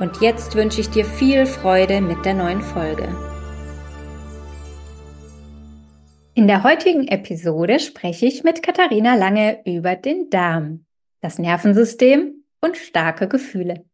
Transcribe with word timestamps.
Und 0.00 0.20
jetzt 0.20 0.56
wünsche 0.56 0.80
ich 0.80 0.90
dir 0.90 1.04
viel 1.04 1.46
Freude 1.46 2.00
mit 2.00 2.24
der 2.24 2.34
neuen 2.34 2.62
Folge. 2.62 3.08
In 6.34 6.48
der 6.48 6.64
heutigen 6.64 7.06
Episode 7.06 7.78
spreche 7.78 8.26
ich 8.26 8.42
mit 8.42 8.60
Katharina 8.60 9.14
Lange 9.14 9.60
über 9.64 9.94
den 9.94 10.30
Darm, 10.30 10.84
das 11.20 11.38
Nervensystem 11.38 12.44
und 12.60 12.76
starke 12.76 13.28
Gefühle. 13.28 13.84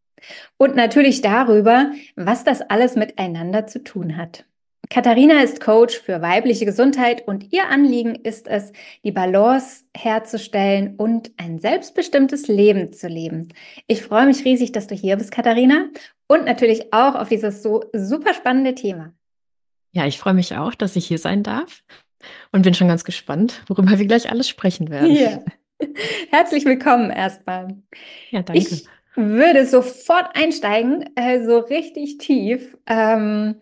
Und 0.57 0.75
natürlich 0.75 1.21
darüber, 1.21 1.93
was 2.17 2.45
das 2.45 2.63
alles 2.63 2.97
miteinander 2.97 3.67
zu 3.67 3.85
tun 3.85 4.17
hat. 4.17 4.47
Katharina 4.93 5.41
ist 5.41 5.61
Coach 5.61 6.01
für 6.01 6.21
weibliche 6.21 6.65
Gesundheit 6.65 7.27
und 7.29 7.53
ihr 7.53 7.69
Anliegen 7.69 8.17
ist 8.17 8.49
es, 8.49 8.73
die 9.05 9.13
Balance 9.13 9.85
herzustellen 9.97 10.97
und 10.97 11.31
ein 11.37 11.61
selbstbestimmtes 11.61 12.49
Leben 12.49 12.93
zu 12.93 13.07
leben. 13.07 13.55
Ich 13.87 14.03
freue 14.03 14.27
mich 14.27 14.45
riesig, 14.45 14.73
dass 14.73 14.89
du 14.89 14.97
hier 14.97 15.17
bist, 15.17 15.31
Katharina, 15.31 15.87
und 16.27 16.45
natürlich 16.45 16.93
auch 16.93 17.15
auf 17.15 17.29
dieses 17.29 17.63
so 17.63 17.85
super 17.93 18.35
spannende 18.35 18.75
Thema. 18.75 19.13
Ja, 19.93 20.07
ich 20.07 20.19
freue 20.19 20.35
mich 20.35 20.57
auch, 20.57 20.75
dass 20.75 20.97
ich 20.97 21.07
hier 21.07 21.19
sein 21.19 21.45
darf 21.45 21.85
und 22.51 22.63
bin 22.63 22.75
schon 22.75 22.89
ganz 22.89 23.05
gespannt, 23.05 23.63
worüber 23.69 23.97
wir 23.97 24.07
gleich 24.07 24.29
alles 24.29 24.49
sprechen 24.49 24.91
werden. 24.91 25.13
Ja. 25.13 25.39
Herzlich 26.31 26.65
willkommen 26.65 27.11
erstmal. 27.11 27.77
Ja, 28.31 28.43
danke. 28.43 28.61
Ich 28.61 28.87
würde 29.15 29.67
sofort 29.67 30.35
einsteigen, 30.35 31.11
äh, 31.15 31.45
so 31.45 31.59
richtig 31.59 32.19
tief. 32.19 32.77
Ähm, 32.89 33.55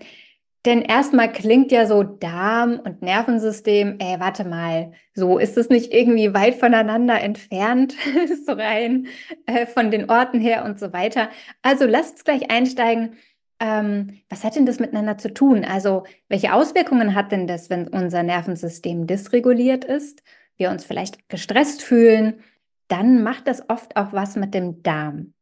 denn 0.64 0.82
erstmal 0.82 1.30
klingt 1.30 1.70
ja 1.70 1.86
so 1.86 2.02
Darm 2.02 2.80
und 2.80 3.00
Nervensystem, 3.00 3.96
ey, 4.00 4.18
warte 4.18 4.44
mal, 4.44 4.92
so 5.14 5.38
ist 5.38 5.56
es 5.56 5.68
nicht 5.68 5.92
irgendwie 5.92 6.34
weit 6.34 6.56
voneinander 6.56 7.20
entfernt, 7.20 7.94
so 8.46 8.52
rein 8.52 9.06
äh, 9.46 9.66
von 9.66 9.90
den 9.90 10.10
Orten 10.10 10.40
her 10.40 10.64
und 10.64 10.78
so 10.78 10.92
weiter. 10.92 11.30
Also 11.62 11.86
lasst 11.86 12.14
uns 12.14 12.24
gleich 12.24 12.50
einsteigen. 12.50 13.16
Ähm, 13.60 14.20
was 14.28 14.44
hat 14.44 14.56
denn 14.56 14.66
das 14.66 14.80
miteinander 14.80 15.16
zu 15.18 15.32
tun? 15.32 15.64
Also 15.64 16.04
welche 16.28 16.52
Auswirkungen 16.52 17.14
hat 17.14 17.32
denn 17.32 17.46
das, 17.46 17.70
wenn 17.70 17.88
unser 17.88 18.22
Nervensystem 18.22 19.06
dysreguliert 19.06 19.84
ist, 19.84 20.22
wir 20.56 20.70
uns 20.70 20.84
vielleicht 20.84 21.28
gestresst 21.28 21.82
fühlen? 21.82 22.40
Dann 22.88 23.22
macht 23.22 23.46
das 23.46 23.68
oft 23.68 23.96
auch 23.96 24.12
was 24.12 24.34
mit 24.36 24.54
dem 24.54 24.82
Darm. 24.82 25.34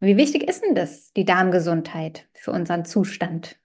Wie 0.00 0.16
wichtig 0.16 0.48
ist 0.48 0.62
denn 0.62 0.74
das, 0.74 1.12
die 1.12 1.24
Darmgesundheit 1.24 2.28
für 2.34 2.52
unseren 2.52 2.84
Zustand? 2.84 3.58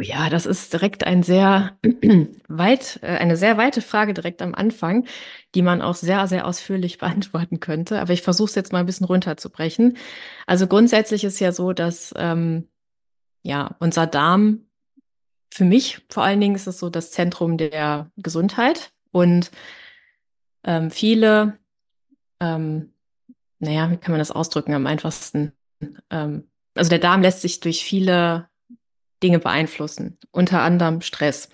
Ja, 0.00 0.28
das 0.28 0.46
ist 0.46 0.72
direkt 0.72 1.04
ein 1.04 1.22
sehr 1.22 1.78
weit, 2.48 2.98
äh, 3.02 3.06
eine 3.06 3.36
sehr 3.36 3.56
weite 3.56 3.80
Frage 3.80 4.14
direkt 4.14 4.42
am 4.42 4.54
Anfang, 4.54 5.06
die 5.54 5.62
man 5.62 5.80
auch 5.80 5.94
sehr, 5.94 6.26
sehr 6.28 6.46
ausführlich 6.46 6.98
beantworten 6.98 7.60
könnte. 7.60 8.00
Aber 8.00 8.12
ich 8.12 8.22
versuche 8.22 8.48
es 8.48 8.54
jetzt 8.54 8.72
mal 8.72 8.80
ein 8.80 8.86
bisschen 8.86 9.06
runterzubrechen. 9.06 9.96
Also 10.46 10.66
grundsätzlich 10.66 11.24
ist 11.24 11.40
ja 11.40 11.52
so, 11.52 11.72
dass 11.72 12.12
ähm, 12.16 12.68
ja 13.42 13.76
unser 13.78 14.06
Darm 14.06 14.66
für 15.52 15.64
mich 15.64 16.04
vor 16.10 16.24
allen 16.24 16.40
Dingen 16.40 16.56
ist 16.56 16.66
es 16.66 16.78
so 16.78 16.90
das 16.90 17.12
Zentrum 17.12 17.56
der 17.56 18.10
Gesundheit 18.16 18.92
und 19.12 19.50
ähm, 20.64 20.90
viele, 20.90 21.58
ähm, 22.40 22.92
naja, 23.60 23.90
wie 23.90 23.96
kann 23.96 24.12
man 24.12 24.18
das 24.18 24.32
ausdrücken 24.32 24.74
am 24.74 24.86
einfachsten? 24.86 25.52
Ähm, 26.10 26.50
also 26.74 26.90
der 26.90 26.98
Darm 26.98 27.22
lässt 27.22 27.40
sich 27.40 27.60
durch 27.60 27.84
viele 27.84 28.50
Dinge 29.26 29.40
beeinflussen, 29.40 30.18
unter 30.30 30.62
anderem 30.62 31.00
Stress. 31.00 31.48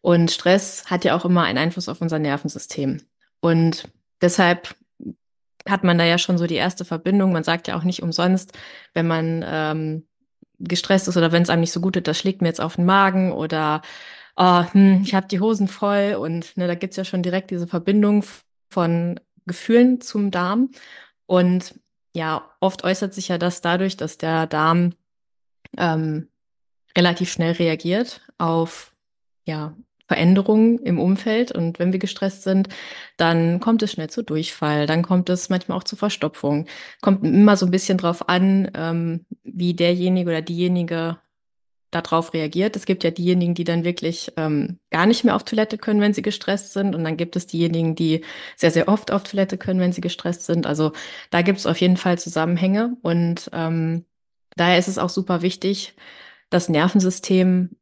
Und 0.00 0.30
Stress 0.30 0.86
hat 0.86 1.04
ja 1.04 1.14
auch 1.14 1.26
immer 1.26 1.42
einen 1.42 1.58
Einfluss 1.58 1.90
auf 1.90 2.00
unser 2.00 2.18
Nervensystem. 2.18 3.02
Und 3.40 3.88
deshalb 4.22 4.74
hat 5.68 5.84
man 5.84 5.98
da 5.98 6.04
ja 6.04 6.16
schon 6.16 6.38
so 6.38 6.46
die 6.46 6.54
erste 6.54 6.86
Verbindung. 6.86 7.32
Man 7.32 7.44
sagt 7.44 7.68
ja 7.68 7.76
auch 7.76 7.82
nicht 7.82 8.02
umsonst, 8.02 8.56
wenn 8.94 9.06
man 9.06 9.44
ähm, 9.46 10.06
gestresst 10.58 11.08
ist 11.08 11.18
oder 11.18 11.30
wenn 11.30 11.42
es 11.42 11.50
einem 11.50 11.60
nicht 11.60 11.72
so 11.72 11.82
gut 11.82 11.96
ist, 11.96 12.06
das 12.06 12.18
schlägt 12.18 12.40
mir 12.40 12.48
jetzt 12.48 12.60
auf 12.62 12.76
den 12.76 12.86
Magen 12.86 13.32
oder 13.32 13.82
oh, 14.36 14.64
hm, 14.72 15.02
ich 15.04 15.14
habe 15.14 15.28
die 15.28 15.40
Hosen 15.40 15.68
voll 15.68 16.16
und 16.18 16.56
ne, 16.56 16.66
da 16.66 16.74
gibt's 16.74 16.96
ja 16.96 17.04
schon 17.04 17.22
direkt 17.22 17.50
diese 17.50 17.66
Verbindung 17.66 18.24
von 18.70 19.20
Gefühlen 19.44 20.00
zum 20.00 20.30
Darm. 20.30 20.70
Und 21.26 21.74
ja, 22.14 22.50
oft 22.60 22.84
äußert 22.84 23.12
sich 23.12 23.28
ja 23.28 23.36
das 23.36 23.60
dadurch, 23.60 23.98
dass 23.98 24.16
der 24.16 24.46
Darm 24.46 24.94
ähm, 25.76 26.29
relativ 26.96 27.30
schnell 27.30 27.52
reagiert 27.52 28.20
auf 28.38 28.94
ja, 29.44 29.74
Veränderungen 30.10 30.78
im 30.80 30.98
Umfeld. 30.98 31.52
Und 31.52 31.78
wenn 31.78 31.92
wir 31.92 32.00
gestresst 32.00 32.42
sind, 32.42 32.68
dann 33.16 33.60
kommt 33.60 33.82
es 33.82 33.92
schnell 33.92 34.10
zu 34.10 34.22
Durchfall, 34.22 34.86
dann 34.86 35.02
kommt 35.02 35.30
es 35.30 35.50
manchmal 35.50 35.78
auch 35.78 35.84
zu 35.84 35.94
Verstopfung. 35.94 36.66
Kommt 37.00 37.24
immer 37.24 37.56
so 37.56 37.66
ein 37.66 37.70
bisschen 37.70 37.96
drauf 37.96 38.28
an, 38.28 38.70
ähm, 38.74 39.24
wie 39.44 39.74
derjenige 39.74 40.28
oder 40.30 40.42
diejenige 40.42 41.18
darauf 41.92 42.34
reagiert. 42.34 42.74
Es 42.74 42.86
gibt 42.86 43.04
ja 43.04 43.10
diejenigen, 43.12 43.54
die 43.54 43.62
dann 43.62 43.84
wirklich 43.84 44.32
ähm, 44.36 44.78
gar 44.90 45.06
nicht 45.06 45.24
mehr 45.24 45.36
auf 45.36 45.44
Toilette 45.44 45.78
können, 45.78 46.00
wenn 46.00 46.12
sie 46.12 46.22
gestresst 46.22 46.72
sind. 46.72 46.96
Und 46.96 47.04
dann 47.04 47.16
gibt 47.16 47.36
es 47.36 47.46
diejenigen, 47.46 47.94
die 47.94 48.24
sehr, 48.56 48.70
sehr 48.72 48.88
oft 48.88 49.12
auf 49.12 49.22
Toilette 49.22 49.58
können, 49.58 49.78
wenn 49.80 49.92
sie 49.92 50.00
gestresst 50.00 50.44
sind. 50.44 50.66
Also 50.66 50.92
da 51.30 51.42
gibt 51.42 51.58
es 51.58 51.66
auf 51.66 51.80
jeden 51.80 51.96
Fall 51.96 52.18
Zusammenhänge. 52.18 52.96
Und 53.02 53.48
ähm, 53.52 54.04
daher 54.56 54.78
ist 54.78 54.88
es 54.88 54.98
auch 54.98 55.08
super 55.10 55.42
wichtig, 55.42 55.94
das 56.50 56.68
Nervensystem 56.68 57.76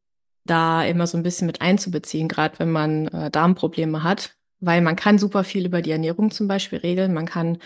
da 0.45 0.83
immer 0.83 1.07
so 1.07 1.17
ein 1.17 1.23
bisschen 1.23 1.47
mit 1.47 1.61
einzubeziehen, 1.61 2.27
gerade 2.27 2.59
wenn 2.59 2.71
man 2.71 3.07
äh, 3.07 3.29
Darmprobleme 3.29 4.03
hat, 4.03 4.35
weil 4.59 4.81
man 4.81 4.95
kann 4.95 5.19
super 5.19 5.43
viel 5.43 5.65
über 5.65 5.81
die 5.81 5.91
Ernährung 5.91 6.31
zum 6.31 6.47
Beispiel 6.47 6.79
regeln, 6.79 7.13
man 7.13 7.25
kann 7.25 7.57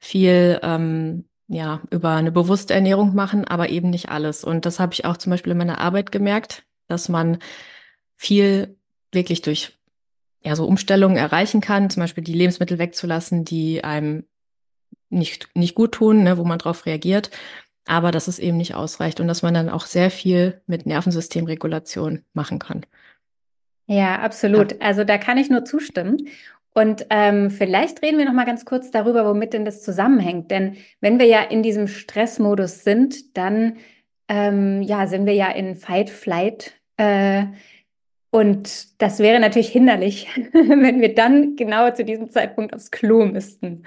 viel 0.00 0.58
ähm, 0.62 1.24
ja 1.48 1.80
über 1.90 2.10
eine 2.10 2.32
bewusste 2.32 2.74
Ernährung 2.74 3.14
machen, 3.14 3.44
aber 3.44 3.68
eben 3.70 3.90
nicht 3.90 4.08
alles. 4.08 4.44
Und 4.44 4.66
das 4.66 4.80
habe 4.80 4.92
ich 4.94 5.04
auch 5.04 5.16
zum 5.16 5.30
Beispiel 5.30 5.52
in 5.52 5.58
meiner 5.58 5.78
Arbeit 5.78 6.12
gemerkt, 6.12 6.64
dass 6.86 7.08
man 7.08 7.38
viel 8.16 8.76
wirklich 9.12 9.42
durch 9.42 9.72
ja 10.42 10.56
so 10.56 10.66
Umstellungen 10.66 11.16
erreichen 11.16 11.60
kann, 11.60 11.90
zum 11.90 12.02
Beispiel 12.02 12.24
die 12.24 12.32
Lebensmittel 12.32 12.78
wegzulassen, 12.78 13.44
die 13.44 13.84
einem 13.84 14.24
nicht 15.10 15.48
nicht 15.54 15.74
gut 15.74 15.92
tun, 15.92 16.22
ne, 16.22 16.38
wo 16.38 16.44
man 16.44 16.58
darauf 16.58 16.86
reagiert 16.86 17.30
aber 17.86 18.10
dass 18.10 18.28
es 18.28 18.38
eben 18.38 18.56
nicht 18.56 18.74
ausreicht 18.74 19.20
und 19.20 19.28
dass 19.28 19.42
man 19.42 19.54
dann 19.54 19.68
auch 19.68 19.86
sehr 19.86 20.10
viel 20.10 20.60
mit 20.66 20.86
Nervensystemregulation 20.86 22.24
machen 22.32 22.58
kann. 22.58 22.86
Ja, 23.86 24.20
absolut. 24.20 24.72
Ja. 24.72 24.78
Also 24.80 25.04
da 25.04 25.18
kann 25.18 25.38
ich 25.38 25.50
nur 25.50 25.64
zustimmen. 25.64 26.28
Und 26.72 27.06
ähm, 27.10 27.50
vielleicht 27.50 28.02
reden 28.02 28.18
wir 28.18 28.24
noch 28.24 28.32
mal 28.32 28.46
ganz 28.46 28.64
kurz 28.64 28.92
darüber, 28.92 29.26
womit 29.26 29.52
denn 29.52 29.64
das 29.64 29.82
zusammenhängt. 29.82 30.50
Denn 30.50 30.76
wenn 31.00 31.18
wir 31.18 31.26
ja 31.26 31.42
in 31.42 31.64
diesem 31.64 31.88
Stressmodus 31.88 32.84
sind, 32.84 33.36
dann 33.36 33.78
ähm, 34.28 34.82
ja 34.82 35.08
sind 35.08 35.26
wir 35.26 35.34
ja 35.34 35.50
in 35.50 35.74
Fight, 35.74 36.10
Flight. 36.10 36.80
Äh, 36.96 37.46
und 38.30 39.02
das 39.02 39.18
wäre 39.18 39.40
natürlich 39.40 39.70
hinderlich, 39.70 40.28
wenn 40.52 41.00
wir 41.00 41.14
dann 41.14 41.56
genau 41.56 41.90
zu 41.90 42.04
diesem 42.04 42.30
Zeitpunkt 42.30 42.72
aufs 42.72 42.92
Klo 42.92 43.26
müssten. 43.26 43.82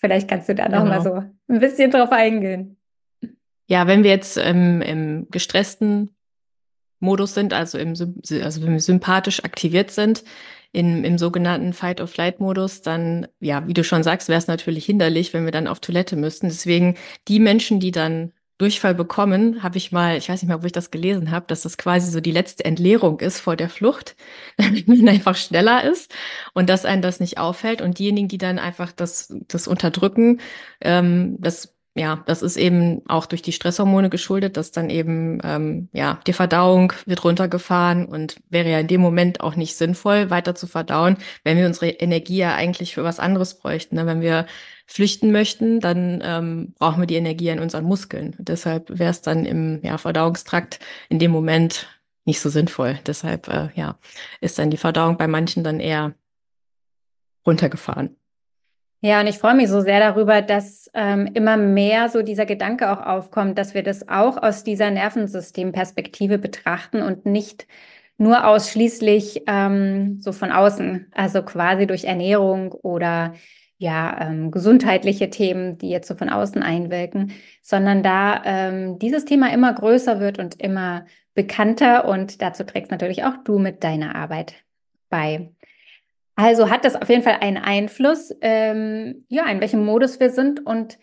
Vielleicht 0.00 0.28
kannst 0.28 0.48
du 0.48 0.54
da 0.54 0.68
noch 0.68 0.82
genau. 0.82 0.96
mal 0.96 1.02
so 1.02 1.14
ein 1.46 1.60
bisschen 1.60 1.92
drauf 1.92 2.10
eingehen. 2.10 2.79
Ja, 3.70 3.86
wenn 3.86 4.02
wir 4.02 4.10
jetzt 4.10 4.36
ähm, 4.36 4.82
im 4.82 5.28
gestressten 5.30 6.10
Modus 6.98 7.34
sind, 7.34 7.54
also 7.54 7.78
im 7.78 7.90
also 7.90 8.62
wenn 8.62 8.72
wir 8.72 8.80
sympathisch 8.80 9.44
aktiviert 9.44 9.92
sind, 9.92 10.24
in, 10.72 11.04
im 11.04 11.18
sogenannten 11.18 11.72
Fight-or-Flight-Modus, 11.72 12.82
dann, 12.82 13.28
ja, 13.38 13.68
wie 13.68 13.74
du 13.74 13.84
schon 13.84 14.02
sagst, 14.02 14.28
wäre 14.28 14.38
es 14.38 14.48
natürlich 14.48 14.84
hinderlich, 14.86 15.32
wenn 15.34 15.44
wir 15.44 15.52
dann 15.52 15.68
auf 15.68 15.78
Toilette 15.78 16.16
müssten. 16.16 16.48
Deswegen 16.48 16.96
die 17.28 17.38
Menschen, 17.38 17.78
die 17.78 17.92
dann 17.92 18.32
Durchfall 18.58 18.94
bekommen, 18.96 19.62
habe 19.62 19.78
ich 19.78 19.92
mal, 19.92 20.16
ich 20.16 20.28
weiß 20.28 20.42
nicht 20.42 20.48
mehr, 20.48 20.62
wo 20.62 20.66
ich 20.66 20.72
das 20.72 20.90
gelesen 20.90 21.30
habe, 21.30 21.46
dass 21.46 21.62
das 21.62 21.78
quasi 21.78 22.10
so 22.10 22.20
die 22.20 22.32
letzte 22.32 22.64
Entleerung 22.64 23.20
ist 23.20 23.38
vor 23.38 23.54
der 23.54 23.68
Flucht, 23.68 24.16
damit 24.56 24.88
man 24.88 25.08
einfach 25.08 25.36
schneller 25.36 25.84
ist 25.84 26.12
und 26.54 26.68
dass 26.68 26.84
einem 26.84 27.02
das 27.02 27.20
nicht 27.20 27.38
auffällt. 27.38 27.82
Und 27.82 28.00
diejenigen, 28.00 28.26
die 28.26 28.38
dann 28.38 28.58
einfach 28.58 28.90
das, 28.90 29.32
das 29.46 29.68
unterdrücken, 29.68 30.40
ähm, 30.80 31.36
das 31.38 31.76
ja, 31.94 32.22
das 32.26 32.42
ist 32.42 32.56
eben 32.56 33.02
auch 33.08 33.26
durch 33.26 33.42
die 33.42 33.52
Stresshormone 33.52 34.10
geschuldet, 34.10 34.56
dass 34.56 34.70
dann 34.70 34.90
eben, 34.90 35.40
ähm, 35.42 35.88
ja, 35.92 36.20
die 36.26 36.32
Verdauung 36.32 36.92
wird 37.04 37.24
runtergefahren 37.24 38.06
und 38.06 38.36
wäre 38.48 38.70
ja 38.70 38.78
in 38.78 38.86
dem 38.86 39.00
Moment 39.00 39.40
auch 39.40 39.56
nicht 39.56 39.74
sinnvoll, 39.76 40.30
weiter 40.30 40.54
zu 40.54 40.68
verdauen, 40.68 41.16
wenn 41.42 41.58
wir 41.58 41.66
unsere 41.66 41.88
Energie 41.88 42.38
ja 42.38 42.54
eigentlich 42.54 42.94
für 42.94 43.02
was 43.02 43.18
anderes 43.18 43.58
bräuchten. 43.58 43.96
Ne? 43.96 44.06
Wenn 44.06 44.20
wir 44.20 44.46
flüchten 44.86 45.32
möchten, 45.32 45.80
dann 45.80 46.22
ähm, 46.24 46.74
brauchen 46.78 47.00
wir 47.02 47.06
die 47.06 47.16
Energie 47.16 47.48
in 47.48 47.60
unseren 47.60 47.84
Muskeln. 47.84 48.36
deshalb 48.38 48.98
wäre 48.98 49.10
es 49.10 49.22
dann 49.22 49.44
im 49.44 49.80
ja, 49.82 49.98
Verdauungstrakt 49.98 50.78
in 51.08 51.18
dem 51.18 51.32
Moment 51.32 51.88
nicht 52.24 52.40
so 52.40 52.50
sinnvoll. 52.50 53.00
Deshalb, 53.06 53.48
äh, 53.48 53.70
ja, 53.74 53.98
ist 54.40 54.58
dann 54.58 54.70
die 54.70 54.76
Verdauung 54.76 55.16
bei 55.16 55.26
manchen 55.26 55.64
dann 55.64 55.80
eher 55.80 56.14
runtergefahren. 57.46 58.16
Ja, 59.02 59.20
und 59.20 59.26
ich 59.28 59.38
freue 59.38 59.54
mich 59.54 59.68
so 59.68 59.80
sehr 59.80 59.98
darüber, 59.98 60.42
dass 60.42 60.90
ähm, 60.92 61.30
immer 61.32 61.56
mehr 61.56 62.10
so 62.10 62.22
dieser 62.22 62.44
Gedanke 62.44 62.90
auch 62.92 63.04
aufkommt, 63.06 63.56
dass 63.56 63.72
wir 63.72 63.82
das 63.82 64.08
auch 64.08 64.36
aus 64.36 64.62
dieser 64.62 64.90
Nervensystemperspektive 64.90 66.38
betrachten 66.38 67.00
und 67.00 67.24
nicht 67.24 67.66
nur 68.18 68.46
ausschließlich 68.46 69.44
ähm, 69.46 70.20
so 70.20 70.32
von 70.32 70.52
außen, 70.52 71.06
also 71.14 71.42
quasi 71.42 71.86
durch 71.86 72.04
Ernährung 72.04 72.72
oder 72.72 73.32
ja, 73.78 74.28
ähm, 74.28 74.50
gesundheitliche 74.50 75.30
Themen, 75.30 75.78
die 75.78 75.88
jetzt 75.88 76.06
so 76.06 76.14
von 76.14 76.28
außen 76.28 76.62
einwirken, 76.62 77.32
sondern 77.62 78.02
da 78.02 78.42
ähm, 78.44 78.98
dieses 78.98 79.24
Thema 79.24 79.50
immer 79.54 79.72
größer 79.72 80.20
wird 80.20 80.38
und 80.38 80.60
immer 80.60 81.06
bekannter 81.34 82.06
und 82.06 82.42
dazu 82.42 82.64
trägst 82.64 82.90
natürlich 82.90 83.24
auch 83.24 83.38
du 83.44 83.58
mit 83.58 83.82
deiner 83.82 84.14
Arbeit 84.14 84.54
bei. 85.08 85.50
Also 86.42 86.70
hat 86.70 86.86
das 86.86 86.96
auf 86.96 87.10
jeden 87.10 87.22
Fall 87.22 87.36
einen 87.40 87.58
Einfluss, 87.58 88.34
ähm, 88.40 89.26
ja, 89.28 89.46
in 89.50 89.60
welchem 89.60 89.84
Modus 89.84 90.20
wir 90.20 90.30
sind. 90.30 90.64
Und 90.64 90.98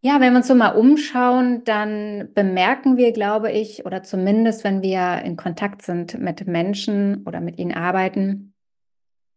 ja, 0.00 0.20
wenn 0.20 0.32
wir 0.32 0.38
uns 0.38 0.48
so 0.48 0.54
mal 0.54 0.70
umschauen, 0.70 1.64
dann 1.64 2.30
bemerken 2.32 2.96
wir, 2.96 3.12
glaube 3.12 3.52
ich, 3.52 3.84
oder 3.84 4.02
zumindest 4.02 4.64
wenn 4.64 4.80
wir 4.80 5.20
in 5.22 5.36
Kontakt 5.36 5.82
sind 5.82 6.18
mit 6.18 6.46
Menschen 6.46 7.24
oder 7.26 7.42
mit 7.42 7.58
ihnen 7.58 7.74
arbeiten, 7.74 8.54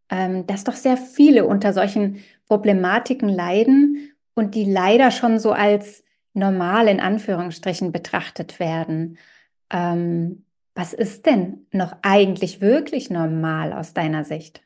ähm, 0.10 0.48
dass 0.48 0.64
doch 0.64 0.76
sehr 0.76 0.96
viele 0.96 1.44
unter 1.46 1.74
solchen 1.74 2.24
Problematiken 2.48 3.28
leiden 3.28 4.14
und 4.34 4.56
die 4.56 4.64
leider 4.64 5.12
schon 5.12 5.40
so 5.40 5.52
als 5.52 6.06
normal 6.34 6.88
in 6.88 7.02
Anführungsstrichen 7.02 7.92
betrachtet 7.92 8.62
werden. 8.62 9.18
Ähm, 9.70 10.46
was 10.74 10.94
ist 10.94 11.26
denn 11.26 11.68
noch 11.74 11.98
eigentlich 12.02 12.62
wirklich 12.62 13.10
normal 13.10 13.74
aus 13.74 13.94
deiner 13.94 14.24
Sicht? 14.24 14.62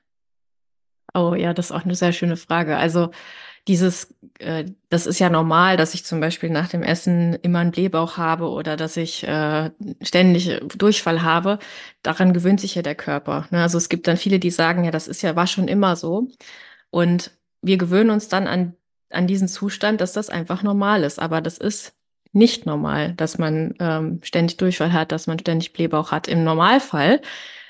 Oh 1.15 1.33
ja, 1.35 1.53
das 1.53 1.67
ist 1.67 1.71
auch 1.71 1.85
eine 1.85 1.95
sehr 1.95 2.11
schöne 2.13 2.37
Frage. 2.37 2.77
Also 2.77 3.11
dieses, 3.67 4.15
äh, 4.39 4.65
das 4.89 5.07
ist 5.07 5.19
ja 5.19 5.29
normal, 5.29 5.77
dass 5.77 5.93
ich 5.93 6.05
zum 6.05 6.19
Beispiel 6.19 6.49
nach 6.49 6.69
dem 6.69 6.83
Essen 6.83 7.35
immer 7.41 7.59
einen 7.59 7.71
Blähbauch 7.71 8.17
habe 8.17 8.49
oder 8.49 8.77
dass 8.77 8.97
ich 8.97 9.23
äh, 9.27 9.71
ständig 10.01 10.59
Durchfall 10.77 11.23
habe. 11.23 11.59
Daran 12.03 12.33
gewöhnt 12.33 12.59
sich 12.61 12.75
ja 12.75 12.81
der 12.81 12.95
Körper. 12.95 13.47
Ne? 13.51 13.61
Also 13.61 13.77
es 13.77 13.89
gibt 13.89 14.07
dann 14.07 14.17
viele, 14.17 14.39
die 14.39 14.51
sagen, 14.51 14.83
ja, 14.83 14.91
das 14.91 15.07
ist 15.07 15.21
ja, 15.21 15.35
war 15.35 15.47
schon 15.47 15.67
immer 15.67 15.95
so. 15.95 16.27
Und 16.91 17.31
wir 17.61 17.77
gewöhnen 17.77 18.11
uns 18.11 18.27
dann 18.27 18.47
an, 18.47 18.75
an 19.09 19.27
diesen 19.27 19.47
Zustand, 19.47 20.01
dass 20.01 20.13
das 20.13 20.29
einfach 20.29 20.63
normal 20.63 21.03
ist. 21.03 21.19
Aber 21.19 21.41
das 21.41 21.57
ist 21.57 21.95
nicht 22.33 22.65
normal, 22.65 23.13
dass 23.13 23.37
man 23.37 23.73
ähm, 23.79 24.19
ständig 24.23 24.57
Durchfall 24.57 24.93
hat, 24.93 25.11
dass 25.11 25.27
man 25.27 25.39
ständig 25.39 25.73
Blähbauch 25.73 26.11
hat. 26.11 26.27
Im 26.27 26.43
Normalfall 26.43 27.21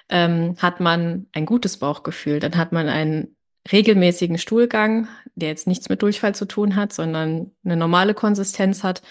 ähm, 0.09 0.56
hat 0.59 0.80
man 0.80 1.27
ein 1.33 1.45
gutes 1.45 1.77
Bauchgefühl, 1.77 2.39
dann 2.39 2.57
hat 2.57 2.71
man 2.71 2.89
einen 2.89 3.35
regelmäßigen 3.71 4.38
Stuhlgang, 4.38 5.07
der 5.35 5.50
jetzt 5.50 5.67
nichts 5.67 5.89
mit 5.89 6.01
Durchfall 6.01 6.35
zu 6.35 6.45
tun 6.45 6.75
hat, 6.75 6.94
sondern 6.94 7.51
eine 7.63 7.77
normale 7.77 8.13
Konsistenz 8.13 8.83
hat. 8.83 9.01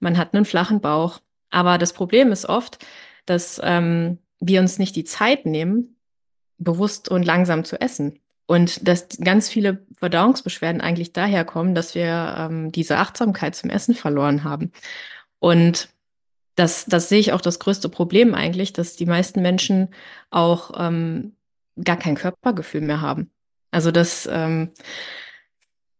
Man 0.00 0.16
hat 0.16 0.34
einen 0.34 0.44
flachen 0.44 0.80
Bauch. 0.80 1.20
Aber 1.50 1.78
das 1.78 1.92
Problem 1.92 2.32
ist 2.32 2.46
oft, 2.46 2.84
dass 3.24 3.60
ähm, 3.62 4.18
wir 4.40 4.60
uns 4.60 4.78
nicht 4.78 4.96
die 4.96 5.04
Zeit 5.04 5.46
nehmen, 5.46 5.96
bewusst 6.58 7.08
und 7.08 7.24
langsam 7.24 7.64
zu 7.64 7.80
essen. 7.80 8.20
Und 8.46 8.86
dass 8.86 9.08
ganz 9.22 9.48
viele 9.48 9.84
Verdauungsbeschwerden 9.96 10.80
eigentlich 10.80 11.12
daher 11.12 11.44
kommen, 11.44 11.74
dass 11.74 11.94
wir 11.94 12.36
ähm, 12.38 12.70
diese 12.70 12.98
Achtsamkeit 12.98 13.56
zum 13.56 13.70
Essen 13.70 13.94
verloren 13.94 14.44
haben. 14.44 14.70
Und 15.40 15.88
das, 16.54 16.86
das 16.86 17.08
sehe 17.08 17.18
ich 17.18 17.32
auch 17.32 17.40
das 17.40 17.58
größte 17.58 17.88
Problem 17.88 18.34
eigentlich, 18.34 18.72
dass 18.72 18.96
die 18.96 19.06
meisten 19.06 19.42
Menschen 19.42 19.88
auch 20.30 20.70
ähm, 20.78 21.34
gar 21.82 21.96
kein 21.96 22.14
Körpergefühl 22.14 22.80
mehr 22.80 23.00
haben. 23.00 23.30
Also 23.76 23.90
das, 23.90 24.26
ähm, 24.32 24.70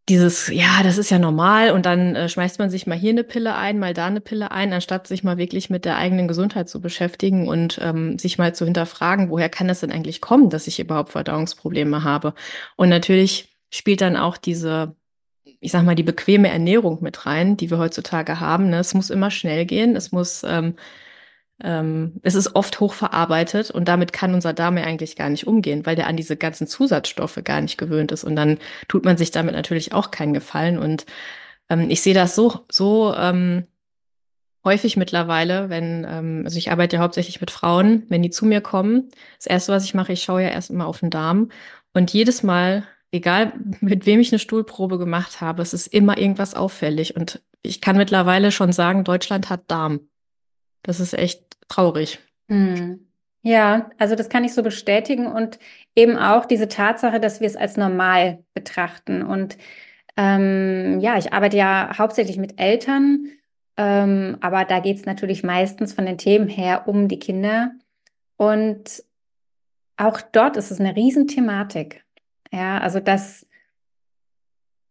dieses, 0.08 0.48
ja, 0.48 0.82
das 0.82 0.96
ist 0.96 1.10
ja 1.10 1.18
normal 1.18 1.72
und 1.72 1.84
dann 1.84 2.16
äh, 2.16 2.26
schmeißt 2.26 2.58
man 2.58 2.70
sich 2.70 2.86
mal 2.86 2.96
hier 2.96 3.10
eine 3.10 3.22
Pille 3.22 3.54
ein, 3.54 3.78
mal 3.78 3.92
da 3.92 4.06
eine 4.06 4.22
Pille 4.22 4.50
ein, 4.50 4.72
anstatt 4.72 5.06
sich 5.06 5.24
mal 5.24 5.36
wirklich 5.36 5.68
mit 5.68 5.84
der 5.84 5.98
eigenen 5.98 6.26
Gesundheit 6.26 6.70
zu 6.70 6.80
beschäftigen 6.80 7.48
und 7.48 7.78
ähm, 7.82 8.18
sich 8.18 8.38
mal 8.38 8.54
zu 8.54 8.64
hinterfragen, 8.64 9.28
woher 9.28 9.50
kann 9.50 9.68
das 9.68 9.80
denn 9.80 9.92
eigentlich 9.92 10.22
kommen, 10.22 10.48
dass 10.48 10.66
ich 10.66 10.80
überhaupt 10.80 11.10
Verdauungsprobleme 11.12 12.02
habe? 12.02 12.32
Und 12.76 12.88
natürlich 12.88 13.54
spielt 13.68 14.00
dann 14.00 14.16
auch 14.16 14.38
diese, 14.38 14.96
ich 15.60 15.70
sag 15.70 15.84
mal, 15.84 15.94
die 15.96 16.02
bequeme 16.02 16.48
Ernährung 16.48 17.02
mit 17.02 17.26
rein, 17.26 17.58
die 17.58 17.70
wir 17.70 17.76
heutzutage 17.76 18.40
haben. 18.40 18.70
Ne? 18.70 18.78
Es 18.78 18.94
muss 18.94 19.10
immer 19.10 19.30
schnell 19.30 19.66
gehen, 19.66 19.96
es 19.96 20.12
muss 20.12 20.44
ähm, 20.48 20.76
ähm, 21.62 22.20
es 22.22 22.34
ist 22.34 22.54
oft 22.54 22.80
hochverarbeitet 22.80 23.70
und 23.70 23.88
damit 23.88 24.12
kann 24.12 24.34
unser 24.34 24.52
Darm 24.52 24.76
ja 24.76 24.84
eigentlich 24.84 25.16
gar 25.16 25.30
nicht 25.30 25.46
umgehen, 25.46 25.86
weil 25.86 25.96
der 25.96 26.06
an 26.06 26.16
diese 26.16 26.36
ganzen 26.36 26.66
Zusatzstoffe 26.66 27.40
gar 27.44 27.60
nicht 27.60 27.78
gewöhnt 27.78 28.12
ist. 28.12 28.24
Und 28.24 28.36
dann 28.36 28.58
tut 28.88 29.04
man 29.04 29.16
sich 29.16 29.30
damit 29.30 29.54
natürlich 29.54 29.92
auch 29.92 30.10
keinen 30.10 30.34
Gefallen. 30.34 30.78
Und 30.78 31.06
ähm, 31.70 31.88
ich 31.90 32.02
sehe 32.02 32.14
das 32.14 32.34
so, 32.34 32.66
so 32.70 33.14
ähm, 33.16 33.66
häufig 34.64 34.96
mittlerweile, 34.98 35.70
wenn, 35.70 36.06
ähm, 36.08 36.42
also 36.44 36.58
ich 36.58 36.70
arbeite 36.70 36.96
ja 36.96 37.02
hauptsächlich 37.02 37.40
mit 37.40 37.50
Frauen, 37.50 38.04
wenn 38.08 38.22
die 38.22 38.30
zu 38.30 38.44
mir 38.44 38.60
kommen, 38.60 39.08
das 39.38 39.46
erste, 39.46 39.72
was 39.72 39.84
ich 39.84 39.94
mache, 39.94 40.12
ich 40.12 40.22
schaue 40.22 40.42
ja 40.42 40.48
erst 40.50 40.72
mal 40.72 40.84
auf 40.84 41.00
den 41.00 41.10
Darm. 41.10 41.50
Und 41.94 42.12
jedes 42.12 42.42
Mal, 42.42 42.84
egal 43.12 43.54
mit 43.80 44.04
wem 44.04 44.20
ich 44.20 44.30
eine 44.32 44.38
Stuhlprobe 44.38 44.98
gemacht 44.98 45.40
habe, 45.40 45.62
es 45.62 45.72
ist 45.72 45.86
immer 45.86 46.18
irgendwas 46.18 46.54
auffällig. 46.54 47.16
Und 47.16 47.40
ich 47.62 47.80
kann 47.80 47.96
mittlerweile 47.96 48.52
schon 48.52 48.72
sagen, 48.72 49.04
Deutschland 49.04 49.48
hat 49.48 49.70
Darm. 49.70 50.00
Das 50.82 51.00
ist 51.00 51.14
echt 51.14 51.45
traurig. 51.68 52.18
Hm. 52.48 53.06
Ja, 53.42 53.90
also 53.98 54.16
das 54.16 54.28
kann 54.28 54.44
ich 54.44 54.54
so 54.54 54.62
bestätigen 54.62 55.26
und 55.26 55.60
eben 55.94 56.16
auch 56.16 56.46
diese 56.46 56.66
Tatsache, 56.66 57.20
dass 57.20 57.40
wir 57.40 57.46
es 57.46 57.56
als 57.56 57.76
normal 57.76 58.42
betrachten. 58.54 59.22
Und 59.22 59.56
ähm, 60.16 60.98
ja, 61.00 61.16
ich 61.16 61.32
arbeite 61.32 61.56
ja 61.56 61.96
hauptsächlich 61.96 62.38
mit 62.38 62.58
Eltern, 62.58 63.28
ähm, 63.76 64.36
aber 64.40 64.64
da 64.64 64.80
geht 64.80 64.96
es 64.96 65.04
natürlich 65.04 65.44
meistens 65.44 65.92
von 65.92 66.06
den 66.06 66.18
Themen 66.18 66.48
her 66.48 66.88
um 66.88 67.06
die 67.06 67.20
Kinder. 67.20 67.72
Und 68.36 69.04
auch 69.96 70.20
dort 70.20 70.56
ist 70.56 70.70
es 70.70 70.80
eine 70.80 70.96
Riesenthematik. 70.96 72.04
Ja, 72.52 72.78
also 72.78 73.00
dass 73.00 73.45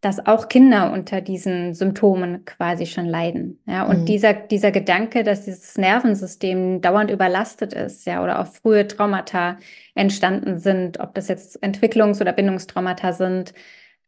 dass 0.06 0.28
auch 0.28 0.50
Kinder 0.50 0.94
unter 0.94 1.20
diesen 1.20 1.74
Symptomen 1.74 2.46
quasi 2.46 2.86
schon 2.86 3.08
leiden. 3.08 3.60
Ja, 3.66 3.88
und 3.88 4.02
mhm. 4.02 4.06
dieser, 4.06 4.34
dieser 4.36 4.70
Gedanke, 4.70 5.24
dass 5.24 5.46
dieses 5.46 5.80
Nervensystem 5.80 6.80
dauernd 6.80 7.10
überlastet 7.10 7.74
ist, 7.74 8.06
ja, 8.06 8.24
oder 8.24 8.40
auch 8.40 8.46
frühe 8.46 8.88
Traumata 8.88 9.58
entstanden 9.96 10.60
sind, 10.60 11.00
ob 11.00 11.16
das 11.16 11.28
jetzt 11.28 11.64
Entwicklungs- 11.64 12.22
oder 12.22 12.34
Bindungstraumata 12.34 13.14
sind, 13.14 13.56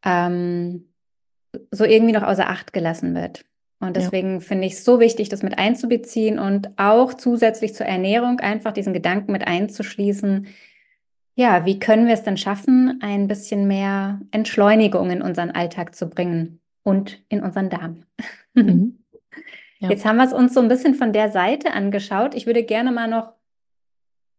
ähm, 0.05 0.85
so 1.71 1.83
irgendwie 1.83 2.13
noch 2.13 2.21
außer 2.21 2.47
Acht 2.47 2.73
gelassen 2.73 3.15
wird. 3.15 3.43
Und 3.79 3.95
deswegen 3.95 4.35
ja. 4.35 4.39
finde 4.41 4.67
ich 4.67 4.73
es 4.73 4.85
so 4.85 4.99
wichtig, 4.99 5.29
das 5.29 5.41
mit 5.41 5.57
einzubeziehen 5.57 6.37
und 6.37 6.69
auch 6.77 7.15
zusätzlich 7.15 7.73
zur 7.73 7.87
Ernährung 7.87 8.39
einfach 8.39 8.71
diesen 8.71 8.93
Gedanken 8.93 9.31
mit 9.31 9.47
einzuschließen, 9.47 10.45
ja, 11.37 11.65
wie 11.65 11.79
können 11.79 12.07
wir 12.07 12.15
es 12.15 12.23
denn 12.23 12.35
schaffen, 12.35 12.99
ein 13.03 13.27
bisschen 13.27 13.67
mehr 13.67 14.19
Entschleunigung 14.31 15.11
in 15.11 15.21
unseren 15.21 15.51
Alltag 15.51 15.93
zu 15.93 16.09
bringen 16.09 16.59
und 16.81 17.23
in 17.29 17.43
unseren 17.43 17.69
Darm? 17.69 18.03
Mhm. 18.53 18.99
Ja. 19.79 19.91
Jetzt 19.91 20.05
haben 20.05 20.17
wir 20.17 20.25
es 20.25 20.33
uns 20.33 20.55
so 20.55 20.59
ein 20.59 20.69
bisschen 20.69 20.95
von 20.95 21.13
der 21.13 21.29
Seite 21.29 21.71
angeschaut. 21.71 22.33
Ich 22.33 22.47
würde 22.47 22.63
gerne 22.63 22.91
mal 22.91 23.07
noch 23.07 23.33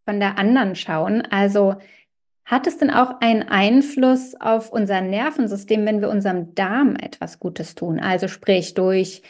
von 0.04 0.18
der 0.18 0.36
anderen 0.36 0.74
schauen. 0.74 1.22
Also 1.30 1.76
hat 2.44 2.66
es 2.66 2.76
denn 2.78 2.90
auch 2.90 3.20
einen 3.20 3.44
Einfluss 3.44 4.34
auf 4.34 4.72
unser 4.72 5.00
Nervensystem, 5.00 5.86
wenn 5.86 6.00
wir 6.00 6.10
unserem 6.10 6.56
Darm 6.56 6.96
etwas 6.96 7.38
Gutes 7.38 7.76
tun? 7.76 8.00
Also 8.00 8.26
sprich 8.26 8.74
durch 8.74 9.22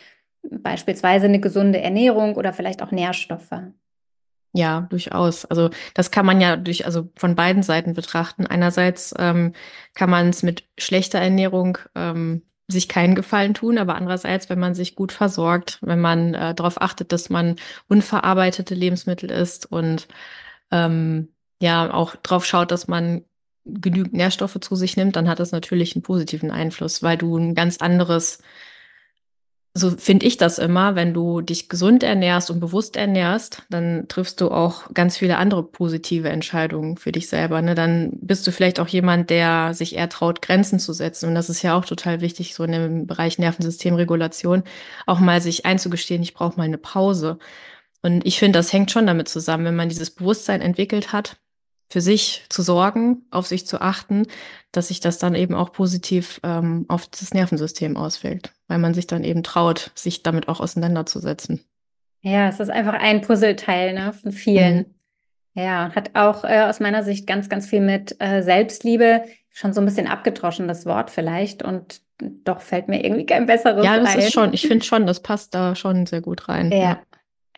beispielsweise 0.51 1.27
eine 1.27 1.41
gesunde 1.41 1.83
Ernährung 1.83 2.37
oder 2.37 2.55
vielleicht 2.55 2.81
auch 2.81 2.91
Nährstoffe. 2.91 3.51
Ja, 4.53 4.83
durchaus. 4.91 5.45
Also 5.45 5.71
das 5.95 6.11
kann 6.11 6.25
man 6.27 6.41
ja 6.41 6.57
durch, 6.57 6.87
also 6.87 7.11
von 7.17 7.35
beiden 7.35 7.63
Seiten 7.63 7.93
betrachten. 7.95 8.47
Einerseits 8.47 9.15
ähm, 9.19 9.53
kann 9.95 10.11
man 10.11 10.31
es 10.31 10.43
mit 10.43 10.65
schlechter 10.79 11.19
Ernährung 11.19 11.79
ähm, 11.95 12.43
sich 12.67 12.89
keinen 12.89 13.15
Gefallen 13.15 13.55
tun, 13.55 13.79
aber 13.79 13.95
andererseits, 13.95 14.51
wenn 14.51 14.59
man 14.59 14.75
sich 14.75 14.95
gut 14.95 15.13
versorgt, 15.13 15.79
wenn 15.83 16.01
man 16.01 16.35
äh, 16.35 16.55
darauf 16.55 16.81
achtet, 16.81 17.13
dass 17.13 17.31
man 17.31 17.57
unverarbeitete 17.89 18.75
Lebensmittel 18.75 19.31
isst 19.31 19.71
und 19.71 20.09
ähm, 20.71 21.29
ja 21.61 21.93
auch 21.93 22.17
darauf 22.17 22.45
schaut, 22.45 22.71
dass 22.71 22.89
man 22.89 23.25
genügend 23.65 24.15
Nährstoffe 24.15 24.59
zu 24.61 24.77
sich 24.77 24.97
nimmt, 24.97 25.17
dann 25.17 25.29
hat 25.29 25.41
das 25.41 25.53
natürlich 25.53 25.95
einen 25.95 26.03
positiven 26.03 26.51
Einfluss, 26.51 27.03
weil 27.03 27.19
du 27.19 27.37
ein 27.37 27.55
ganz 27.55 27.79
anderes 27.79 28.39
so 29.75 29.91
finde 29.91 30.27
ich 30.27 30.37
das 30.37 30.59
immer, 30.59 30.95
wenn 30.97 31.15
du 31.15 31.41
dich 31.41 31.69
gesund 31.69 32.03
ernährst 32.03 32.51
und 32.51 32.61
bewusst 32.61 32.97
ernährst, 32.97 33.63
dann 33.71 34.07
triffst 34.09 34.41
du 34.41 34.51
auch 34.51 34.93
ganz 34.93 35.17
viele 35.17 35.37
andere 35.37 35.63
positive 35.63 36.29
Entscheidungen 36.29 36.97
für 36.97 37.13
dich 37.13 37.29
selber. 37.29 37.63
Ne? 37.63 37.75
Dann 37.75 38.11
bist 38.21 38.47
du 38.47 38.53
vielleicht 38.53 38.81
auch 38.81 38.89
jemand, 38.89 39.31
der 39.31 39.75
sich 39.75 39.95
eher 39.97 40.09
traut, 40.09 40.43
Grenzen 40.43 40.79
zu 40.79 40.93
setzen. 40.93 41.29
Und 41.29 41.35
das 41.35 41.49
ist 41.49 41.63
ja 41.63 41.77
auch 41.77 41.85
total 41.85 42.21
wichtig, 42.21 42.55
so 42.55 42.65
in 42.65 42.73
dem 42.73 43.07
Bereich 43.07 43.39
Nervensystemregulation, 43.39 44.65
auch 45.07 45.21
mal 45.21 45.41
sich 45.41 45.65
einzugestehen, 45.65 46.23
ich 46.23 46.35
brauche 46.35 46.57
mal 46.57 46.65
eine 46.65 46.79
Pause. 46.79 47.39
Und 48.03 48.27
ich 48.27 48.39
finde, 48.39 48.59
das 48.59 48.73
hängt 48.73 48.91
schon 48.91 49.07
damit 49.07 49.29
zusammen, 49.29 49.65
wenn 49.65 49.77
man 49.77 49.89
dieses 49.89 50.11
Bewusstsein 50.11 50.61
entwickelt 50.61 51.13
hat, 51.13 51.37
für 51.91 52.01
sich 52.01 52.45
zu 52.49 52.63
sorgen, 52.63 53.27
auf 53.31 53.47
sich 53.47 53.67
zu 53.67 53.81
achten, 53.81 54.27
dass 54.73 54.89
sich 54.89 55.01
das 55.01 55.19
dann 55.19 55.35
eben 55.35 55.55
auch 55.55 55.73
positiv 55.73 56.41
ähm, 56.43 56.85
auf 56.89 57.07
das 57.09 57.33
Nervensystem 57.33 57.97
auswirkt, 57.97 58.53
weil 58.69 58.79
man 58.79 58.95
sich 58.95 59.07
dann 59.07 59.25
eben 59.25 59.43
traut, 59.43 59.91
sich 59.95 60.23
damit 60.23 60.49
auch 60.49 60.61
auseinanderzusetzen. 60.61 61.65
Ja, 62.21 62.49
es 62.49 62.61
ist 62.61 62.71
einfach 62.71 62.95
ein 62.95 63.23
Puzzleteil 63.23 63.95
ne, 63.95 64.13
von 64.13 64.33
vielen. 64.33 64.77
Mhm. 64.77 64.95
Ja, 65.55 65.93
hat 65.95 66.11
auch 66.15 66.45
äh, 66.45 66.63
aus 66.63 66.79
meiner 66.79 67.03
Sicht 67.03 67.27
ganz, 67.27 67.49
ganz 67.49 67.67
viel 67.67 67.81
mit 67.81 68.15
äh, 68.21 68.43
Selbstliebe, 68.43 69.25
schon 69.51 69.73
so 69.73 69.81
ein 69.81 69.85
bisschen 69.85 70.07
abgedroschen, 70.07 70.69
das 70.69 70.87
Wort 70.87 71.11
vielleicht. 71.11 71.65
Und 71.65 72.01
doch 72.45 72.61
fällt 72.61 72.89
mir 72.89 73.05
irgendwie 73.05 73.27
kein 73.27 73.47
besseres 73.47 73.85
Ja, 73.85 73.99
das 73.99 74.15
ein. 74.15 74.19
ist 74.21 74.33
schon, 74.33 74.53
ich 74.53 74.67
finde 74.67 74.85
schon, 74.85 75.07
das 75.07 75.21
passt 75.21 75.55
da 75.55 75.75
schon 75.75 76.07
sehr 76.07 76.21
gut 76.21 76.49
rein. 76.49 76.71
Ja, 76.71 76.79
ja, 76.79 77.01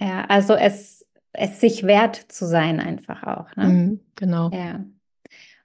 ja 0.00 0.24
also 0.28 0.54
es, 0.54 1.06
es 1.32 1.60
sich 1.60 1.82
wert 1.82 2.16
zu 2.16 2.46
sein 2.46 2.80
einfach 2.80 3.22
auch. 3.24 3.54
Ne? 3.56 3.64
Mhm, 3.64 4.00
genau. 4.16 4.50
Ja. 4.50 4.80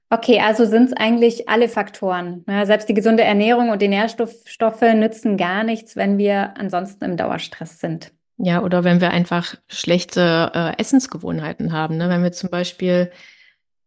Okay, 0.09 0.39
also 0.39 0.65
sind 0.65 0.85
es 0.85 0.93
eigentlich 0.93 1.50
alle 1.50 1.67
Faktoren. 1.67 2.43
Ne? 2.45 2.65
Selbst 2.65 2.88
die 2.88 2.93
gesunde 2.93 3.24
Ernährung 3.24 3.69
und 3.69 3.81
die 3.81 3.88
Nährstoffe 3.88 4.81
nützen 4.81 5.35
gar 5.35 5.63
nichts, 5.63 5.95
wenn 5.95 6.17
wir 6.17 6.55
ansonsten 6.57 7.05
im 7.05 7.17
Dauerstress 7.17 7.79
sind. 7.79 8.12
Ja, 8.38 8.62
oder 8.62 8.83
wenn 8.83 9.01
wir 9.01 9.12
einfach 9.12 9.55
schlechte 9.67 10.51
äh, 10.53 10.79
Essensgewohnheiten 10.79 11.71
haben. 11.71 11.97
Ne? 11.97 12.09
Wenn 12.09 12.21
wir 12.21 12.33
zum 12.33 12.50
Beispiel 12.50 13.12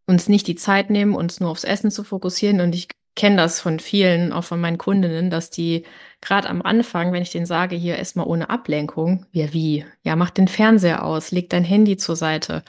uns 0.07 0.29
nicht 0.29 0.47
die 0.47 0.57
Zeit 0.57 0.91
nehmen, 0.91 1.15
uns 1.15 1.39
nur 1.39 1.51
aufs 1.51 1.65
Essen 1.65 1.91
zu 1.91 2.03
fokussieren. 2.03 2.61
Und 2.61 2.75
ich 2.75 2.89
kenne 3.15 3.37
das 3.37 3.61
von 3.61 3.79
vielen, 3.79 4.33
auch 4.33 4.45
von 4.45 4.61
meinen 4.61 4.79
Kundinnen, 4.79 5.29
dass 5.29 5.51
die 5.51 5.85
gerade 6.21 6.49
am 6.49 6.63
Anfang, 6.63 7.13
wenn 7.13 7.23
ich 7.23 7.31
denen 7.31 7.47
sage, 7.47 7.77
hier 7.77 7.97
erstmal 7.97 8.27
ohne 8.27 8.49
Ablenkung, 8.49 9.27
ja 9.33 9.53
wie? 9.53 9.85
Ja, 10.03 10.17
mach 10.17 10.31
den 10.31 10.49
Fernseher 10.49 11.05
aus, 11.05 11.31
leg 11.31 11.51
dein 11.51 11.65
Handy 11.65 11.97
zur 11.97 12.17
Seite. 12.17 12.63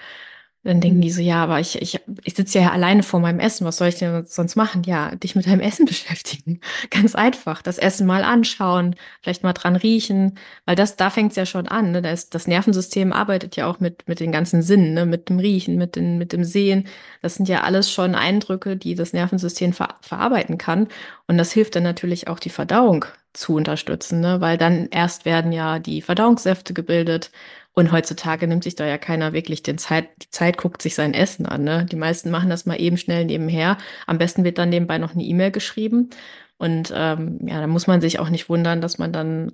Dann 0.69 0.81
denken 0.81 1.01
die 1.01 1.09
so, 1.09 1.19
ja, 1.19 1.41
aber 1.41 1.59
ich, 1.59 1.81
ich, 1.81 1.99
ich 2.23 2.35
sitze 2.35 2.59
ja 2.59 2.69
alleine 2.69 3.01
vor 3.01 3.19
meinem 3.19 3.39
Essen, 3.39 3.65
was 3.65 3.77
soll 3.77 3.87
ich 3.87 3.95
denn 3.95 4.23
sonst 4.27 4.55
machen? 4.55 4.83
Ja, 4.83 5.15
dich 5.15 5.35
mit 5.35 5.47
deinem 5.47 5.61
Essen 5.61 5.85
beschäftigen. 5.87 6.61
Ganz 6.91 7.15
einfach. 7.15 7.63
Das 7.63 7.79
Essen 7.79 8.05
mal 8.05 8.23
anschauen, 8.23 8.95
vielleicht 9.23 9.41
mal 9.41 9.53
dran 9.53 9.75
riechen, 9.75 10.37
weil 10.65 10.75
das, 10.75 10.95
da 10.95 11.09
fängt 11.09 11.31
es 11.31 11.37
ja 11.37 11.47
schon 11.47 11.67
an. 11.67 11.91
Ne? 11.91 12.03
Das, 12.03 12.29
das 12.29 12.45
Nervensystem 12.45 13.11
arbeitet 13.13 13.55
ja 13.55 13.65
auch 13.65 13.79
mit, 13.79 14.07
mit 14.07 14.19
den 14.19 14.31
ganzen 14.31 14.61
Sinnen, 14.61 14.93
ne? 14.93 15.07
mit 15.07 15.29
dem 15.29 15.39
Riechen, 15.39 15.75
mit, 15.75 15.95
den, 15.95 16.19
mit 16.19 16.33
dem 16.33 16.43
Sehen. 16.43 16.85
Das 17.23 17.33
sind 17.33 17.49
ja 17.49 17.63
alles 17.63 17.91
schon 17.91 18.13
Eindrücke, 18.13 18.77
die 18.77 18.93
das 18.93 19.11
Nervensystem 19.11 19.73
ver 19.73 19.95
verarbeiten 20.01 20.59
kann. 20.59 20.87
Und 21.25 21.39
das 21.39 21.51
hilft 21.51 21.77
dann 21.77 21.83
natürlich 21.83 22.27
auch 22.27 22.37
die 22.37 22.51
Verdauung 22.51 23.05
zu 23.33 23.55
unterstützen, 23.55 24.19
ne? 24.19 24.39
weil 24.39 24.59
dann 24.59 24.87
erst 24.91 25.25
werden 25.25 25.51
ja 25.51 25.79
die 25.79 26.03
Verdauungssäfte 26.03 26.75
gebildet 26.75 27.31
und 27.79 27.91
heutzutage 27.91 28.47
nimmt 28.47 28.63
sich 28.63 28.75
da 28.75 28.85
ja 28.85 28.97
keiner 28.97 29.33
wirklich 29.33 29.63
den 29.63 29.77
Zeit, 29.77 30.09
die 30.21 30.29
Zeit, 30.29 30.57
guckt 30.57 30.81
sich 30.81 30.95
sein 30.95 31.13
Essen 31.13 31.45
an. 31.45 31.63
Ne? 31.63 31.85
Die 31.85 31.95
meisten 31.95 32.29
machen 32.29 32.49
das 32.49 32.65
mal 32.65 32.79
eben 32.79 32.97
schnell 32.97 33.25
nebenher. 33.25 33.77
Am 34.05 34.17
besten 34.17 34.43
wird 34.43 34.57
dann 34.57 34.69
nebenbei 34.69 34.97
noch 34.97 35.13
eine 35.13 35.23
E-Mail 35.23 35.51
geschrieben. 35.51 36.09
Und 36.57 36.93
ähm, 36.93 37.39
ja, 37.47 37.61
da 37.61 37.67
muss 37.67 37.87
man 37.87 38.01
sich 38.01 38.19
auch 38.19 38.29
nicht 38.29 38.49
wundern, 38.49 38.81
dass 38.81 38.97
man 38.97 39.13
dann 39.13 39.53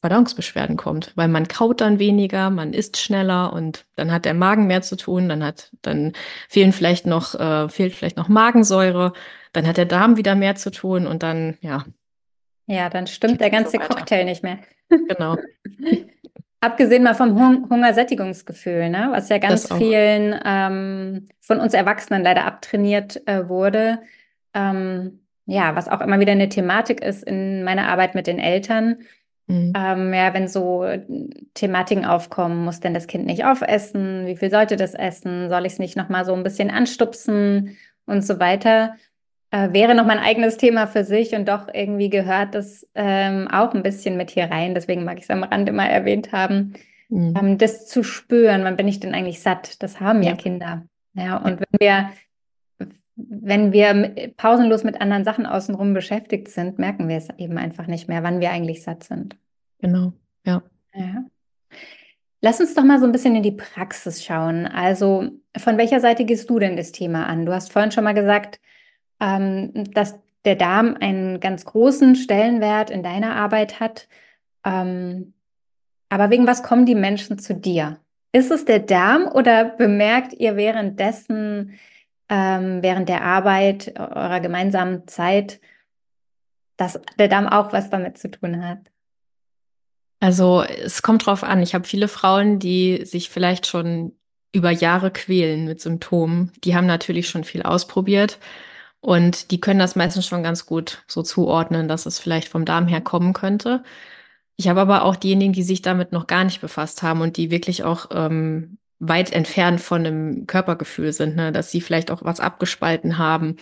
Verdauungsbeschwerden 0.00 0.76
kommt, 0.76 1.12
weil 1.16 1.26
man 1.26 1.48
kaut 1.48 1.80
dann 1.80 1.98
weniger, 1.98 2.50
man 2.50 2.72
isst 2.72 2.98
schneller 2.98 3.52
und 3.52 3.84
dann 3.96 4.12
hat 4.12 4.24
der 4.24 4.34
Magen 4.34 4.66
mehr 4.66 4.80
zu 4.80 4.96
tun, 4.96 5.28
dann 5.28 5.44
hat, 5.44 5.72
dann 5.82 6.12
fehlen 6.48 6.72
vielleicht 6.72 7.04
noch, 7.04 7.34
äh, 7.34 7.68
fehlt 7.68 7.94
vielleicht 7.94 8.16
noch 8.16 8.28
Magensäure, 8.28 9.12
dann 9.52 9.66
hat 9.66 9.76
der 9.76 9.84
Darm 9.84 10.16
wieder 10.16 10.36
mehr 10.36 10.54
zu 10.54 10.70
tun 10.70 11.06
und 11.06 11.22
dann, 11.22 11.58
ja. 11.60 11.84
Ja, 12.66 12.88
dann 12.88 13.08
stimmt 13.08 13.40
der 13.40 13.50
ganze 13.50 13.72
so 13.72 13.78
Cocktail 13.78 14.24
nicht 14.24 14.42
mehr. 14.42 14.60
Genau. 14.88 15.36
Abgesehen 16.62 17.02
mal 17.02 17.14
vom 17.14 17.38
Hung 17.38 17.70
Hungersättigungsgefühl, 17.70 18.90
ne? 18.90 19.08
was 19.12 19.30
ja 19.30 19.38
ganz 19.38 19.72
vielen 19.72 20.38
ähm, 20.44 21.26
von 21.40 21.58
uns 21.58 21.72
Erwachsenen 21.72 22.22
leider 22.22 22.44
abtrainiert 22.44 23.26
äh, 23.26 23.48
wurde. 23.48 24.00
Ähm, 24.52 25.20
ja, 25.46 25.74
was 25.74 25.88
auch 25.88 26.02
immer 26.02 26.20
wieder 26.20 26.32
eine 26.32 26.50
Thematik 26.50 27.02
ist 27.02 27.24
in 27.24 27.64
meiner 27.64 27.88
Arbeit 27.88 28.14
mit 28.14 28.26
den 28.26 28.38
Eltern. 28.38 28.98
Mhm. 29.46 29.72
Ähm, 29.74 30.14
ja, 30.14 30.34
wenn 30.34 30.48
so 30.48 30.84
Thematiken 31.54 32.04
aufkommen, 32.04 32.64
muss 32.64 32.80
denn 32.80 32.94
das 32.94 33.06
Kind 33.06 33.24
nicht 33.24 33.44
aufessen? 33.44 34.26
Wie 34.26 34.36
viel 34.36 34.50
sollte 34.50 34.76
das 34.76 34.94
essen? 34.94 35.48
Soll 35.48 35.64
ich 35.64 35.72
es 35.72 35.78
nicht 35.78 35.96
nochmal 35.96 36.26
so 36.26 36.34
ein 36.34 36.44
bisschen 36.44 36.70
anstupsen 36.70 37.78
und 38.04 38.22
so 38.22 38.38
weiter? 38.38 38.96
Äh, 39.52 39.72
wäre 39.72 39.94
noch 39.94 40.06
mein 40.06 40.18
eigenes 40.20 40.56
Thema 40.56 40.86
für 40.86 41.04
sich 41.04 41.34
und 41.34 41.48
doch 41.48 41.66
irgendwie 41.72 42.08
gehört 42.08 42.54
das 42.54 42.88
ähm, 42.94 43.48
auch 43.48 43.74
ein 43.74 43.82
bisschen 43.82 44.16
mit 44.16 44.30
hier 44.30 44.44
rein. 44.44 44.74
Deswegen 44.74 45.04
mag 45.04 45.18
ich 45.18 45.24
es 45.24 45.30
am 45.30 45.42
Rande 45.42 45.72
mal 45.72 45.86
erwähnt 45.86 46.30
haben. 46.32 46.74
Mhm. 47.08 47.34
Ähm, 47.36 47.58
das 47.58 47.88
zu 47.88 48.04
spüren, 48.04 48.62
wann 48.62 48.76
bin 48.76 48.86
ich 48.86 49.00
denn 49.00 49.14
eigentlich 49.14 49.40
satt? 49.40 49.82
Das 49.82 49.98
haben 49.98 50.22
ja, 50.22 50.30
ja 50.30 50.36
Kinder. 50.36 50.84
Ja, 51.14 51.36
und 51.38 51.60
wenn 51.60 51.80
wir, 51.80 52.10
wenn 53.16 53.72
wir 53.72 54.32
pausenlos 54.36 54.84
mit 54.84 55.00
anderen 55.00 55.24
Sachen 55.24 55.46
außenrum 55.46 55.94
beschäftigt 55.94 56.48
sind, 56.48 56.78
merken 56.78 57.08
wir 57.08 57.16
es 57.16 57.28
eben 57.36 57.58
einfach 57.58 57.88
nicht 57.88 58.08
mehr, 58.08 58.22
wann 58.22 58.38
wir 58.38 58.50
eigentlich 58.50 58.84
satt 58.84 59.02
sind. 59.02 59.36
Genau, 59.80 60.12
ja. 60.46 60.62
ja. 60.94 61.24
Lass 62.40 62.60
uns 62.60 62.74
doch 62.74 62.84
mal 62.84 63.00
so 63.00 63.06
ein 63.06 63.12
bisschen 63.12 63.34
in 63.34 63.42
die 63.42 63.50
Praxis 63.50 64.24
schauen. 64.24 64.66
Also, 64.66 65.28
von 65.58 65.76
welcher 65.76 66.00
Seite 66.00 66.24
gehst 66.24 66.48
du 66.48 66.60
denn 66.60 66.76
das 66.76 66.92
Thema 66.92 67.26
an? 67.26 67.44
Du 67.44 67.52
hast 67.52 67.72
vorhin 67.72 67.90
schon 67.90 68.04
mal 68.04 68.14
gesagt, 68.14 68.60
ähm, 69.20 69.84
dass 69.92 70.18
der 70.44 70.56
Darm 70.56 70.96
einen 70.98 71.40
ganz 71.40 71.64
großen 71.64 72.16
Stellenwert 72.16 72.90
in 72.90 73.02
deiner 73.02 73.36
Arbeit 73.36 73.78
hat. 73.80 74.08
Ähm, 74.64 75.34
aber 76.08 76.30
wegen 76.30 76.46
was 76.46 76.62
kommen 76.62 76.86
die 76.86 76.94
Menschen 76.94 77.38
zu 77.38 77.54
dir? 77.54 77.98
Ist 78.32 78.50
es 78.50 78.64
der 78.64 78.78
Darm 78.78 79.26
oder 79.26 79.64
bemerkt 79.64 80.32
ihr 80.32 80.56
währenddessen, 80.56 81.78
ähm, 82.28 82.82
während 82.82 83.08
der 83.08 83.22
Arbeit 83.22 83.98
eurer 83.98 84.40
gemeinsamen 84.40 85.06
Zeit, 85.08 85.60
dass 86.76 87.00
der 87.18 87.28
Darm 87.28 87.46
auch 87.46 87.72
was 87.72 87.90
damit 87.90 88.18
zu 88.18 88.30
tun 88.30 88.66
hat? 88.66 88.78
Also 90.20 90.62
es 90.62 91.02
kommt 91.02 91.26
drauf 91.26 91.42
an. 91.42 91.62
Ich 91.62 91.74
habe 91.74 91.86
viele 91.86 92.08
Frauen, 92.08 92.58
die 92.58 93.04
sich 93.04 93.30
vielleicht 93.30 93.66
schon 93.66 94.12
über 94.52 94.70
Jahre 94.70 95.10
quälen 95.10 95.64
mit 95.64 95.80
Symptomen. 95.80 96.52
Die 96.64 96.74
haben 96.74 96.86
natürlich 96.86 97.28
schon 97.28 97.44
viel 97.44 97.62
ausprobiert 97.62 98.38
und 99.00 99.50
die 99.50 99.60
können 99.60 99.80
das 99.80 99.96
meistens 99.96 100.26
schon 100.26 100.42
ganz 100.42 100.66
gut 100.66 101.04
so 101.06 101.22
zuordnen, 101.22 101.88
dass 101.88 102.06
es 102.06 102.18
vielleicht 102.18 102.48
vom 102.48 102.64
Darm 102.64 102.86
her 102.86 103.00
kommen 103.00 103.32
könnte. 103.32 103.82
Ich 104.56 104.68
habe 104.68 104.80
aber 104.80 105.04
auch 105.04 105.16
diejenigen, 105.16 105.54
die 105.54 105.62
sich 105.62 105.82
damit 105.82 106.12
noch 106.12 106.26
gar 106.26 106.44
nicht 106.44 106.60
befasst 106.60 107.02
haben 107.02 107.22
und 107.22 107.36
die 107.38 107.50
wirklich 107.50 107.82
auch 107.84 108.08
ähm, 108.12 108.78
weit 108.98 109.32
entfernt 109.32 109.80
von 109.80 110.06
einem 110.06 110.46
Körpergefühl 110.46 111.12
sind, 111.12 111.36
ne? 111.36 111.52
dass 111.52 111.70
sie 111.70 111.80
vielleicht 111.80 112.10
auch 112.10 112.22
was 112.24 112.40
abgespalten 112.40 113.16
haben, 113.18 113.56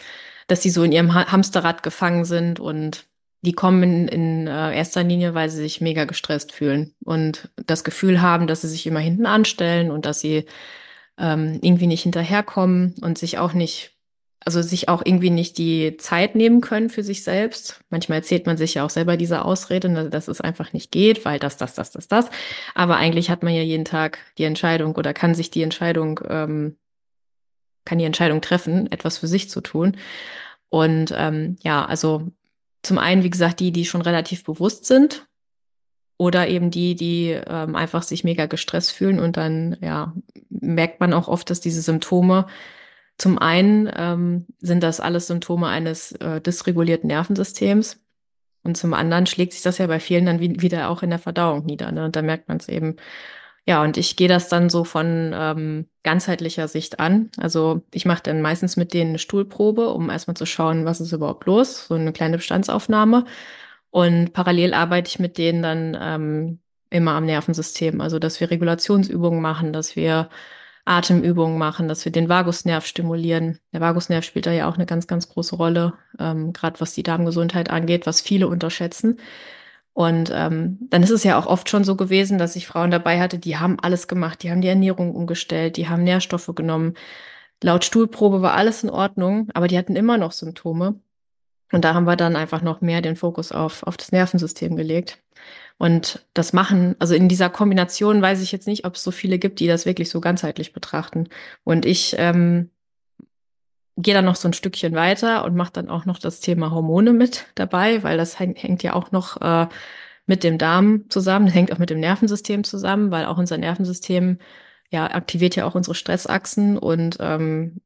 dass 0.48 0.62
sie 0.62 0.70
so 0.70 0.82
in 0.82 0.92
ihrem 0.92 1.14
ha 1.14 1.30
Hamsterrad 1.30 1.84
gefangen 1.84 2.24
sind 2.24 2.58
und 2.58 3.06
die 3.42 3.52
kommen 3.52 3.82
in, 3.84 4.08
in 4.08 4.46
äh, 4.48 4.76
erster 4.76 5.04
Linie, 5.04 5.34
weil 5.34 5.48
sie 5.48 5.58
sich 5.58 5.80
mega 5.80 6.04
gestresst 6.04 6.50
fühlen 6.52 6.94
und 7.04 7.50
das 7.66 7.84
Gefühl 7.84 8.20
haben, 8.20 8.48
dass 8.48 8.62
sie 8.62 8.68
sich 8.68 8.86
immer 8.86 8.98
hinten 8.98 9.26
anstellen 9.26 9.92
und 9.92 10.06
dass 10.06 10.20
sie 10.20 10.46
ähm, 11.18 11.60
irgendwie 11.62 11.86
nicht 11.86 12.02
hinterherkommen 12.02 12.96
und 13.00 13.18
sich 13.18 13.38
auch 13.38 13.52
nicht 13.52 13.97
also 14.48 14.62
sich 14.62 14.88
auch 14.88 15.02
irgendwie 15.04 15.28
nicht 15.28 15.58
die 15.58 15.98
Zeit 15.98 16.34
nehmen 16.34 16.62
können 16.62 16.88
für 16.88 17.02
sich 17.02 17.22
selbst. 17.22 17.82
Manchmal 17.90 18.20
erzählt 18.20 18.46
man 18.46 18.56
sich 18.56 18.72
ja 18.72 18.82
auch 18.82 18.88
selber 18.88 19.18
diese 19.18 19.44
Ausrede, 19.44 19.90
ne, 19.90 20.08
dass 20.08 20.26
es 20.26 20.40
einfach 20.40 20.72
nicht 20.72 20.90
geht, 20.90 21.26
weil 21.26 21.38
das, 21.38 21.58
das, 21.58 21.74
das, 21.74 21.90
das, 21.90 22.08
das. 22.08 22.30
Aber 22.74 22.96
eigentlich 22.96 23.28
hat 23.28 23.42
man 23.42 23.52
ja 23.52 23.60
jeden 23.60 23.84
Tag 23.84 24.20
die 24.38 24.44
Entscheidung 24.44 24.96
oder 24.96 25.12
kann 25.12 25.34
sich 25.34 25.50
die 25.50 25.60
Entscheidung, 25.60 26.20
ähm, 26.30 26.78
kann 27.84 27.98
die 27.98 28.06
Entscheidung 28.06 28.40
treffen, 28.40 28.90
etwas 28.90 29.18
für 29.18 29.26
sich 29.26 29.50
zu 29.50 29.60
tun. 29.60 29.98
Und 30.70 31.12
ähm, 31.14 31.58
ja, 31.60 31.84
also 31.84 32.28
zum 32.82 32.96
einen, 32.96 33.24
wie 33.24 33.30
gesagt, 33.30 33.60
die, 33.60 33.70
die 33.70 33.84
schon 33.84 34.00
relativ 34.00 34.44
bewusst 34.44 34.86
sind 34.86 35.26
oder 36.16 36.48
eben 36.48 36.70
die, 36.70 36.94
die 36.94 37.32
ähm, 37.32 37.76
einfach 37.76 38.02
sich 38.02 38.24
mega 38.24 38.46
gestresst 38.46 38.92
fühlen 38.92 39.20
und 39.20 39.36
dann, 39.36 39.76
ja, 39.82 40.14
merkt 40.48 41.00
man 41.00 41.12
auch 41.12 41.28
oft, 41.28 41.50
dass 41.50 41.60
diese 41.60 41.82
Symptome 41.82 42.46
zum 43.18 43.38
einen 43.38 43.90
ähm, 43.94 44.46
sind 44.60 44.82
das 44.82 45.00
alles 45.00 45.26
Symptome 45.26 45.66
eines 45.66 46.12
äh, 46.12 46.40
dysregulierten 46.40 47.08
Nervensystems. 47.08 48.00
Und 48.62 48.76
zum 48.76 48.94
anderen 48.94 49.26
schlägt 49.26 49.52
sich 49.52 49.62
das 49.62 49.78
ja 49.78 49.86
bei 49.88 50.00
vielen 50.00 50.26
dann 50.26 50.40
wie, 50.40 50.60
wieder 50.60 50.88
auch 50.88 51.02
in 51.02 51.10
der 51.10 51.18
Verdauung 51.18 51.66
nieder. 51.66 51.90
Ne? 51.92 52.04
Und 52.04 52.16
da 52.16 52.22
merkt 52.22 52.48
man 52.48 52.58
es 52.58 52.68
eben. 52.68 52.96
Ja, 53.66 53.82
und 53.82 53.96
ich 53.96 54.16
gehe 54.16 54.28
das 54.28 54.48
dann 54.48 54.70
so 54.70 54.84
von 54.84 55.32
ähm, 55.34 55.88
ganzheitlicher 56.02 56.68
Sicht 56.68 57.00
an. 57.00 57.30
Also 57.36 57.82
ich 57.92 58.06
mache 58.06 58.22
dann 58.22 58.40
meistens 58.40 58.76
mit 58.76 58.94
denen 58.94 59.10
eine 59.10 59.18
Stuhlprobe, 59.18 59.90
um 59.90 60.10
erstmal 60.10 60.36
zu 60.36 60.46
schauen, 60.46 60.84
was 60.84 61.00
ist 61.00 61.12
überhaupt 61.12 61.44
los. 61.46 61.86
So 61.88 61.94
eine 61.94 62.12
kleine 62.12 62.38
Bestandsaufnahme. 62.38 63.24
Und 63.90 64.32
parallel 64.32 64.74
arbeite 64.74 65.08
ich 65.08 65.18
mit 65.18 65.38
denen 65.38 65.62
dann 65.62 65.98
ähm, 66.00 66.58
immer 66.90 67.12
am 67.12 67.26
Nervensystem. 67.26 68.00
Also, 68.00 68.18
dass 68.18 68.40
wir 68.40 68.50
Regulationsübungen 68.50 69.40
machen, 69.40 69.72
dass 69.72 69.96
wir 69.96 70.30
Atemübungen 70.88 71.58
machen, 71.58 71.88
dass 71.88 72.04
wir 72.04 72.12
den 72.12 72.28
Vagusnerv 72.28 72.86
stimulieren. 72.86 73.58
Der 73.72 73.80
Vagusnerv 73.80 74.24
spielt 74.24 74.46
da 74.46 74.52
ja 74.52 74.68
auch 74.68 74.74
eine 74.74 74.86
ganz, 74.86 75.06
ganz 75.06 75.28
große 75.28 75.56
Rolle, 75.56 75.94
ähm, 76.18 76.52
gerade 76.52 76.80
was 76.80 76.94
die 76.94 77.02
Darmgesundheit 77.02 77.70
angeht, 77.70 78.06
was 78.06 78.20
viele 78.20 78.48
unterschätzen. 78.48 79.18
Und 79.92 80.30
ähm, 80.32 80.78
dann 80.90 81.02
ist 81.02 81.10
es 81.10 81.24
ja 81.24 81.38
auch 81.38 81.46
oft 81.46 81.68
schon 81.68 81.84
so 81.84 81.96
gewesen, 81.96 82.38
dass 82.38 82.56
ich 82.56 82.66
Frauen 82.66 82.90
dabei 82.90 83.20
hatte, 83.20 83.38
die 83.38 83.58
haben 83.58 83.78
alles 83.80 84.08
gemacht, 84.08 84.42
die 84.42 84.50
haben 84.50 84.60
die 84.60 84.68
Ernährung 84.68 85.14
umgestellt, 85.14 85.76
die 85.76 85.88
haben 85.88 86.04
Nährstoffe 86.04 86.52
genommen. 86.54 86.94
Laut 87.62 87.84
Stuhlprobe 87.84 88.40
war 88.40 88.54
alles 88.54 88.84
in 88.84 88.90
Ordnung, 88.90 89.48
aber 89.54 89.68
die 89.68 89.76
hatten 89.76 89.96
immer 89.96 90.16
noch 90.16 90.32
Symptome. 90.32 91.00
Und 91.72 91.84
da 91.84 91.94
haben 91.94 92.06
wir 92.06 92.16
dann 92.16 92.36
einfach 92.36 92.62
noch 92.62 92.80
mehr 92.80 93.02
den 93.02 93.16
Fokus 93.16 93.52
auf, 93.52 93.82
auf 93.82 93.96
das 93.96 94.12
Nervensystem 94.12 94.76
gelegt. 94.76 95.18
Und 95.78 96.26
das 96.34 96.52
machen, 96.52 96.96
also 96.98 97.14
in 97.14 97.28
dieser 97.28 97.50
Kombination 97.50 98.20
weiß 98.20 98.42
ich 98.42 98.50
jetzt 98.52 98.66
nicht, 98.66 98.84
ob 98.84 98.96
es 98.96 99.02
so 99.02 99.12
viele 99.12 99.38
gibt, 99.38 99.60
die 99.60 99.68
das 99.68 99.86
wirklich 99.86 100.10
so 100.10 100.20
ganzheitlich 100.20 100.72
betrachten. 100.72 101.28
Und 101.64 101.86
ich 101.86 102.16
ähm, 102.18 102.70
gehe 103.96 104.14
dann 104.14 104.24
noch 104.24 104.36
so 104.36 104.48
ein 104.48 104.52
Stückchen 104.52 104.94
weiter 104.94 105.44
und 105.44 105.54
mache 105.54 105.72
dann 105.72 105.88
auch 105.88 106.04
noch 106.04 106.18
das 106.18 106.40
Thema 106.40 106.70
Hormone 106.70 107.12
mit 107.12 107.46
dabei, 107.54 108.02
weil 108.02 108.16
das 108.16 108.38
hängt, 108.38 108.82
ja 108.82 108.94
auch 108.94 109.12
noch 109.12 109.40
äh, 109.40 109.68
mit 110.26 110.44
dem 110.44 110.58
Darm 110.58 111.08
zusammen, 111.08 111.46
hängt 111.48 111.72
auch 111.72 111.78
mit 111.78 111.90
dem 111.90 112.00
Nervensystem 112.00 112.64
zusammen, 112.64 113.10
weil 113.10 113.26
auch 113.26 113.38
unser 113.38 113.58
Nervensystem 113.58 114.38
ja 114.90 115.06
aktiviert 115.06 115.56
ja 115.56 115.66
auch 115.66 115.74
unsere 115.74 115.94
Stressachsen 115.94 116.78
und 116.78 117.18
ähm, 117.20 117.80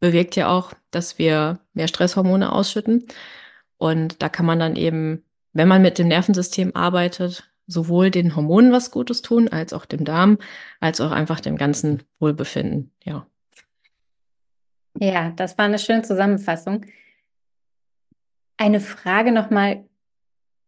bewirkt 0.00 0.36
ja 0.36 0.48
auch, 0.48 0.72
dass 0.90 1.18
wir 1.18 1.60
mehr 1.72 1.88
Stresshormone 1.88 2.52
ausschütten. 2.52 3.06
Und 3.78 4.22
da 4.22 4.28
kann 4.28 4.46
man 4.46 4.58
dann 4.58 4.76
eben, 4.76 5.24
wenn 5.54 5.68
man 5.68 5.82
mit 5.82 5.98
dem 5.98 6.08
Nervensystem 6.08 6.72
arbeitet, 6.74 7.50
sowohl 7.66 8.10
den 8.10 8.36
Hormonen 8.36 8.72
was 8.72 8.90
Gutes 8.90 9.22
tun, 9.22 9.48
als 9.48 9.72
auch 9.72 9.86
dem 9.86 10.04
Darm, 10.04 10.38
als 10.80 11.00
auch 11.00 11.12
einfach 11.12 11.40
dem 11.40 11.56
ganzen 11.56 12.02
Wohlbefinden. 12.18 12.90
Ja. 13.02 13.26
Ja, 14.98 15.30
das 15.30 15.56
war 15.56 15.64
eine 15.64 15.78
schöne 15.78 16.02
Zusammenfassung. 16.02 16.84
Eine 18.56 18.80
Frage 18.80 19.32
nochmal 19.32 19.84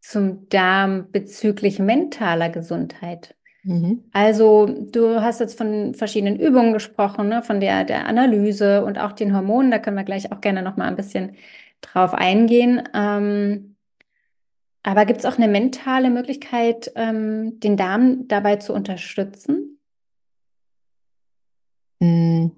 zum 0.00 0.48
Darm 0.48 1.10
bezüglich 1.12 1.78
mentaler 1.78 2.48
Gesundheit. 2.48 3.36
Mhm. 3.62 4.04
Also 4.12 4.66
du 4.66 5.20
hast 5.20 5.40
jetzt 5.40 5.58
von 5.58 5.94
verschiedenen 5.94 6.38
Übungen 6.38 6.72
gesprochen, 6.72 7.28
ne? 7.28 7.42
von 7.42 7.60
der, 7.60 7.84
der 7.84 8.06
Analyse 8.06 8.84
und 8.84 8.98
auch 8.98 9.12
den 9.12 9.34
Hormonen. 9.34 9.70
Da 9.70 9.78
können 9.78 9.96
wir 9.96 10.04
gleich 10.04 10.32
auch 10.32 10.40
gerne 10.40 10.62
noch 10.62 10.76
mal 10.76 10.86
ein 10.86 10.96
bisschen 10.96 11.36
drauf 11.80 12.14
eingehen. 12.14 12.88
Ähm, 12.94 13.75
aber 14.86 15.04
gibt 15.04 15.18
es 15.18 15.26
auch 15.26 15.36
eine 15.36 15.48
mentale 15.48 16.10
Möglichkeit, 16.10 16.92
ähm, 16.94 17.58
den 17.58 17.76
Darm 17.76 18.28
dabei 18.28 18.54
zu 18.54 18.72
unterstützen? 18.72 19.80
Mhm. 21.98 22.52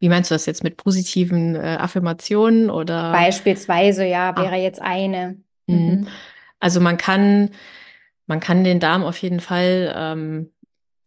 Wie 0.00 0.08
meinst 0.08 0.30
du 0.30 0.34
das 0.34 0.46
jetzt 0.46 0.64
mit 0.64 0.78
positiven 0.78 1.56
äh, 1.56 1.76
Affirmationen 1.78 2.70
oder? 2.70 3.12
Beispielsweise, 3.12 4.06
ja, 4.06 4.34
wäre 4.34 4.54
ah. 4.54 4.56
jetzt 4.56 4.80
eine. 4.80 5.36
Mhm. 5.66 5.76
mhm. 5.76 6.08
Also 6.58 6.80
man 6.80 6.96
kann, 6.96 7.50
man 8.26 8.40
kann 8.40 8.64
den 8.64 8.80
Darm 8.80 9.04
auf 9.04 9.18
jeden 9.18 9.40
Fall 9.40 9.94
ähm, 9.94 10.50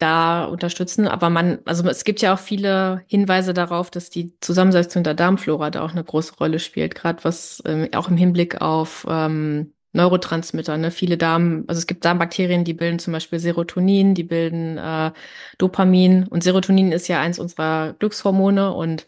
da 0.02 0.46
unterstützen, 0.46 1.08
aber 1.08 1.30
man, 1.30 1.60
also 1.66 1.88
es 1.88 2.04
gibt 2.04 2.22
ja 2.22 2.34
auch 2.34 2.40
viele 2.40 3.04
Hinweise 3.08 3.54
darauf, 3.54 3.92
dass 3.92 4.10
die 4.10 4.38
Zusammensetzung 4.40 5.04
der 5.04 5.14
Darmflora 5.14 5.70
da 5.70 5.82
auch 5.84 5.92
eine 5.92 6.04
große 6.04 6.36
Rolle 6.36 6.60
spielt, 6.60 6.96
gerade 6.96 7.24
was 7.24 7.62
ähm, 7.66 7.90
auch 7.96 8.10
im 8.10 8.18
Hinblick 8.18 8.62
auf 8.62 9.06
ähm, 9.10 9.74
Neurotransmitter, 9.94 10.78
ne? 10.78 10.90
Viele 10.92 11.18
Darm, 11.18 11.66
also 11.68 11.80
es 11.80 11.88
gibt 11.88 12.06
Darmbakterien, 12.06 12.64
die 12.64 12.74
bilden 12.74 13.00
zum 13.00 13.14
Beispiel 13.14 13.40
Serotonin, 13.40 14.16
die 14.16 14.24
bilden 14.24 14.78
äh, 14.78 15.12
Dopamin. 15.58 16.28
Und 16.28 16.44
Serotonin 16.44 16.92
ist 16.92 17.08
ja 17.10 17.20
eins 17.20 17.40
unserer 17.40 17.94
Glückshormone. 18.00 18.74
Und 18.74 19.06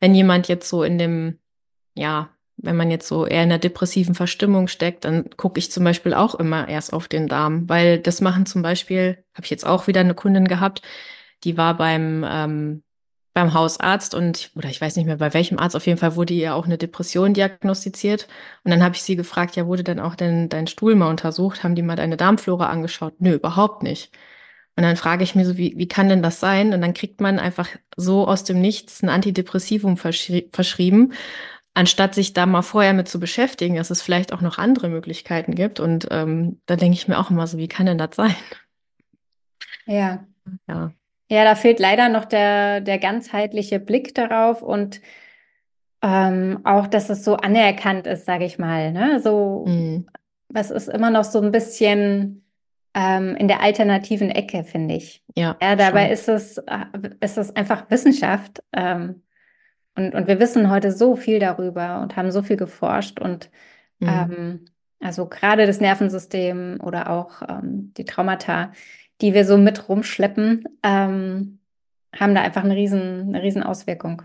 wenn 0.00 0.14
jemand 0.14 0.48
jetzt 0.48 0.68
so 0.68 0.82
in 0.82 0.98
dem, 0.98 1.38
ja, 1.94 2.30
wenn 2.58 2.76
man 2.76 2.90
jetzt 2.90 3.08
so 3.08 3.26
eher 3.26 3.42
in 3.44 3.48
der 3.48 3.58
depressiven 3.58 4.14
Verstimmung 4.14 4.68
steckt, 4.68 5.04
dann 5.04 5.30
gucke 5.36 5.58
ich 5.58 5.70
zum 5.70 5.84
Beispiel 5.84 6.14
auch 6.14 6.34
immer 6.34 6.68
erst 6.68 6.92
auf 6.92 7.08
den 7.08 7.28
Darm, 7.28 7.68
weil 7.68 7.98
das 7.98 8.20
machen 8.20 8.46
zum 8.46 8.62
Beispiel, 8.62 9.24
habe 9.34 9.44
ich 9.44 9.50
jetzt 9.50 9.66
auch 9.66 9.86
wieder 9.86 10.00
eine 10.00 10.14
Kundin 10.14 10.48
gehabt, 10.48 10.82
die 11.44 11.56
war 11.56 11.76
beim 11.76 12.24
ähm, 12.28 12.82
beim 13.38 13.54
Hausarzt 13.54 14.16
und, 14.16 14.50
oder 14.56 14.68
ich 14.68 14.80
weiß 14.80 14.96
nicht 14.96 15.06
mehr 15.06 15.18
bei 15.18 15.32
welchem 15.32 15.60
Arzt, 15.60 15.76
auf 15.76 15.86
jeden 15.86 15.98
Fall 15.98 16.16
wurde 16.16 16.34
ihr 16.34 16.56
auch 16.56 16.64
eine 16.64 16.76
Depression 16.76 17.34
diagnostiziert. 17.34 18.26
Und 18.64 18.72
dann 18.72 18.82
habe 18.82 18.96
ich 18.96 19.02
sie 19.04 19.14
gefragt, 19.14 19.54
ja, 19.54 19.66
wurde 19.68 19.84
dann 19.84 20.00
auch 20.00 20.16
denn 20.16 20.48
dein 20.48 20.66
Stuhl 20.66 20.96
mal 20.96 21.08
untersucht? 21.08 21.62
Haben 21.62 21.76
die 21.76 21.82
mal 21.82 21.94
deine 21.94 22.16
Darmflora 22.16 22.68
angeschaut? 22.68 23.14
Nö, 23.20 23.34
überhaupt 23.34 23.84
nicht. 23.84 24.10
Und 24.76 24.82
dann 24.82 24.96
frage 24.96 25.22
ich 25.22 25.36
mir 25.36 25.44
so, 25.46 25.56
wie, 25.56 25.74
wie 25.76 25.86
kann 25.86 26.08
denn 26.08 26.22
das 26.22 26.40
sein? 26.40 26.72
Und 26.74 26.80
dann 26.80 26.94
kriegt 26.94 27.20
man 27.20 27.38
einfach 27.38 27.68
so 27.96 28.26
aus 28.26 28.42
dem 28.42 28.60
Nichts 28.60 29.02
ein 29.04 29.08
Antidepressivum 29.08 29.96
verschri 29.96 30.50
verschrieben, 30.52 31.12
anstatt 31.78 32.12
sich 32.12 32.32
da 32.32 32.44
mal 32.44 32.62
vorher 32.62 32.92
mit 32.92 33.08
zu 33.08 33.20
beschäftigen, 33.20 33.76
dass 33.76 33.90
es 33.90 34.02
vielleicht 34.02 34.32
auch 34.32 34.40
noch 34.40 34.58
andere 34.58 34.88
Möglichkeiten 34.88 35.54
gibt. 35.54 35.78
Und 35.78 36.08
ähm, 36.10 36.60
da 36.66 36.74
denke 36.74 36.96
ich 36.96 37.06
mir 37.06 37.20
auch 37.20 37.30
immer 37.30 37.46
so, 37.46 37.56
wie 37.56 37.68
kann 37.68 37.86
denn 37.86 37.98
das 37.98 38.16
sein? 38.16 38.34
Ja. 39.86 40.26
Ja. 40.66 40.92
Ja, 41.30 41.44
da 41.44 41.54
fehlt 41.54 41.78
leider 41.78 42.08
noch 42.08 42.24
der, 42.24 42.80
der 42.80 42.98
ganzheitliche 42.98 43.78
Blick 43.78 44.12
darauf 44.14 44.60
und 44.60 45.00
ähm, 46.02 46.60
auch, 46.64 46.88
dass 46.88 47.10
es 47.10 47.22
so 47.22 47.36
anerkannt 47.36 48.08
ist, 48.08 48.24
sage 48.24 48.44
ich 48.44 48.58
mal. 48.58 48.90
Ne? 48.90 49.20
So, 49.20 49.64
mhm. 49.68 50.08
was 50.48 50.72
ist 50.72 50.88
immer 50.88 51.10
noch 51.10 51.24
so 51.24 51.40
ein 51.40 51.52
bisschen 51.52 52.44
ähm, 52.92 53.36
in 53.36 53.46
der 53.46 53.62
alternativen 53.62 54.30
Ecke, 54.30 54.64
finde 54.64 54.96
ich. 54.96 55.22
Ja, 55.36 55.56
ja 55.62 55.76
dabei 55.76 56.10
ist 56.10 56.28
es, 56.28 56.58
äh, 56.58 56.86
ist 57.20 57.38
es 57.38 57.54
einfach 57.54 57.88
Wissenschaft. 57.88 58.64
Ähm, 58.72 59.22
und, 59.98 60.14
und 60.14 60.28
wir 60.28 60.38
wissen 60.38 60.70
heute 60.70 60.92
so 60.92 61.16
viel 61.16 61.40
darüber 61.40 62.00
und 62.00 62.16
haben 62.16 62.30
so 62.30 62.42
viel 62.42 62.56
geforscht 62.56 63.18
und 63.18 63.50
mhm. 63.98 64.08
ähm, 64.08 64.64
also 65.00 65.26
gerade 65.26 65.66
das 65.66 65.80
Nervensystem 65.80 66.78
oder 66.80 67.10
auch 67.10 67.42
ähm, 67.42 67.92
die 67.96 68.04
Traumata, 68.04 68.72
die 69.20 69.34
wir 69.34 69.44
so 69.44 69.58
mit 69.58 69.88
rumschleppen, 69.88 70.64
ähm, 70.84 71.58
haben 72.16 72.34
da 72.34 72.42
einfach 72.42 72.62
eine 72.62 72.76
riesen, 72.76 73.28
eine 73.28 73.42
riesen 73.42 73.64
Auswirkung. 73.64 74.22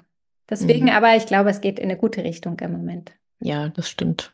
Deswegen, 0.47 0.85
mhm. 0.85 0.91
aber 0.91 1.15
ich 1.15 1.25
glaube, 1.25 1.49
es 1.49 1.59
geht 1.59 1.79
in 1.79 1.89
eine 1.89 1.97
gute 1.97 2.23
Richtung 2.23 2.59
im 2.59 2.71
Moment. 2.71 3.13
Ja, 3.39 3.69
das 3.69 3.89
stimmt. 3.89 4.33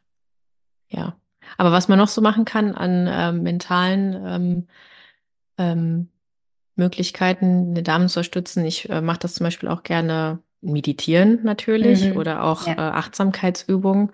Ja. 0.90 1.16
Aber 1.58 1.72
was 1.72 1.88
man 1.88 1.98
noch 1.98 2.10
so 2.10 2.22
machen 2.22 2.44
kann 2.44 2.76
an 2.76 3.08
ähm, 3.10 3.44
mentalen 3.44 4.14
ähm, 4.26 4.68
ähm, 5.58 6.10
Möglichkeiten, 6.76 7.70
eine 7.70 7.84
Dame 7.84 8.08
zu 8.08 8.20
unterstützen, 8.20 8.66
ich 8.66 8.90
äh, 8.90 9.00
mache 9.00 9.20
das 9.20 9.36
zum 9.36 9.46
Beispiel 9.46 9.70
auch 9.70 9.84
gerne 9.84 10.40
meditieren 10.62 11.40
natürlich 11.44 12.06
mhm. 12.06 12.18
oder 12.18 12.44
auch 12.44 12.68
ja. 12.68 12.74
äh, 12.74 12.92
Achtsamkeitsübungen 12.92 14.12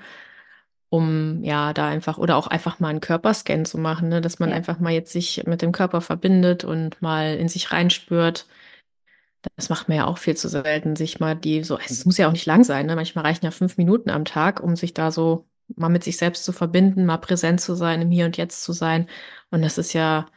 um 0.89 1.43
ja 1.43 1.73
da 1.73 1.87
einfach 1.87 2.17
oder 2.17 2.37
auch 2.37 2.47
einfach 2.47 2.79
mal 2.79 2.89
einen 2.89 3.01
Körperscan 3.01 3.65
zu 3.65 3.77
machen, 3.77 4.09
ne? 4.09 4.21
dass 4.21 4.39
man 4.39 4.49
ja. 4.49 4.55
einfach 4.55 4.79
mal 4.79 4.93
jetzt 4.93 5.11
sich 5.11 5.43
mit 5.45 5.61
dem 5.61 5.71
Körper 5.71 6.01
verbindet 6.01 6.63
und 6.63 7.01
mal 7.01 7.35
in 7.35 7.49
sich 7.49 7.71
reinspürt. 7.71 8.47
Das 9.55 9.69
macht 9.69 9.89
man 9.89 9.97
ja 9.97 10.05
auch 10.07 10.17
viel 10.17 10.35
zu 10.35 10.49
selten, 10.49 10.95
sich 10.95 11.19
mal 11.19 11.35
die 11.35 11.63
so, 11.63 11.77
es 11.77 12.05
muss 12.05 12.17
ja 12.17 12.27
auch 12.27 12.31
nicht 12.31 12.47
lang 12.47 12.63
sein, 12.63 12.87
ne? 12.87 12.95
Manchmal 12.95 13.25
reichen 13.25 13.45
ja 13.45 13.51
fünf 13.51 13.77
Minuten 13.77 14.09
am 14.09 14.25
Tag, 14.25 14.61
um 14.61 14.75
sich 14.75 14.93
da 14.93 15.11
so 15.11 15.45
mal 15.75 15.89
mit 15.89 16.03
sich 16.03 16.17
selbst 16.17 16.45
zu 16.45 16.51
verbinden, 16.51 17.05
mal 17.05 17.17
präsent 17.17 17.61
zu 17.61 17.75
sein, 17.75 18.01
im 18.01 18.11
Hier 18.11 18.25
und 18.25 18.37
Jetzt 18.37 18.63
zu 18.63 18.73
sein. 18.73 19.07
Und 19.51 19.61
das 19.61 19.77
ist 19.77 19.93
ja, 19.93 20.27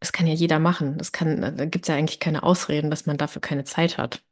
das 0.00 0.12
kann 0.12 0.26
ja 0.26 0.34
jeder 0.34 0.58
machen. 0.60 0.98
Das 0.98 1.12
kann, 1.12 1.40
da 1.40 1.64
gibt 1.64 1.84
es 1.84 1.88
ja 1.88 1.96
eigentlich 1.96 2.20
keine 2.20 2.42
Ausreden, 2.42 2.90
dass 2.90 3.06
man 3.06 3.16
dafür 3.18 3.42
keine 3.42 3.64
Zeit 3.64 3.98
hat. 3.98 4.22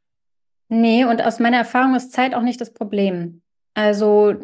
Nee, 0.73 1.03
und 1.03 1.21
aus 1.21 1.39
meiner 1.39 1.57
Erfahrung 1.57 1.95
ist 1.95 2.13
Zeit 2.13 2.33
auch 2.33 2.43
nicht 2.43 2.61
das 2.61 2.73
Problem. 2.73 3.41
Also 3.73 4.35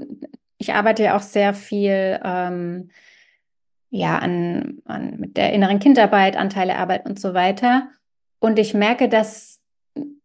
ich 0.57 0.73
arbeite 0.73 1.03
ja 1.03 1.15
auch 1.15 1.21
sehr 1.21 1.53
viel 1.53 2.19
ähm, 2.21 2.89
ja, 3.89 4.17
an, 4.19 4.79
an, 4.83 5.21
mit 5.21 5.37
der 5.37 5.53
inneren 5.53 5.79
Kindarbeit, 5.79 6.35
Anteilearbeit 6.35 7.05
und 7.05 7.17
so 7.17 7.33
weiter. 7.33 7.87
Und 8.39 8.59
ich 8.59 8.73
merke, 8.73 9.07
dass 9.07 9.61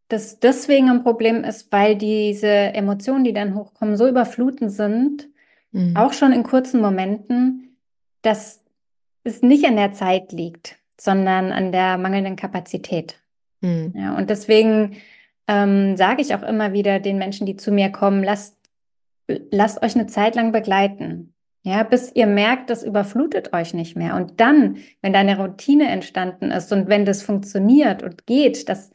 das 0.09 0.41
deswegen 0.41 0.91
ein 0.91 1.05
Problem 1.05 1.45
ist, 1.45 1.71
weil 1.71 1.95
diese 1.95 2.49
Emotionen, 2.49 3.23
die 3.23 3.33
dann 3.33 3.55
hochkommen, 3.55 3.97
so 3.97 4.09
überflutend 4.09 4.73
sind, 4.73 5.29
mhm. 5.71 5.97
auch 5.97 6.15
schon 6.15 6.33
in 6.33 6.43
kurzen 6.43 6.81
Momenten, 6.81 7.77
dass 8.23 8.61
es 9.23 9.41
nicht 9.41 9.65
an 9.67 9.77
der 9.77 9.93
Zeit 9.93 10.33
liegt, 10.33 10.79
sondern 11.01 11.53
an 11.53 11.71
der 11.71 11.97
mangelnden 11.97 12.35
Kapazität. 12.35 13.23
Mhm. 13.61 13.95
Ja, 13.97 14.17
und 14.17 14.31
deswegen 14.31 14.97
ähm, 15.49 15.97
sage 15.97 16.23
ich 16.23 16.35
auch 16.35 16.43
immer 16.43 16.73
wieder 16.73 17.01
den 17.01 17.19
Menschen, 17.19 17.47
die 17.47 17.57
zu 17.57 17.73
mir 17.73 17.91
kommen, 17.91 18.23
lasst 18.23 18.57
lasst 19.51 19.83
euch 19.83 19.95
eine 19.95 20.07
Zeit 20.07 20.35
lang 20.35 20.53
begleiten. 20.53 21.35
Ja, 21.63 21.85
bis 21.85 22.13
ihr 22.15 22.27
merkt, 22.27 22.71
das 22.71 22.83
überflutet 22.83 23.53
euch 23.53 23.73
nicht 23.73 23.97
mehr. 23.97 24.17
Und 24.17 24.41
dann, 24.41 24.79
wenn 25.01 25.13
deine 25.13 25.39
Routine 25.39 25.89
entstanden 25.89 26.51
ist 26.51 26.73
und 26.73 26.89
wenn 26.89 27.05
das 27.05 27.23
funktioniert 27.23 28.03
und 28.03 28.27
geht, 28.27 28.69
dass, 28.69 28.91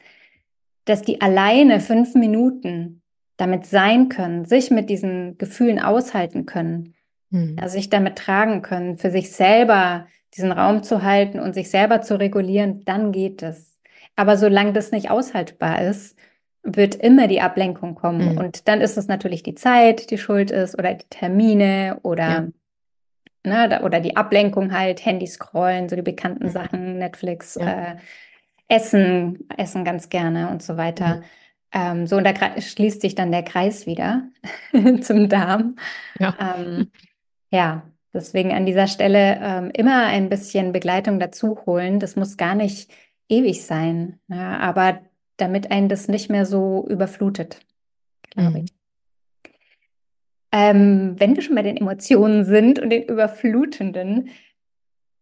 dass 0.84 1.00
die 1.00 1.22
alleine 1.22 1.80
fünf 1.80 2.14
Minuten 2.14 3.00
damit 3.38 3.64
sein 3.64 4.10
können, 4.10 4.44
sich 4.44 4.70
mit 4.70 4.90
diesen 4.90 5.38
Gefühlen 5.38 5.78
aushalten 5.80 6.44
können, 6.44 6.94
Mhm. 7.30 7.56
Also 7.60 7.74
sich 7.74 7.90
damit 7.90 8.16
tragen 8.16 8.62
können, 8.62 8.98
für 8.98 9.10
sich 9.10 9.32
selber 9.32 10.06
diesen 10.34 10.52
Raum 10.52 10.82
zu 10.82 11.02
halten 11.02 11.40
und 11.40 11.54
sich 11.54 11.70
selber 11.70 12.02
zu 12.02 12.18
regulieren, 12.18 12.84
dann 12.84 13.12
geht 13.12 13.42
es. 13.42 13.78
Aber 14.16 14.36
solange 14.36 14.72
das 14.72 14.90
nicht 14.90 15.10
aushaltbar 15.10 15.82
ist, 15.82 16.16
wird 16.62 16.94
immer 16.96 17.28
die 17.28 17.40
Ablenkung 17.40 17.94
kommen. 17.94 18.32
Mhm. 18.32 18.38
Und 18.38 18.68
dann 18.68 18.80
ist 18.80 18.96
es 18.98 19.08
natürlich 19.08 19.42
die 19.42 19.54
Zeit, 19.54 20.10
die 20.10 20.18
schuld 20.18 20.50
ist 20.50 20.78
oder 20.78 20.94
die 20.94 21.06
Termine 21.08 21.98
oder, 22.02 22.50
Ja. 23.44 23.66
ne, 23.68 23.82
oder 23.82 24.00
die 24.00 24.16
Ablenkung 24.16 24.72
halt, 24.72 25.04
Handy 25.04 25.26
scrollen, 25.26 25.88
so 25.88 25.96
die 25.96 26.02
bekannten 26.02 26.46
Mhm. 26.46 26.50
Sachen, 26.50 26.98
Netflix, 26.98 27.54
Ja. 27.60 27.92
äh, 27.92 27.96
Essen, 28.68 29.48
Essen 29.56 29.84
ganz 29.84 30.10
gerne 30.10 30.50
und 30.50 30.62
so 30.62 30.76
weiter. 30.76 31.16
Mhm. 31.16 31.22
Ähm, 31.72 32.06
so, 32.06 32.16
und 32.16 32.24
da 32.24 32.32
schließt 32.60 33.00
sich 33.00 33.14
dann 33.14 33.30
der 33.32 33.42
Kreis 33.42 33.86
wieder 33.86 34.24
zum 35.02 35.28
Darm. 35.28 35.76
Ja. 36.18 36.34
Ähm, 36.56 36.90
ja, 37.50 37.82
deswegen 38.12 38.52
an 38.52 38.66
dieser 38.66 38.86
Stelle 38.88 39.38
ähm, 39.42 39.70
immer 39.72 40.04
ein 40.06 40.28
bisschen 40.28 40.72
Begleitung 40.72 41.18
dazu 41.18 41.60
holen. 41.66 41.98
Das 42.00 42.16
muss 42.16 42.36
gar 42.36 42.54
nicht 42.54 42.90
ewig 43.28 43.64
sein, 43.64 44.18
ja, 44.28 44.58
aber 44.58 45.00
damit 45.38 45.70
einen 45.70 45.88
das 45.88 46.08
nicht 46.08 46.28
mehr 46.30 46.44
so 46.44 46.86
überflutet, 46.88 47.60
glaube 48.30 48.60
Mhm. 48.60 48.66
Ähm, 50.50 51.14
wenn 51.18 51.36
wir 51.36 51.42
schon 51.42 51.56
bei 51.56 51.62
den 51.62 51.76
Emotionen 51.76 52.44
sind 52.44 52.78
und 52.78 52.88
den 52.88 53.02
Überflutenden, 53.02 54.30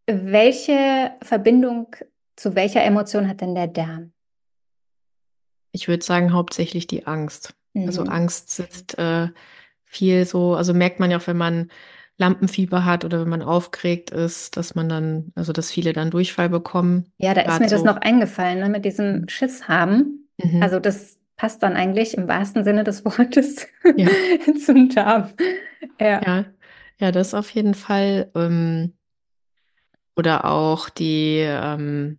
welche 0.06 1.12
Verbindung 1.20 1.96
zu 2.36 2.54
welcher 2.54 2.84
Emotion 2.84 3.28
hat 3.28 3.40
denn 3.40 3.54
der 3.54 3.66
Darm? 3.66 4.12
Ich 5.72 5.88
würde 5.88 6.04
sagen, 6.04 6.32
hauptsächlich 6.32 6.86
die 6.86 7.06
Angst. 7.06 7.54
Also 7.74 8.02
Mhm. 8.02 8.08
Angst 8.08 8.50
sitzt 8.50 8.98
äh, 8.98 9.28
viel 9.84 10.24
so, 10.26 10.54
also 10.54 10.72
merkt 10.74 11.00
man 11.00 11.10
ja 11.10 11.18
auch, 11.18 11.26
wenn 11.26 11.36
man 11.36 11.70
Lampenfieber 12.18 12.84
hat 12.84 13.04
oder 13.04 13.20
wenn 13.20 13.28
man 13.28 13.42
aufgeregt 13.42 14.10
ist, 14.10 14.56
dass 14.56 14.74
man 14.74 14.88
dann, 14.88 15.32
also 15.34 15.52
dass 15.52 15.70
viele 15.70 15.92
dann 15.92 16.10
Durchfall 16.10 16.48
bekommen. 16.48 17.12
Ja, 17.18 17.34
da 17.34 17.42
ist 17.42 17.60
mir 17.60 17.68
das 17.68 17.80
so. 17.80 17.86
noch 17.86 17.98
eingefallen, 17.98 18.60
ne, 18.60 18.68
mit 18.68 18.84
diesem 18.84 19.22
Mhm. 19.22 19.28
Schiss 19.28 19.68
haben. 19.68 20.28
Mhm. 20.42 20.62
Also 20.62 20.80
das 20.80 21.18
passt 21.36 21.62
dann 21.62 21.74
eigentlich 21.74 22.16
im 22.16 22.28
wahrsten 22.28 22.64
Sinne 22.64 22.84
des 22.84 23.04
Wortes 23.04 23.66
Ja. 23.96 24.08
zum 24.64 24.88
Darm. 24.88 25.30
Ja. 26.00 26.20
Ja, 26.24 26.44
ja, 26.98 27.12
das 27.12 27.34
auf 27.34 27.50
jeden 27.50 27.74
Fall. 27.74 28.30
Ähm, 28.34 28.94
oder 30.16 30.46
auch 30.46 30.88
die, 30.88 31.40
ähm, 31.40 32.18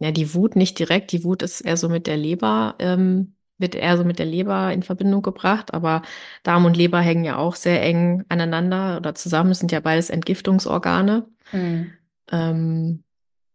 ja, 0.00 0.10
die 0.10 0.34
Wut 0.34 0.56
nicht 0.56 0.78
direkt. 0.80 1.12
Die 1.12 1.22
Wut 1.22 1.42
ist 1.42 1.60
eher 1.60 1.76
so 1.76 1.88
mit 1.88 2.08
der 2.08 2.16
Leber, 2.16 2.74
ähm, 2.80 3.36
wird 3.58 3.74
eher 3.74 3.96
so 3.96 4.04
mit 4.04 4.18
der 4.18 4.26
Leber 4.26 4.72
in 4.72 4.82
Verbindung 4.82 5.22
gebracht. 5.22 5.72
Aber 5.74 6.02
Darm 6.42 6.64
und 6.64 6.76
Leber 6.76 7.00
hängen 7.00 7.24
ja 7.24 7.36
auch 7.36 7.54
sehr 7.54 7.82
eng 7.82 8.24
aneinander 8.28 8.96
oder 8.96 9.14
zusammen. 9.14 9.50
Es 9.52 9.58
sind 9.60 9.72
ja 9.72 9.80
beides 9.80 10.10
Entgiftungsorgane. 10.10 11.26
Mhm. 11.52 11.92
Ähm, 12.32 13.04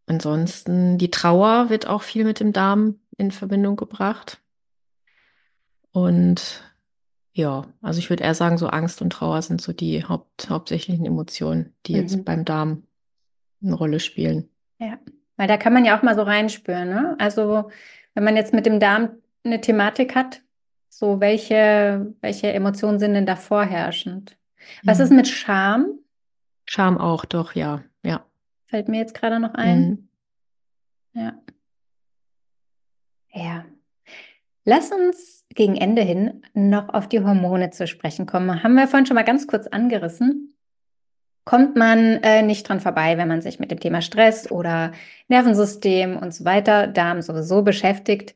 ansonsten, 0.08 0.98
die 0.98 1.12
Trauer 1.12 1.70
wird 1.70 1.88
auch 1.88 2.02
viel 2.02 2.24
mit 2.24 2.40
dem 2.40 2.54
Darm 2.54 3.00
in 3.18 3.32
Verbindung 3.32 3.76
gebracht. 3.76 4.42
Und 5.92 6.64
ja, 7.34 7.66
also 7.82 8.00
ich 8.00 8.10
würde 8.10 8.24
eher 8.24 8.36
sagen, 8.36 8.58
so 8.58 8.68
Angst 8.68 9.02
und 9.02 9.12
Trauer 9.12 9.42
sind 9.42 9.62
so 9.62 9.74
die 9.74 10.04
Haupt, 10.06 10.50
hauptsächlichen 10.50 11.06
Emotionen, 11.06 11.74
die 11.86 11.94
jetzt 11.94 12.18
Mhm. 12.18 12.24
beim 12.24 12.46
Darm 12.46 12.84
eine 13.64 13.76
Rolle 13.76 14.00
spielen. 14.00 14.50
Ja, 14.80 14.98
weil 15.38 15.48
da 15.48 15.58
kann 15.58 15.74
man 15.74 15.86
ja 15.86 15.98
auch 15.98 16.04
mal 16.04 16.16
so 16.16 16.22
reinspüren, 16.24 16.90
ne? 16.90 17.16
Also 17.20 17.70
wenn 18.14 18.24
man 18.24 18.36
jetzt 18.36 18.54
mit 18.54 18.66
dem 18.66 18.80
Darm 18.80 19.10
eine 19.44 19.62
Thematik 19.62 20.16
hat, 20.16 20.42
so 20.90 21.20
welche, 21.20 22.14
welche 22.22 22.52
Emotionen 22.54 23.00
sind 23.00 23.14
denn 23.14 23.26
da 23.26 23.36
vorherrschend? 23.36 24.38
Was 24.84 25.00
ist 25.00 25.10
Mhm. 25.12 25.18
mit 25.18 25.28
Scham? 25.28 26.00
Scham 26.66 26.98
auch, 26.98 27.26
doch, 27.26 27.56
ja, 27.56 27.84
ja. 28.04 28.26
Fällt 28.68 28.88
mir 28.88 29.00
jetzt 29.00 29.14
gerade 29.16 29.40
noch 29.40 29.54
ein. 29.56 30.08
Mhm. 31.14 31.22
Ja. 31.22 31.34
Ja. 33.32 33.66
Lass 34.66 34.92
uns 34.92 35.46
gegen 35.50 35.76
Ende 35.78 36.02
hin 36.04 36.44
noch 36.54 36.90
auf 36.90 37.08
die 37.08 37.22
Hormone 37.22 37.72
zu 37.72 37.88
sprechen 37.88 38.26
kommen. 38.26 38.62
Haben 38.62 38.76
wir 38.76 38.88
vorhin 38.88 39.06
schon 39.08 39.16
mal 39.16 39.24
ganz 39.24 39.48
kurz 39.48 39.66
angerissen. 39.68 40.56
Kommt 41.46 41.76
man 41.76 42.22
äh, 42.22 42.44
nicht 42.44 42.68
dran 42.70 42.80
vorbei, 42.80 43.18
wenn 43.18 43.28
man 43.28 43.42
sich 43.42 43.60
mit 43.60 43.72
dem 43.72 43.80
Thema 43.80 44.02
Stress 44.02 44.52
oder 44.52 44.92
Nervensystem 45.30 46.18
und 46.18 46.34
so 46.34 46.46
weiter, 46.46 46.86
Darm 46.86 47.22
sowieso 47.24 47.64
beschäftigt. 47.64 48.36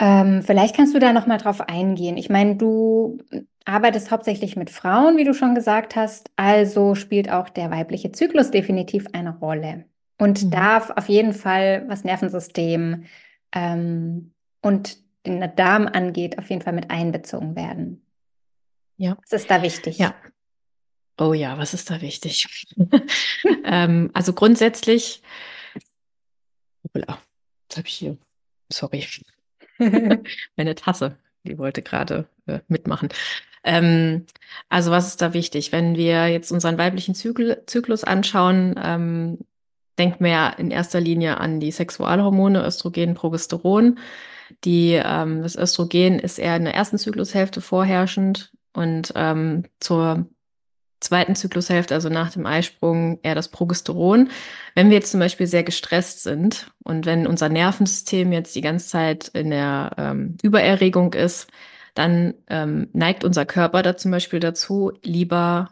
Ähm, 0.00 0.42
vielleicht 0.42 0.76
kannst 0.76 0.94
du 0.94 0.98
da 0.98 1.12
noch 1.12 1.26
mal 1.26 1.38
drauf 1.38 1.60
eingehen. 1.60 2.16
Ich 2.16 2.28
meine, 2.28 2.56
du 2.56 3.18
arbeitest 3.64 4.10
hauptsächlich 4.10 4.56
mit 4.56 4.70
Frauen, 4.70 5.16
wie 5.16 5.24
du 5.24 5.34
schon 5.34 5.54
gesagt 5.54 5.96
hast, 5.96 6.30
also 6.36 6.94
spielt 6.94 7.30
auch 7.30 7.48
der 7.48 7.70
weibliche 7.70 8.12
Zyklus 8.12 8.50
definitiv 8.50 9.06
eine 9.12 9.38
Rolle 9.38 9.84
und 10.18 10.44
Mhm. 10.44 10.50
darf 10.50 10.90
auf 10.90 11.08
jeden 11.08 11.32
Fall, 11.32 11.84
was 11.88 12.04
Nervensystem 12.04 13.04
ähm, 13.52 14.32
und 14.62 14.98
den 15.26 15.50
Darm 15.56 15.86
angeht, 15.86 16.38
auf 16.38 16.50
jeden 16.50 16.60
Fall 16.62 16.74
mit 16.74 16.90
einbezogen 16.90 17.56
werden. 17.56 18.04
Ja. 18.96 19.16
Was 19.22 19.40
ist 19.40 19.50
da 19.50 19.62
wichtig? 19.62 19.98
Ja. 19.98 20.14
Oh 21.18 21.32
ja, 21.32 21.56
was 21.56 21.72
ist 21.72 21.90
da 21.90 22.00
wichtig? 22.00 22.66
ähm, 23.64 24.10
also 24.12 24.32
grundsätzlich, 24.32 25.22
hoppla, 26.84 27.18
jetzt 27.68 27.76
habe 27.78 27.86
ich 27.88 27.94
hier, 27.94 28.18
sorry, 28.70 29.06
meine 30.56 30.74
Tasse, 30.74 31.16
die 31.44 31.58
wollte 31.58 31.82
gerade 31.82 32.26
äh, 32.46 32.60
mitmachen. 32.68 33.08
Ähm, 33.64 34.26
also 34.68 34.90
was 34.90 35.08
ist 35.08 35.22
da 35.22 35.32
wichtig? 35.32 35.72
Wenn 35.72 35.96
wir 35.96 36.28
jetzt 36.28 36.52
unseren 36.52 36.78
weiblichen 36.78 37.14
Zykl 37.14 37.62
Zyklus 37.66 38.04
anschauen, 38.04 38.74
ähm, 38.82 39.38
denken 39.98 40.24
wir 40.24 40.30
ja 40.30 40.48
in 40.50 40.70
erster 40.70 41.00
Linie 41.00 41.38
an 41.38 41.60
die 41.60 41.70
Sexualhormone 41.72 42.64
Östrogen, 42.64 43.14
Progesteron. 43.14 43.98
Die, 44.64 45.00
ähm, 45.02 45.42
das 45.42 45.56
Östrogen 45.56 46.18
ist 46.18 46.38
eher 46.38 46.56
in 46.56 46.64
der 46.64 46.74
ersten 46.74 46.98
Zyklushälfte 46.98 47.60
vorherrschend 47.60 48.52
und 48.74 49.12
ähm, 49.16 49.64
zur 49.80 50.26
zweiten 51.04 51.36
Zyklushälfte, 51.36 51.94
also 51.94 52.08
nach 52.08 52.32
dem 52.32 52.46
Eisprung, 52.46 53.18
eher 53.22 53.34
das 53.34 53.48
Progesteron. 53.48 54.30
Wenn 54.74 54.90
wir 54.90 54.96
jetzt 54.96 55.10
zum 55.12 55.20
Beispiel 55.20 55.46
sehr 55.46 55.62
gestresst 55.62 56.22
sind 56.22 56.70
und 56.82 57.06
wenn 57.06 57.26
unser 57.26 57.48
Nervensystem 57.48 58.32
jetzt 58.32 58.54
die 58.56 58.60
ganze 58.60 58.88
Zeit 58.88 59.28
in 59.28 59.50
der 59.50 59.92
ähm, 59.96 60.36
Übererregung 60.42 61.14
ist, 61.14 61.48
dann 61.94 62.34
ähm, 62.48 62.88
neigt 62.92 63.24
unser 63.24 63.46
Körper 63.46 63.82
da 63.82 63.96
zum 63.96 64.10
Beispiel 64.10 64.40
dazu, 64.40 64.92
lieber 65.02 65.70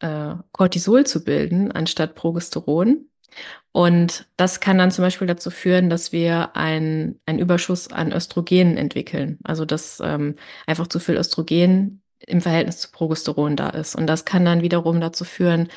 äh, 0.00 0.34
Cortisol 0.52 1.06
zu 1.06 1.24
bilden 1.24 1.72
anstatt 1.72 2.14
Progesteron. 2.14 3.08
Und 3.72 4.26
das 4.36 4.60
kann 4.60 4.78
dann 4.78 4.92
zum 4.92 5.02
Beispiel 5.02 5.26
dazu 5.26 5.50
führen, 5.50 5.90
dass 5.90 6.12
wir 6.12 6.54
einen 6.56 7.18
Überschuss 7.26 7.90
an 7.90 8.12
Östrogen 8.12 8.76
entwickeln. 8.76 9.38
Also 9.42 9.64
dass 9.64 10.00
ähm, 10.04 10.36
einfach 10.66 10.86
zu 10.86 11.00
viel 11.00 11.16
Östrogen 11.16 12.03
im 12.26 12.40
Verhältnis 12.40 12.78
zu 12.80 12.90
Progesteron 12.90 13.56
da 13.56 13.70
ist. 13.70 13.94
Und 13.94 14.06
das 14.06 14.24
kann 14.24 14.44
dann 14.44 14.62
wiederum 14.62 15.00
dazu 15.00 15.24
führen, 15.24 15.68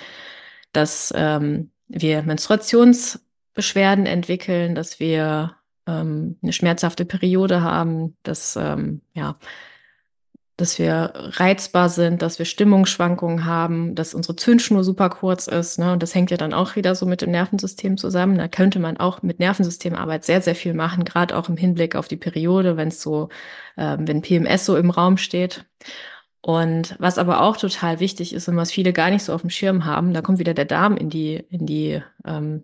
dass 0.73 1.13
ähm, 1.15 1.71
wir 1.87 2.23
Menstruationsbeschwerden 2.23 4.05
entwickeln, 4.05 4.75
dass 4.75 4.99
wir 4.99 5.55
ähm, 5.87 6.37
eine 6.41 6.53
schmerzhafte 6.53 7.05
Periode 7.05 7.61
haben, 7.61 8.17
dass 8.23 8.55
ähm, 8.55 9.01
ja 9.13 9.37
dass 10.57 10.79
wir 10.79 11.13
reizbar 11.15 11.87
sind, 11.87 12.23
dass 12.23 12.39
wir 12.39 12.45
Stimmungsschwankungen 12.47 13.45
haben, 13.45 13.93
dass 13.93 14.15
unsere 14.15 14.35
Zündschnur 14.35 14.83
super 14.83 15.09
kurz 15.11 15.45
ist. 15.45 15.77
Ne? 15.77 15.93
Und 15.93 16.01
das 16.01 16.15
hängt 16.15 16.31
ja 16.31 16.37
dann 16.37 16.53
auch 16.53 16.75
wieder 16.75 16.95
so 16.95 17.05
mit 17.05 17.21
dem 17.21 17.29
Nervensystem 17.29 17.95
zusammen. 17.95 18.39
Da 18.39 18.47
könnte 18.47 18.79
man 18.79 18.97
auch 18.97 19.21
mit 19.21 19.37
Nervensystemarbeit 19.37 20.25
sehr, 20.25 20.41
sehr 20.41 20.55
viel 20.55 20.73
machen, 20.73 21.05
gerade 21.05 21.37
auch 21.37 21.47
im 21.47 21.57
Hinblick 21.57 21.95
auf 21.95 22.07
die 22.07 22.17
Periode, 22.17 22.75
wenn 22.75 22.87
es 22.87 23.03
so, 23.03 23.29
äh, 23.75 23.97
wenn 23.99 24.23
PMS 24.23 24.65
so 24.65 24.75
im 24.77 24.89
Raum 24.89 25.17
steht. 25.17 25.65
Und 26.41 26.95
was 26.99 27.17
aber 27.17 27.41
auch 27.41 27.57
total 27.57 27.99
wichtig 27.99 28.33
ist 28.33 28.47
und 28.47 28.55
was 28.55 28.71
viele 28.71 28.93
gar 28.93 29.09
nicht 29.09 29.23
so 29.23 29.33
auf 29.33 29.41
dem 29.41 29.49
Schirm 29.49 29.85
haben, 29.85 30.13
da 30.13 30.21
kommt 30.21 30.39
wieder 30.39 30.53
der 30.53 30.65
Darm 30.65 30.95
in 30.95 31.09
die, 31.09 31.43
in 31.49 31.65
die, 31.65 32.01
ähm, 32.25 32.63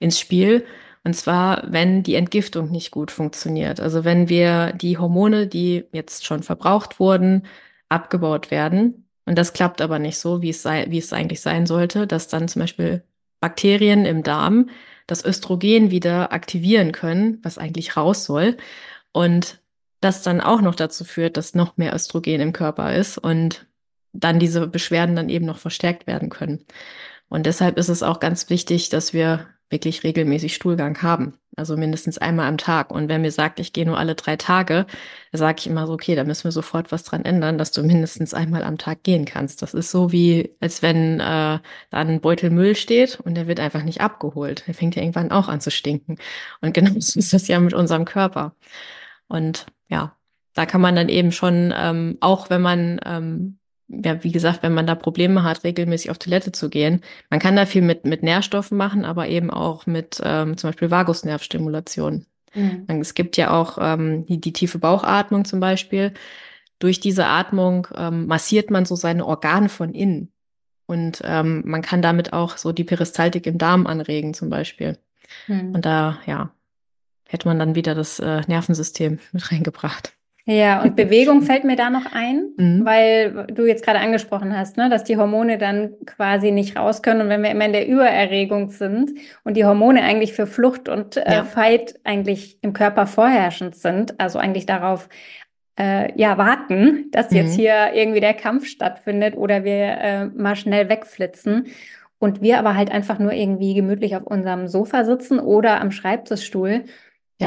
ins 0.00 0.18
Spiel. 0.18 0.64
Und 1.04 1.14
zwar, 1.14 1.64
wenn 1.70 2.02
die 2.02 2.14
Entgiftung 2.14 2.70
nicht 2.70 2.90
gut 2.90 3.10
funktioniert. 3.10 3.80
Also 3.80 4.04
wenn 4.04 4.28
wir 4.28 4.72
die 4.72 4.98
Hormone, 4.98 5.46
die 5.46 5.84
jetzt 5.92 6.26
schon 6.26 6.42
verbraucht 6.42 7.00
wurden, 7.00 7.46
abgebaut 7.88 8.50
werden. 8.50 9.06
Und 9.24 9.38
das 9.38 9.52
klappt 9.52 9.80
aber 9.80 9.98
nicht 9.98 10.18
so, 10.18 10.42
wie 10.42 10.50
es, 10.50 10.62
sei, 10.62 10.86
wie 10.88 10.98
es 10.98 11.12
eigentlich 11.12 11.40
sein 11.40 11.66
sollte, 11.66 12.06
dass 12.06 12.28
dann 12.28 12.48
zum 12.48 12.60
Beispiel 12.60 13.02
Bakterien 13.40 14.04
im 14.04 14.22
Darm 14.22 14.68
das 15.06 15.24
Östrogen 15.24 15.90
wieder 15.90 16.32
aktivieren 16.32 16.92
können, 16.92 17.38
was 17.42 17.58
eigentlich 17.58 17.96
raus 17.96 18.24
soll. 18.24 18.56
Und 19.12 19.60
das 20.00 20.22
dann 20.22 20.40
auch 20.40 20.60
noch 20.60 20.74
dazu 20.74 21.04
führt, 21.04 21.36
dass 21.36 21.54
noch 21.54 21.76
mehr 21.76 21.94
Östrogen 21.94 22.40
im 22.40 22.52
Körper 22.52 22.94
ist 22.94 23.18
und 23.18 23.66
dann 24.12 24.38
diese 24.38 24.66
Beschwerden 24.66 25.16
dann 25.16 25.28
eben 25.28 25.46
noch 25.46 25.58
verstärkt 25.58 26.06
werden 26.06 26.30
können. 26.30 26.64
Und 27.28 27.46
deshalb 27.46 27.78
ist 27.78 27.88
es 27.88 28.02
auch 28.02 28.20
ganz 28.20 28.50
wichtig, 28.50 28.88
dass 28.88 29.12
wir 29.12 29.46
wirklich 29.70 30.02
regelmäßig 30.02 30.54
Stuhlgang 30.54 31.00
haben. 31.02 31.34
Also 31.56 31.76
mindestens 31.76 32.18
einmal 32.18 32.48
am 32.48 32.58
Tag. 32.58 32.90
Und 32.90 33.08
wenn 33.08 33.20
mir 33.20 33.30
sagt, 33.30 33.60
ich 33.60 33.72
gehe 33.72 33.84
nur 33.84 33.98
alle 33.98 34.14
drei 34.14 34.36
Tage, 34.36 34.86
sage 35.32 35.58
ich 35.60 35.66
immer 35.66 35.86
so, 35.86 35.92
okay, 35.92 36.14
da 36.14 36.24
müssen 36.24 36.44
wir 36.44 36.52
sofort 36.52 36.90
was 36.90 37.04
dran 37.04 37.24
ändern, 37.24 37.58
dass 37.58 37.70
du 37.70 37.82
mindestens 37.82 38.34
einmal 38.34 38.64
am 38.64 38.78
Tag 38.78 39.02
gehen 39.02 39.26
kannst. 39.26 39.62
Das 39.62 39.74
ist 39.74 39.90
so 39.90 40.10
wie, 40.10 40.56
als 40.60 40.82
wenn 40.82 41.20
äh, 41.20 41.20
da 41.20 41.60
ein 41.90 42.20
Beutel 42.20 42.50
Müll 42.50 42.74
steht 42.74 43.20
und 43.20 43.34
der 43.34 43.46
wird 43.46 43.60
einfach 43.60 43.82
nicht 43.82 44.00
abgeholt. 44.00 44.64
Der 44.66 44.74
fängt 44.74 44.96
ja 44.96 45.02
irgendwann 45.02 45.30
auch 45.30 45.48
an 45.48 45.60
zu 45.60 45.70
stinken. 45.70 46.16
Und 46.60 46.74
genau 46.74 46.92
so 46.98 47.18
ist 47.18 47.32
das 47.32 47.46
ja 47.46 47.60
mit 47.60 47.74
unserem 47.74 48.04
Körper. 48.04 48.54
Und 49.30 49.64
ja, 49.88 50.14
da 50.54 50.66
kann 50.66 50.82
man 50.82 50.94
dann 50.94 51.08
eben 51.08 51.32
schon, 51.32 51.72
ähm, 51.74 52.18
auch 52.20 52.50
wenn 52.50 52.60
man 52.60 53.00
ähm, 53.06 53.60
ja, 53.90 54.22
wie 54.22 54.32
gesagt, 54.32 54.62
wenn 54.62 54.74
man 54.74 54.86
da 54.86 54.94
Probleme 54.94 55.42
hat, 55.42 55.64
regelmäßig 55.64 56.10
auf 56.10 56.18
Toilette 56.18 56.52
zu 56.52 56.70
gehen, 56.70 57.02
man 57.28 57.40
kann 57.40 57.56
da 57.56 57.66
viel 57.66 57.82
mit, 57.82 58.04
mit 58.04 58.22
Nährstoffen 58.22 58.78
machen, 58.78 59.04
aber 59.04 59.28
eben 59.28 59.50
auch 59.50 59.86
mit 59.86 60.20
ähm, 60.22 60.56
zum 60.56 60.68
Beispiel 60.68 60.90
Vagusnervstimulation. 60.90 62.26
Mhm. 62.54 62.84
Es 63.00 63.14
gibt 63.14 63.36
ja 63.36 63.50
auch 63.50 63.78
ähm, 63.80 64.26
die, 64.26 64.40
die 64.40 64.52
tiefe 64.52 64.78
Bauchatmung 64.78 65.44
zum 65.44 65.60
Beispiel. 65.60 66.14
Durch 66.78 67.00
diese 67.00 67.26
Atmung 67.26 67.88
ähm, 67.96 68.26
massiert 68.26 68.70
man 68.70 68.84
so 68.84 68.94
seine 68.94 69.26
Organe 69.26 69.68
von 69.68 69.92
innen. 69.92 70.32
Und 70.86 71.20
ähm, 71.24 71.62
man 71.64 71.82
kann 71.82 72.02
damit 72.02 72.32
auch 72.32 72.56
so 72.56 72.72
die 72.72 72.84
Peristaltik 72.84 73.46
im 73.46 73.58
Darm 73.58 73.86
anregen 73.86 74.34
zum 74.34 74.50
Beispiel. 74.50 74.98
Mhm. 75.46 75.74
Und 75.74 75.84
da, 75.84 76.18
ja, 76.26 76.50
hätte 77.30 77.48
man 77.48 77.58
dann 77.58 77.74
wieder 77.74 77.94
das 77.94 78.18
äh, 78.18 78.42
Nervensystem 78.46 79.18
mit 79.32 79.52
reingebracht. 79.52 80.14
Ja, 80.46 80.82
und 80.82 80.96
Bewegung 80.96 81.42
fällt 81.42 81.64
mir 81.64 81.76
da 81.76 81.90
noch 81.90 82.12
ein, 82.12 82.50
mhm. 82.56 82.84
weil 82.84 83.46
du 83.46 83.66
jetzt 83.66 83.84
gerade 83.84 84.00
angesprochen 84.00 84.56
hast, 84.56 84.76
ne, 84.76 84.90
dass 84.90 85.04
die 85.04 85.16
Hormone 85.16 85.58
dann 85.58 85.92
quasi 86.06 86.50
nicht 86.50 86.76
raus 86.76 87.02
können. 87.02 87.20
Und 87.20 87.28
wenn 87.28 87.42
wir 87.42 87.50
immer 87.50 87.66
in 87.66 87.72
der 87.72 87.86
Übererregung 87.86 88.70
sind 88.70 89.12
und 89.44 89.56
die 89.56 89.64
Hormone 89.64 90.02
eigentlich 90.02 90.32
für 90.32 90.46
Flucht 90.46 90.88
und 90.88 91.16
äh, 91.16 91.32
ja. 91.32 91.44
Fight 91.44 92.00
eigentlich 92.02 92.58
im 92.62 92.72
Körper 92.72 93.06
vorherrschend 93.06 93.76
sind, 93.76 94.18
also 94.18 94.38
eigentlich 94.40 94.66
darauf 94.66 95.08
äh, 95.78 96.12
ja, 96.18 96.36
warten, 96.36 97.10
dass 97.12 97.30
mhm. 97.30 97.36
jetzt 97.36 97.54
hier 97.54 97.92
irgendwie 97.94 98.20
der 98.20 98.34
Kampf 98.34 98.66
stattfindet 98.66 99.36
oder 99.36 99.62
wir 99.62 99.74
äh, 99.74 100.24
mal 100.26 100.56
schnell 100.56 100.88
wegflitzen. 100.88 101.66
Und 102.18 102.42
wir 102.42 102.58
aber 102.58 102.76
halt 102.76 102.90
einfach 102.90 103.18
nur 103.18 103.32
irgendwie 103.32 103.72
gemütlich 103.72 104.14
auf 104.14 104.24
unserem 104.24 104.68
Sofa 104.68 105.04
sitzen 105.04 105.38
oder 105.38 105.80
am 105.80 105.90
Schreibtischstuhl, 105.90 106.84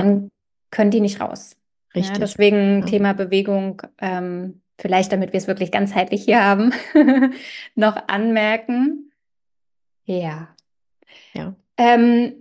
dann 0.01 0.31
können 0.71 0.91
die 0.91 1.01
nicht 1.01 1.21
raus. 1.21 1.55
Richtig. 1.95 2.15
Ja, 2.15 2.19
deswegen 2.19 2.81
ja. 2.81 2.85
Thema 2.85 3.13
Bewegung, 3.13 3.81
ähm, 3.99 4.61
vielleicht 4.79 5.11
damit 5.11 5.33
wir 5.33 5.37
es 5.37 5.47
wirklich 5.47 5.71
ganzheitlich 5.71 6.23
hier 6.23 6.43
haben, 6.43 6.73
noch 7.75 7.95
anmerken. 8.07 9.11
Ja. 10.05 10.49
Ja. 11.33 11.55
Ähm, 11.77 12.33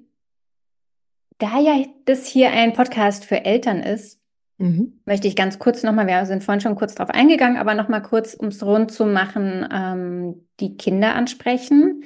da 1.38 1.60
ja 1.60 1.84
das 2.04 2.26
hier 2.26 2.50
ein 2.50 2.72
Podcast 2.72 3.24
für 3.24 3.44
Eltern 3.44 3.80
ist, 3.80 4.20
mhm. 4.58 5.00
möchte 5.04 5.28
ich 5.28 5.36
ganz 5.36 5.58
kurz 5.58 5.82
nochmal, 5.82 6.06
wir 6.06 6.24
sind 6.24 6.42
vorhin 6.42 6.60
schon 6.60 6.76
kurz 6.76 6.94
drauf 6.94 7.10
eingegangen, 7.10 7.58
aber 7.58 7.74
nochmal 7.74 8.02
kurz, 8.02 8.34
um 8.34 8.48
es 8.48 8.64
rund 8.64 8.92
zu 8.92 9.06
machen, 9.06 9.68
ähm, 9.70 10.46
die 10.60 10.76
Kinder 10.76 11.14
ansprechen. 11.14 12.04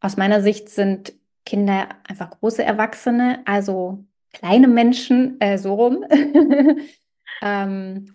Aus 0.00 0.16
meiner 0.16 0.42
Sicht 0.42 0.68
sind 0.68 1.14
Kinder 1.46 1.88
einfach 2.08 2.30
große 2.30 2.62
Erwachsene, 2.62 3.40
also 3.46 4.04
kleine 4.32 4.68
Menschen, 4.68 5.40
äh, 5.40 5.58
so 5.58 5.74
rum. 5.74 6.04
ähm, 7.42 8.14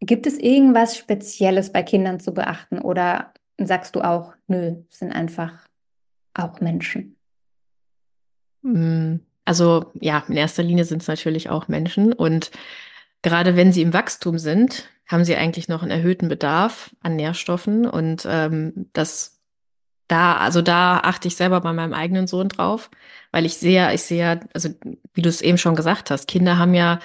gibt 0.00 0.26
es 0.26 0.38
irgendwas 0.38 0.96
Spezielles 0.96 1.72
bei 1.72 1.82
Kindern 1.82 2.20
zu 2.20 2.32
beachten 2.32 2.78
oder 2.78 3.32
sagst 3.58 3.96
du 3.96 4.00
auch, 4.02 4.34
nö, 4.46 4.76
sind 4.88 5.12
einfach 5.12 5.66
auch 6.34 6.60
Menschen? 6.60 7.16
Hm, 8.62 9.20
also 9.44 9.92
ja, 10.00 10.24
in 10.28 10.36
erster 10.36 10.62
Linie 10.62 10.84
sind 10.84 11.02
es 11.02 11.08
natürlich 11.08 11.50
auch 11.50 11.68
Menschen 11.68 12.12
und 12.12 12.50
gerade 13.22 13.56
wenn 13.56 13.72
sie 13.72 13.82
im 13.82 13.92
Wachstum 13.92 14.38
sind, 14.38 14.88
haben 15.06 15.24
sie 15.24 15.36
eigentlich 15.36 15.68
noch 15.68 15.82
einen 15.82 15.90
erhöhten 15.90 16.28
Bedarf 16.28 16.94
an 17.02 17.16
Nährstoffen 17.16 17.86
und 17.86 18.26
ähm, 18.28 18.88
das 18.92 19.33
da, 20.08 20.36
also 20.36 20.62
da 20.62 20.98
achte 20.98 21.28
ich 21.28 21.36
selber 21.36 21.60
bei 21.60 21.72
meinem 21.72 21.94
eigenen 21.94 22.26
Sohn 22.26 22.48
drauf, 22.48 22.90
weil 23.32 23.46
ich 23.46 23.56
sehe, 23.56 23.92
ich 23.94 24.02
sehe, 24.02 24.40
also 24.52 24.70
wie 25.14 25.22
du 25.22 25.28
es 25.28 25.40
eben 25.40 25.58
schon 25.58 25.76
gesagt 25.76 26.10
hast, 26.10 26.28
Kinder 26.28 26.58
haben 26.58 26.74
ja, 26.74 27.00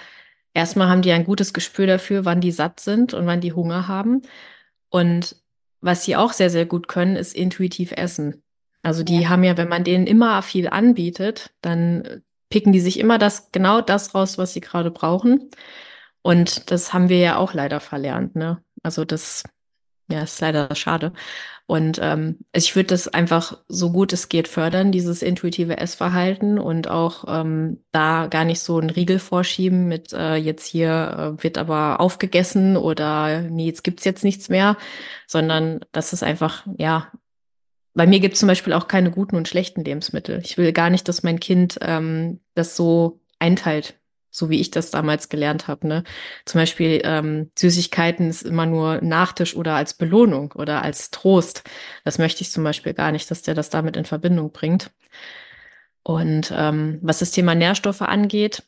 erstmal 0.54 0.90
haben 0.90 1.02
die 1.02 1.12
ein 1.12 1.26
gutes 1.26 1.54
Gespür 1.54 1.88
dafür, 1.88 2.26
wann 2.26 2.42
die 2.42 2.52
satt 2.52 2.80
sind 2.80 3.14
und 3.14 3.26
wann 3.26 3.42
die 3.42 3.54
Hunger 3.54 3.88
haben. 3.88 4.22
Und 4.90 5.36
was 5.82 6.04
sie 6.04 6.16
auch 6.16 6.34
sehr, 6.34 6.50
sehr 6.50 6.66
gut 6.66 6.88
können, 6.88 7.16
ist 7.16 7.36
intuitiv 7.36 7.92
essen. 7.94 8.44
Also 8.82 9.04
die 9.04 9.22
ja. 9.22 9.30
haben 9.30 9.44
ja, 9.44 9.58
wenn 9.58 9.70
man 9.70 9.84
denen 9.84 10.08
immer 10.08 10.42
viel 10.42 10.68
anbietet, 10.70 11.52
dann 11.62 12.24
picken 12.50 12.74
die 12.74 12.80
sich 12.80 13.00
immer 13.00 13.18
das, 13.18 13.52
genau 13.52 13.82
das 13.82 14.16
raus, 14.16 14.38
was 14.38 14.54
sie 14.54 14.62
gerade 14.62 14.92
brauchen. 14.92 15.50
Und 16.22 16.72
das 16.72 16.94
haben 16.94 17.10
wir 17.10 17.20
ja 17.20 17.38
auch 17.38 17.54
leider 17.54 17.80
verlernt, 17.80 18.36
ne? 18.36 18.62
Also 18.84 19.06
das, 19.06 19.44
ja, 20.10 20.24
ist 20.24 20.42
leider 20.42 20.74
schade. 20.76 21.14
Und 21.70 22.00
ähm, 22.02 22.40
ich 22.52 22.76
würde 22.76 22.88
das 22.88 23.08
einfach 23.08 23.60
so 23.68 23.92
gut 23.92 24.12
es 24.12 24.28
geht 24.28 24.48
fördern, 24.48 24.92
dieses 24.92 25.22
intuitive 25.22 25.78
Essverhalten 25.78 26.58
und 26.58 26.88
auch 26.88 27.26
ähm, 27.28 27.84
da 27.92 28.26
gar 28.26 28.44
nicht 28.44 28.60
so 28.62 28.80
einen 28.80 28.90
Riegel 28.90 29.20
vorschieben 29.20 29.88
mit 29.88 30.12
äh, 30.12 30.34
jetzt 30.36 30.66
hier 30.66 31.36
äh, 31.40 31.44
wird 31.44 31.60
aber 31.60 32.00
aufgegessen 32.00 32.76
oder 32.76 33.42
nee, 33.42 33.68
jetzt 33.68 33.84
gibt's 33.84 34.04
jetzt 34.04 34.24
nichts 34.24 34.50
mehr, 34.50 34.78
sondern 35.28 35.82
das 35.92 36.12
ist 36.12 36.24
einfach, 36.24 36.66
ja, 36.80 37.12
bei 37.94 38.08
mir 38.08 38.20
gibt 38.20 38.34
es 38.34 38.40
zum 38.40 38.48
Beispiel 38.48 38.74
auch 38.74 38.88
keine 38.88 39.12
guten 39.12 39.36
und 39.36 39.48
schlechten 39.48 39.84
Lebensmittel. 39.84 40.42
Ich 40.44 40.58
will 40.58 40.74
gar 40.74 40.90
nicht, 40.90 41.08
dass 41.08 41.22
mein 41.22 41.40
Kind 41.40 41.78
ähm, 41.82 42.40
das 42.56 42.76
so 42.76 43.20
einteilt 43.38 43.99
so 44.32 44.50
wie 44.50 44.60
ich 44.60 44.72
das 44.72 44.92
damals 44.92 45.30
gelernt 45.30 45.68
habe. 45.68 45.88
Ne? 45.88 46.04
Zum 46.46 46.60
Beispiel 46.60 47.02
ähm, 47.04 47.52
Süßigkeiten 47.58 48.30
ist 48.30 48.44
immer 48.44 48.66
nur 48.66 49.02
Nachtisch 49.02 49.56
oder 49.56 49.76
als 49.76 49.94
Belohnung 49.94 50.54
oder 50.54 50.84
als 50.84 51.12
Trost. 51.12 51.64
Das 52.04 52.18
möchte 52.18 52.42
ich 52.42 52.52
zum 52.52 52.64
Beispiel 52.64 52.94
gar 52.94 53.12
nicht, 53.12 53.30
dass 53.32 53.42
der 53.42 53.56
das 53.56 53.70
damit 53.70 53.98
in 53.98 54.06
Verbindung 54.06 54.52
bringt. 54.52 54.92
Und 56.04 56.54
ähm, 56.56 57.00
was 57.02 57.20
das 57.20 57.32
Thema 57.32 57.56
Nährstoffe 57.56 58.02
angeht, 58.02 58.64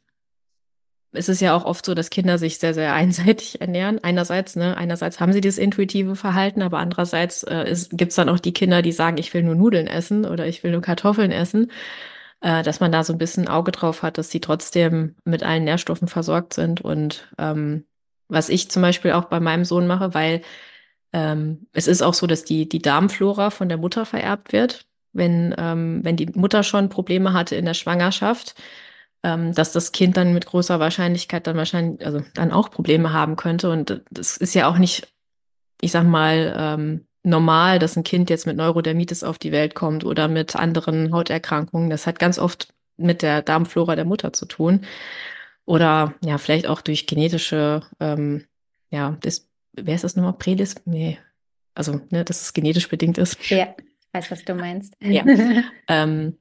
ist 1.14 1.30
es 1.30 1.42
ja 1.42 1.56
auch 1.56 1.66
oft 1.66 1.86
so, 1.86 1.94
dass 1.94 2.10
Kinder 2.10 2.38
sich 2.38 2.58
sehr, 2.58 2.74
sehr 2.74 2.94
einseitig 2.96 3.62
ernähren. 3.62 4.04
Einerseits, 4.04 4.56
ne, 4.56 4.78
einerseits 4.78 5.20
haben 5.20 5.34
sie 5.34 5.42
das 5.42 5.58
intuitive 5.58 6.16
Verhalten, 6.16 6.62
aber 6.62 6.80
andererseits 6.80 7.44
äh, 7.44 7.76
gibt 7.92 8.12
es 8.12 8.16
dann 8.16 8.30
auch 8.30 8.40
die 8.40 8.54
Kinder, 8.54 8.82
die 8.82 8.92
sagen, 8.92 9.18
ich 9.18 9.34
will 9.34 9.44
nur 9.44 9.56
Nudeln 9.56 9.88
essen 9.88 10.26
oder 10.26 10.48
ich 10.48 10.64
will 10.64 10.72
nur 10.72 10.82
Kartoffeln 10.82 11.32
essen 11.32 11.72
äh, 12.42 12.64
dass 12.64 12.80
man 12.80 12.92
da 12.92 13.04
so 13.04 13.14
ein 13.14 13.20
bisschen 13.20 13.48
Auge 13.48 13.72
drauf 13.72 14.04
hat, 14.04 14.18
dass 14.18 14.30
sie 14.30 14.42
trotzdem 14.42 15.16
mit 15.24 15.44
allen 15.44 15.64
Nährstoffen 15.64 16.08
versorgt 16.08 16.54
sind. 16.54 16.82
Und 16.82 17.32
ähm, 17.38 17.86
was 18.28 18.50
ich 18.50 18.70
zum 18.70 18.82
Beispiel 18.82 19.12
auch 19.12 19.26
bei 19.26 19.40
meinem 19.40 19.66
Sohn 19.66 19.88
mache, 19.88 20.14
weil 20.14 20.42
ähm, 21.14 21.68
es 21.74 21.88
ist 21.88 22.02
auch 22.02 22.14
so, 22.14 22.28
dass 22.28 22.44
die, 22.44 22.68
die 22.68 22.82
Darmflora 22.82 23.50
von 23.50 23.70
der 23.70 23.78
Mutter 23.78 24.06
vererbt 24.06 24.54
wird. 24.54 24.86
Wenn, 25.14 25.54
ähm, 25.58 26.00
wenn 26.04 26.16
die 26.16 26.28
Mutter 26.28 26.64
schon 26.64 26.90
Probleme 26.90 27.34
hatte 27.34 27.56
in 27.56 27.66
der 27.66 27.74
Schwangerschaft, 27.74 28.56
ähm, 29.24 29.54
dass 29.54 29.74
das 29.74 29.92
Kind 29.92 30.18
dann 30.18 30.34
mit 30.34 30.46
großer 30.46 30.80
Wahrscheinlichkeit 30.80 31.48
dann 31.48 31.58
wahrscheinlich, 31.58 32.06
also 32.06 32.22
dann 32.34 32.52
auch 32.52 32.72
Probleme 32.72 33.14
haben 33.14 33.36
könnte. 33.36 33.70
Und 33.70 34.04
das 34.10 34.38
ist 34.38 34.54
ja 34.54 34.68
auch 34.70 34.78
nicht, 34.78 35.14
ich 35.82 35.92
sag 35.92 36.06
mal, 36.06 36.56
ähm, 36.58 37.08
normal, 37.24 37.80
dass 37.80 37.96
ein 37.96 38.04
Kind 38.04 38.30
jetzt 38.30 38.48
mit 38.48 38.58
Neurodermitis 38.58 39.24
auf 39.24 39.38
die 39.38 39.52
Welt 39.52 39.76
kommt 39.76 40.04
oder 40.04 40.28
mit 40.28 40.56
anderen 40.56 41.14
Hauterkrankungen. 41.14 41.90
Das 41.90 42.08
hat 42.08 42.20
ganz 42.20 42.40
oft 42.40 42.74
mit 42.98 43.22
der 43.22 43.42
Darmflora 43.42 43.96
der 43.96 44.06
Mutter 44.06 44.34
zu 44.34 44.46
tun. 44.46 44.86
Oder 45.66 46.16
ja, 46.24 46.38
vielleicht 46.38 46.68
auch 46.68 46.82
durch 46.82 47.08
genetische, 47.08 47.82
ähm, 48.00 48.46
ja, 48.90 49.18
das, 49.22 49.48
wer 49.74 49.96
ist 49.96 50.04
das 50.04 50.16
nochmal? 50.16 50.34
Prädis? 50.34 50.76
Nee. 50.86 51.20
Also, 51.76 52.02
ne, 52.10 52.26
dass 52.26 52.42
es 52.42 52.54
genetisch 52.54 52.90
bedingt 52.90 53.18
ist. 53.18 53.50
Ja, 53.50 53.74
weiß, 54.12 54.32
was 54.32 54.44
du 54.44 54.56
meinst. 54.56 54.96
Ja. 55.00 55.24
ähm, 55.88 56.38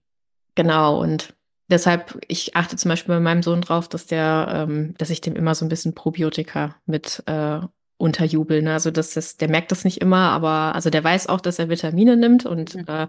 genau, 0.54 1.00
und 1.00 1.34
deshalb, 1.68 2.18
ich 2.26 2.56
achte 2.56 2.76
zum 2.76 2.88
Beispiel 2.88 3.14
bei 3.14 3.20
meinem 3.20 3.42
Sohn 3.42 3.60
drauf, 3.60 3.88
dass 3.88 4.06
der, 4.06 4.66
ähm, 4.68 4.94
dass 4.98 5.10
ich 5.10 5.20
dem 5.20 5.36
immer 5.36 5.54
so 5.54 5.64
ein 5.64 5.68
bisschen 5.68 5.94
Probiotika 5.94 6.76
mit 6.86 7.22
äh, 7.26 7.60
unterjubeln. 8.00 8.68
Also 8.68 8.90
das 8.90 9.16
ist, 9.16 9.40
der 9.40 9.48
merkt 9.48 9.70
das 9.72 9.84
nicht 9.84 10.00
immer, 10.00 10.30
aber 10.30 10.74
also 10.74 10.90
der 10.90 11.04
weiß 11.04 11.28
auch, 11.28 11.40
dass 11.40 11.58
er 11.58 11.68
Vitamine 11.68 12.16
nimmt 12.16 12.46
und 12.46 12.74
mhm. 12.74 12.84
äh, 12.88 13.08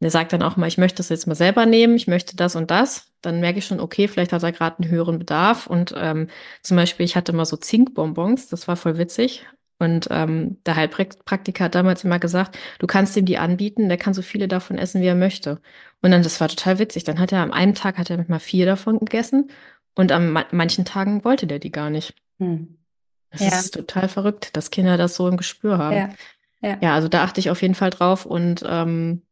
der 0.00 0.10
sagt 0.10 0.32
dann 0.32 0.42
auch 0.42 0.56
mal, 0.56 0.66
ich 0.66 0.76
möchte 0.76 0.98
das 0.98 1.08
jetzt 1.08 1.26
mal 1.26 1.34
selber 1.34 1.64
nehmen, 1.64 1.96
ich 1.96 2.06
möchte 2.06 2.36
das 2.36 2.56
und 2.56 2.70
das. 2.70 3.12
Dann 3.22 3.40
merke 3.40 3.60
ich 3.60 3.66
schon, 3.66 3.80
okay, 3.80 4.06
vielleicht 4.06 4.32
hat 4.32 4.42
er 4.42 4.52
gerade 4.52 4.82
einen 4.82 4.90
höheren 4.90 5.18
Bedarf. 5.18 5.66
Und 5.66 5.94
ähm, 5.96 6.28
zum 6.62 6.76
Beispiel, 6.76 7.06
ich 7.06 7.16
hatte 7.16 7.32
mal 7.32 7.46
so 7.46 7.56
Zinkbonbons, 7.56 8.48
das 8.48 8.68
war 8.68 8.76
voll 8.76 8.98
witzig. 8.98 9.46
Und 9.78 10.08
ähm, 10.10 10.58
der 10.66 10.76
Heilpraktiker 10.76 11.64
hat 11.64 11.74
damals 11.74 12.04
immer 12.04 12.18
gesagt, 12.18 12.58
du 12.80 12.86
kannst 12.86 13.16
ihm 13.16 13.24
die 13.24 13.38
anbieten, 13.38 13.88
der 13.88 13.96
kann 13.96 14.14
so 14.14 14.22
viele 14.22 14.46
davon 14.46 14.76
essen, 14.76 15.00
wie 15.00 15.06
er 15.06 15.14
möchte. 15.14 15.60
Und 16.02 16.10
dann, 16.10 16.22
das 16.22 16.40
war 16.40 16.48
total 16.48 16.78
witzig. 16.78 17.04
Dann 17.04 17.18
hat 17.18 17.32
er 17.32 17.40
am 17.40 17.52
einen 17.52 17.74
Tag 17.74 17.96
hat 17.96 18.10
er 18.10 18.24
mal 18.28 18.40
vier 18.40 18.66
davon 18.66 18.98
gegessen 18.98 19.50
und 19.94 20.12
an 20.12 20.44
manchen 20.52 20.84
Tagen 20.84 21.24
wollte 21.24 21.46
der 21.46 21.60
die 21.60 21.72
gar 21.72 21.88
nicht. 21.88 22.14
Hm. 22.38 22.76
Das 23.34 23.40
ja. 23.40 23.58
ist 23.58 23.74
total 23.74 24.08
verrückt, 24.08 24.56
dass 24.56 24.70
Kinder 24.70 24.96
das 24.96 25.16
so 25.16 25.28
im 25.28 25.36
Gespür 25.36 25.78
haben. 25.78 25.96
Ja, 25.96 26.08
ja. 26.60 26.78
ja 26.80 26.94
also 26.94 27.08
da 27.08 27.22
achte 27.24 27.40
ich 27.40 27.50
auf 27.50 27.60
jeden 27.62 27.74
Fall 27.74 27.90
drauf 27.90 28.26
und 28.26 28.64
ähm, 28.66 29.22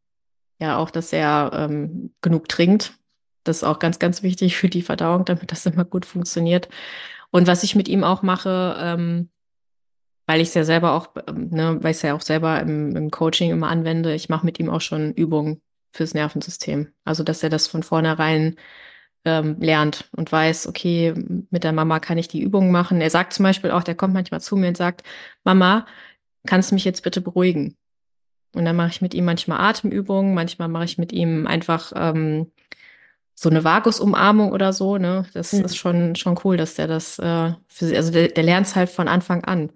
ja, 0.61 0.77
auch, 0.77 0.91
dass 0.91 1.13
er 1.13 1.51
ähm, 1.55 2.13
genug 2.21 2.49
trinkt. 2.49 2.95
Das 3.45 3.59
ist 3.59 3.65
auch 3.65 3.79
ganz, 3.79 3.99
ganz 3.99 4.23
wichtig 4.23 4.57
für 4.57 4.69
die 4.69 4.83
Verdauung, 4.83 5.25
damit 5.25 5.51
das 5.51 5.67
immer 5.67 5.85
gut 5.85 6.07
funktioniert. 6.07 6.69
Und 7.31 7.47
was 7.47 7.65
ich 7.65 7.75
mit 7.75 7.89
ihm 7.89 8.05
auch 8.05 8.23
mache, 8.23 8.77
ähm, 8.79 9.31
weil 10.27 10.41
ich 10.41 10.49
es 10.49 10.55
ja 10.55 10.65
selber 10.65 10.93
auch, 10.93 11.09
ähm, 11.27 11.49
ne, 11.51 11.79
weil 11.81 11.91
ich 11.91 11.97
es 11.97 12.03
ja 12.03 12.15
auch 12.15 12.21
selber 12.21 12.61
im, 12.61 12.95
im 12.95 13.11
Coaching 13.11 13.51
immer 13.51 13.69
anwende, 13.69 14.15
ich 14.15 14.29
mache 14.29 14.47
mit 14.47 14.61
ihm 14.61 14.71
auch 14.71 14.81
schon 14.81 15.13
Übungen 15.13 15.61
fürs 15.93 16.15
Nervensystem. 16.15 16.93
Also, 17.05 17.25
dass 17.25 17.43
er 17.43 17.51
das 17.51 17.67
von 17.67 17.83
vornherein 17.83 18.57
ähm, 19.25 19.57
lernt 19.61 20.09
und 20.17 20.31
weiß, 20.31 20.67
okay, 20.67 21.15
mit 21.51 21.65
der 21.65 21.73
Mama 21.73 22.01
kann 22.01 22.19
ich 22.19 22.29
die 22.29 22.43
Übungen 22.43 22.73
machen. 22.73 23.01
Er 23.01 23.11
sagt 23.11 23.33
zum 23.33 23.45
Beispiel 23.45 23.71
auch, 23.71 23.83
der 23.83 23.95
kommt 23.95 24.15
manchmal 24.15 24.41
zu 24.41 24.57
mir 24.57 24.69
und 24.69 24.77
sagt, 24.77 25.03
Mama, 25.45 25.87
kannst 26.47 26.71
du 26.71 26.75
mich 26.75 26.85
jetzt 26.85 27.03
bitte 27.03 27.21
beruhigen? 27.21 27.77
Und 28.55 28.65
dann 28.65 28.77
mache 28.77 28.91
ich 28.91 29.01
mit 29.01 29.15
ihm 29.15 29.25
manchmal 29.25 29.61
Atemübungen, 29.61 30.35
manchmal 30.35 30.69
mache 30.69 30.85
ich 30.85 30.99
mit 30.99 31.13
ihm 31.13 31.47
einfach 31.47 31.93
ähm, 31.95 32.51
so 33.35 33.49
eine 33.49 33.65
Vagusumarmung 33.65 34.53
oder 34.53 34.73
so. 34.73 34.99
Ne? 34.99 35.27
Das 35.33 35.53
mhm. 35.53 35.65
ist 35.65 35.77
schon, 35.77 36.17
schon 36.17 36.39
cool, 36.45 36.57
dass 36.57 36.75
der 36.75 36.87
das 36.87 37.19
äh, 37.19 37.53
für, 37.69 37.97
also 37.97 38.13
der, 38.13 38.29
der 38.29 38.45
lernt 38.45 38.67
es 38.67 38.77
halt 38.77 38.91
von 38.91 39.09
Anfang 39.09 39.45
an. 39.45 39.71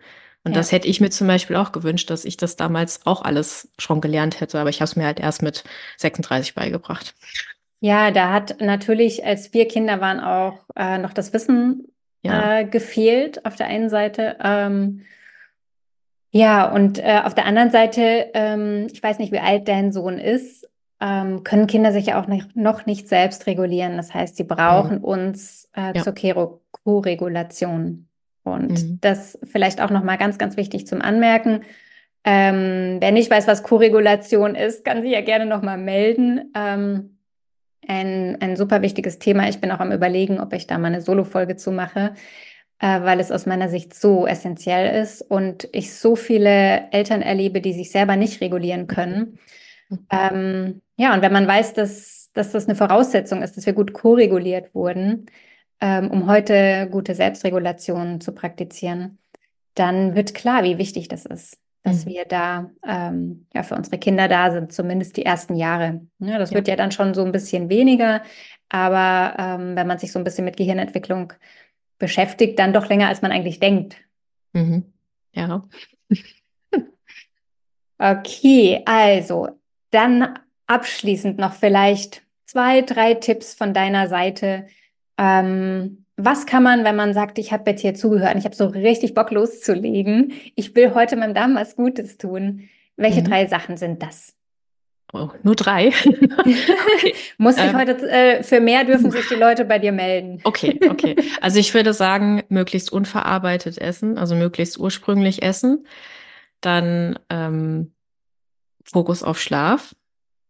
Und 0.45 0.53
ja. 0.53 0.59
das 0.59 0.71
hätte 0.71 0.87
ich 0.87 1.01
mir 1.01 1.11
zum 1.11 1.27
Beispiel 1.27 1.57
auch 1.57 1.73
gewünscht, 1.73 2.11
dass 2.11 2.25
ich 2.25 2.37
das 2.37 2.55
damals 2.55 3.05
auch 3.05 3.23
alles 3.23 3.69
schon 3.79 4.01
gelernt 4.01 4.41
hätte, 4.41 4.61
aber 4.61 4.71
ich 4.71 4.77
habe 4.77 4.85
es 4.85 4.95
mir 4.95 5.05
halt 5.05 5.19
erst 5.19 5.43
mit 5.43 5.65
36 5.97 6.55
beigebracht. 6.55 7.15
Ja, 7.81 8.11
da 8.11 8.33
hat 8.33 8.61
natürlich, 8.61 9.25
als 9.25 9.53
wir 9.53 9.69
Kinder 9.69 10.01
waren, 10.01 10.21
auch 10.21 10.65
äh, 10.75 10.99
noch 10.99 11.13
das 11.13 11.33
Wissen 11.33 11.89
ja. 12.23 12.61
äh, 12.61 12.65
gefehlt 12.65 13.45
auf 13.45 13.57
der 13.57 13.67
einen 13.67 13.91
Seite. 13.91 14.37
Ähm, 14.43 15.03
ja, 16.31 16.71
und 16.71 16.99
äh, 16.99 17.21
auf 17.25 17.35
der 17.35 17.47
anderen 17.47 17.71
Seite, 17.71 18.31
ähm, 18.35 18.89
ich 18.93 19.03
weiß 19.03 19.19
nicht, 19.19 19.33
wie 19.33 19.39
alt 19.39 19.69
dein 19.69 19.93
Sohn 19.93 20.19
ist, 20.19 20.69
ähm, 21.01 21.45
können 21.45 21.67
Kinder 21.67 21.93
sich 21.93 22.07
ja 22.07 22.21
auch 22.21 22.27
nicht, 22.27 22.57
noch 22.57 22.87
nicht 22.87 23.09
selbst 23.09 23.47
regulieren. 23.47 23.97
Das 23.97 24.15
heißt, 24.15 24.37
sie 24.37 24.45
brauchen 24.45 24.99
mhm. 24.99 25.05
uns 25.05 25.69
äh, 25.77 25.97
ja. 25.97 26.03
zur 26.03 26.15
Co-Regulation. 26.15 28.09
Und 28.45 28.71
mhm. 28.71 28.99
das 29.01 29.39
vielleicht 29.45 29.81
auch 29.81 29.91
nochmal 29.91 30.19
ganz, 30.19 30.39
ganz 30.39 30.57
wichtig 30.57 30.87
zum 30.87 31.03
Anmerken. 31.03 31.63
Ähm, 32.25 32.99
wer 33.01 33.13
nicht 33.13 33.31
weiß, 33.31 33.47
was 33.47 33.63
Co-Regulation 33.63 34.55
ist, 34.55 34.85
kann 34.85 35.03
sich 35.03 35.13
ja 35.13 35.21
gerne 35.21 35.47
nochmal 35.47 35.79
melden. 35.79 36.53
Ein, 37.89 38.41
ein 38.41 38.57
super 38.57 38.83
wichtiges 38.83 39.19
Thema. 39.19 39.49
Ich 39.49 39.61
bin 39.61 39.71
auch 39.71 39.81
am 39.81 39.93
Überlegen, 39.93 40.41
ob 40.41 40.53
ich 40.53 40.67
da 40.67 40.79
mal 40.79 40.89
eine 40.89 41.01
Solo-Folge 41.01 41.57
zu 41.57 41.73
mache 41.73 42.15
äh, 42.79 43.01
weil 43.03 43.21
es 43.21 43.33
aus 43.33 43.47
meiner 43.47 43.69
Sicht 43.69 43.95
so 43.95 44.27
essentiell 44.27 45.03
ist 45.03 45.23
und 45.23 45.69
ich 45.73 45.95
so 45.95 46.17
viele 46.17 46.91
Eltern 46.93 47.23
erlebe, 47.23 47.61
die 47.61 47.73
sich 47.73 47.91
selber 47.91 48.17
nicht 48.17 48.41
regulieren 48.41 48.87
können. 48.87 49.39
Ähm, 50.11 50.83
ja, 50.97 51.15
und 51.15 51.23
wenn 51.23 51.33
man 51.33 51.47
weiß, 51.47 51.75
dass, 51.75 52.31
dass 52.33 52.53
das 52.53 52.67
eine 52.67 52.77
Voraussetzung 52.77 53.43
ist, 53.43 53.57
dass 53.57 53.67
wir 53.67 53.73
gut 53.73 53.93
koreguliert 53.93 54.75
wurden, 54.75 55.27
ähm, 55.81 56.11
um 56.11 56.29
heute 56.29 56.89
gute 56.91 57.15
Selbstregulation 57.15 58.21
zu 58.21 58.33
praktizieren, 58.33 59.19
dann 59.75 60.15
wird 60.15 60.35
klar, 60.35 60.65
wie 60.65 60.79
wichtig 60.79 61.09
das 61.09 61.27
ist, 61.27 61.59
dass 61.87 62.05
mhm. 62.05 62.11
wir 62.11 62.25
da 62.25 62.71
ähm, 62.85 63.47
ja, 63.55 63.63
für 63.63 63.77
unsere 63.77 63.99
Kinder 63.99 64.27
da 64.27 64.51
sind, 64.51 64.73
zumindest 64.73 65.17
die 65.17 65.25
ersten 65.25 65.55
Jahre. 65.55 66.01
Ja, 66.19 66.37
das 66.37 66.51
ja. 66.51 66.57
wird 66.57 66.67
ja 66.67 66.75
dann 66.75 66.91
schon 66.91 67.15
so 67.15 67.25
ein 67.25 67.31
bisschen 67.31 67.69
weniger, 67.69 68.23
aber 68.69 69.37
ähm, 69.39 69.77
wenn 69.77 69.87
man 69.87 69.99
sich 69.99 70.11
so 70.11 70.19
ein 70.19 70.25
bisschen 70.25 70.45
mit 70.45 70.57
Gehirnentwicklung 70.57 71.33
beschäftigt 71.99 72.59
dann 72.59 72.73
doch 72.73 72.89
länger, 72.89 73.07
als 73.07 73.23
man 73.23 73.31
eigentlich 73.31 73.61
denkt. 73.61 73.97
Mhm. 74.53 74.93
Ja. 75.33 75.69
okay, 77.99 78.83
also 78.85 79.49
dann 79.93 80.41
abschließend 80.67 81.39
noch 81.39 81.53
vielleicht 81.53 82.23
zwei, 82.47 82.83
drei 82.83 83.15
Tipps 83.15 83.55
von 83.55 83.73
deiner 83.73 84.09
Seite. 84.09 84.67
Ähm, 85.19 86.05
was 86.17 86.47
kann 86.47 86.63
man, 86.63 86.85
wenn 86.85 86.97
man 86.97 87.13
sagt, 87.13 87.39
ich 87.39 87.53
habe 87.53 87.71
jetzt 87.71 87.83
hier 87.83 87.95
zugehört 87.95 88.35
und 88.35 88.39
ich 88.39 88.45
habe 88.47 88.57
so 88.57 88.67
richtig 88.67 89.15
Bock 89.15 89.31
loszulegen, 89.31 90.33
ich 90.55 90.75
will 90.75 90.95
heute 90.95 91.17
meinem 91.17 91.35
Darm 91.35 91.55
was 91.55 91.77
Gutes 91.77 92.17
tun. 92.17 92.69
Welche 92.97 93.21
mhm. 93.21 93.25
drei 93.25 93.47
Sachen 93.47 93.77
sind 93.77 94.03
das? 94.03 94.35
Oh, 95.13 95.29
nur 95.43 95.55
drei. 95.55 95.89
okay. 96.39 97.15
Muss 97.39 97.57
ich 97.57 97.63
ähm, 97.63 97.77
heute, 97.77 98.11
äh, 98.11 98.43
für 98.43 98.61
mehr 98.61 98.85
dürfen 98.85 99.11
sich 99.11 99.29
die 99.29 99.35
Leute 99.35 99.65
bei 99.65 99.79
dir 99.79 99.93
melden. 99.93 100.41
okay, 100.45 100.81
okay. 100.89 101.17
Also 101.41 101.59
ich 101.59 101.73
würde 101.75 101.93
sagen, 101.93 102.43
möglichst 102.49 102.93
unverarbeitet 102.93 103.79
essen, 103.79 104.19
also 104.19 104.35
möglichst 104.35 104.79
ursprünglich 104.79 105.43
essen. 105.43 105.87
Dann 106.61 107.19
ähm, 107.31 107.93
Fokus 108.85 109.23
auf 109.23 109.41
Schlaf, 109.41 109.95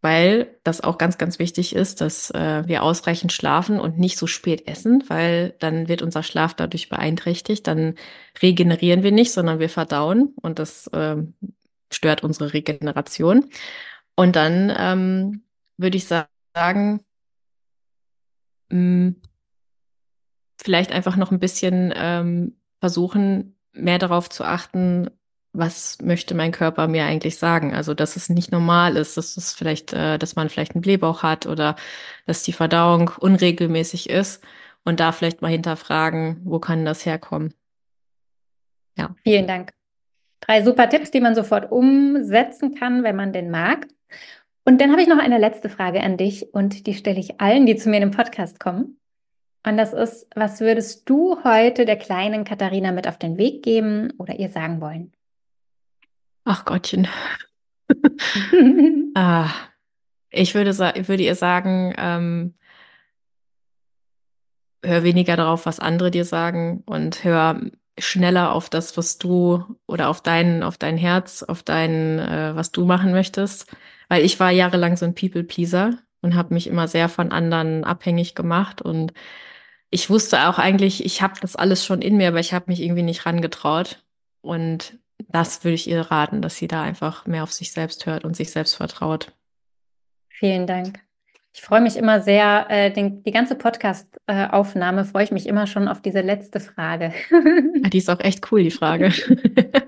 weil 0.07 0.57
das 0.63 0.83
auch 0.83 0.99
ganz, 0.99 1.19
ganz 1.19 1.41
wichtig 1.41 1.75
ist, 1.75 2.01
dass 2.01 2.31
äh, 2.31 2.63
wir 2.65 2.85
ausreichend 2.85 3.33
schlafen 3.33 3.81
und 3.81 3.99
nicht 3.99 4.19
so 4.19 4.29
spät 4.29 4.69
essen, 4.69 5.03
weil 5.09 5.57
dann 5.59 5.89
wird 5.89 6.01
unser 6.01 6.23
Schlaf 6.23 6.55
dadurch 6.55 6.89
beeinträchtigt. 6.89 7.67
Dann 7.67 7.97
regenerieren 8.41 9.03
wir 9.03 9.11
nicht, 9.11 9.33
sondern 9.33 9.59
wir 9.59 9.69
verdauen 9.69 10.33
und 10.41 10.61
das 10.61 10.87
äh, 10.93 11.17
stört 11.93 12.23
unsere 12.23 12.53
Regeneration. 12.53 13.47
Und 14.15 14.37
dann 14.37 14.73
ähm, 14.79 15.43
würde 15.77 15.97
ich 15.97 16.07
sagen, 16.07 17.01
mh, 18.71 18.71
hm, 18.71 19.23
vielleicht 20.63 20.93
einfach 20.93 21.17
noch 21.17 21.33
ein 21.33 21.41
bisschen 21.41 21.93
ähm, 21.97 22.61
versuchen, 22.79 23.59
mehr 23.73 23.99
darauf 23.99 24.31
zu 24.31 24.45
achten, 24.45 25.11
was 25.57 25.99
möchte 26.03 26.35
mein 26.35 26.53
Körper 26.53 26.89
mir 26.89 27.05
eigentlich 27.05 27.39
sagen? 27.39 27.75
Also, 27.75 27.95
dass 27.95 28.17
es 28.17 28.29
nicht 28.29 28.53
normal 28.53 28.97
ist, 28.97 29.17
dass 29.17 29.37
es 29.37 29.53
vielleicht, 29.53 29.93
äh, 29.93 30.19
dass 30.19 30.37
man 30.37 30.49
vielleicht 30.49 30.75
einen 30.75 30.83
Blähbauch 30.83 31.23
hat 31.23 31.47
oder 31.47 31.77
dass 32.27 32.43
die 32.43 32.53
Verdauung 32.53 33.11
unregelmäßig 33.19 34.11
ist 34.11 34.45
und 34.85 35.01
da 35.01 35.13
vielleicht 35.13 35.43
mal 35.43 35.51
hinterfragen, 35.51 36.41
wo 36.45 36.59
kann 36.59 36.85
das 36.85 37.07
herkommen? 37.07 37.55
Ja. 38.97 39.15
Vielen 39.25 39.47
Dank. 39.47 39.73
Drei 40.41 40.63
super 40.63 40.89
Tipps, 40.89 41.11
die 41.11 41.21
man 41.21 41.35
sofort 41.35 41.73
umsetzen 41.73 42.75
kann, 42.75 43.03
wenn 43.03 43.17
man 43.17 43.33
den 43.33 43.51
mag. 43.51 43.87
Und 44.65 44.81
dann 44.81 44.91
habe 44.91 45.03
ich 45.03 45.09
noch 45.09 45.19
eine 45.19 45.39
letzte 45.39 45.69
Frage 45.69 46.03
an 46.03 46.17
dich 46.17 46.53
und 46.53 46.87
die 46.87 46.95
stelle 46.95 47.21
ich 47.21 47.41
allen, 47.41 47.67
die 47.67 47.77
zu 47.77 47.89
mir 47.89 47.97
in 47.97 48.11
den 48.11 48.17
Podcast 48.17 48.59
kommen. 48.61 48.99
Und 49.67 49.77
das 49.77 49.93
ist, 49.93 50.29
was 50.37 50.61
würdest 50.61 51.09
du 51.09 51.43
heute 51.43 51.85
der 51.85 51.97
kleinen 51.97 52.45
Katharina 52.45 52.93
mit 52.93 53.09
auf 53.09 53.19
den 53.19 53.37
Weg 53.37 53.65
geben 53.65 54.13
oder 54.19 54.39
ihr 54.39 54.49
sagen 54.49 54.81
wollen? 54.81 55.13
Ach 56.49 56.65
Gottchen. 56.65 57.09
ah, 59.17 59.51
ich 60.31 60.55
würde, 60.55 60.71
würde 60.79 61.23
ihr 61.25 61.35
sagen, 61.35 61.93
ähm, 61.99 62.55
hör 64.85 65.03
weniger 65.03 65.37
darauf, 65.37 65.67
was 65.67 65.81
andere 65.81 66.13
dir 66.13 66.25
sagen 66.25 66.85
und 66.87 67.25
hör 67.25 67.61
schneller 67.99 68.53
auf 68.53 68.71
das, 68.71 68.97
was 68.97 69.19
du 69.19 69.77
oder 69.89 70.09
auf 70.09 70.23
dein, 70.23 70.63
auf 70.63 70.79
dein 70.79 70.97
Herz, 70.97 71.43
auf 71.43 71.65
dein, 71.65 72.21
äh, 72.21 72.55
was 72.55 72.71
du 72.71 72.85
machen 72.85 73.11
möchtest. 73.11 73.67
Weil 74.09 74.25
ich 74.25 74.39
war 74.39 74.53
jahrelang 74.53 74.97
so 74.97 75.05
ein 75.05 75.17
People-Pleaser 75.17 75.99
und 76.23 76.37
habe 76.37 76.55
mich 76.55 76.69
immer 76.69 76.87
sehr 76.87 77.09
von 77.09 77.33
anderen 77.33 77.83
abhängig 77.83 78.37
gemacht. 78.37 78.81
Und 78.81 79.13
ich 79.91 80.11
wusste 80.11 80.49
auch 80.49 80.61
eigentlich, 80.61 81.05
ich 81.05 81.23
habe 81.23 81.35
das 81.41 81.57
alles 81.57 81.85
schon 81.85 82.03
in 82.03 82.17
mir, 82.17 82.29
aber 82.29 82.39
ich 82.39 82.55
habe 82.55 82.67
mich 82.69 82.81
irgendwie 82.81 83.03
nicht 83.03 83.27
rangetraut. 83.27 84.05
Und 84.43 84.97
das 85.19 85.65
würde 85.65 85.75
ich 85.75 85.89
ihr 85.89 86.01
raten, 86.01 86.43
dass 86.43 86.57
sie 86.57 86.69
da 86.69 86.83
einfach 86.83 87.27
mehr 87.27 87.43
auf 87.43 87.53
sich 87.53 87.73
selbst 87.73 88.07
hört 88.07 88.25
und 88.25 88.37
sich 88.37 88.51
selbst 88.51 88.75
vertraut. 88.75 89.33
Vielen 90.29 90.67
Dank. 90.67 91.01
Ich 91.55 91.63
freue 91.63 91.81
mich 91.81 91.97
immer 91.97 92.21
sehr, 92.21 92.67
äh, 92.69 92.91
den, 92.91 93.23
die 93.23 93.31
ganze 93.31 93.55
Podcast-Aufnahme 93.55 95.07
freue 95.07 95.25
ich 95.25 95.31
mich 95.33 95.47
immer 95.47 95.67
schon 95.67 95.89
auf 95.89 96.03
diese 96.03 96.21
letzte 96.21 96.61
Frage. 96.61 97.15
ja, 97.31 97.89
die 97.89 97.97
ist 97.99 98.11
auch 98.11 98.21
echt 98.21 98.53
cool, 98.53 98.63
die 98.63 98.71
Frage. 98.71 99.11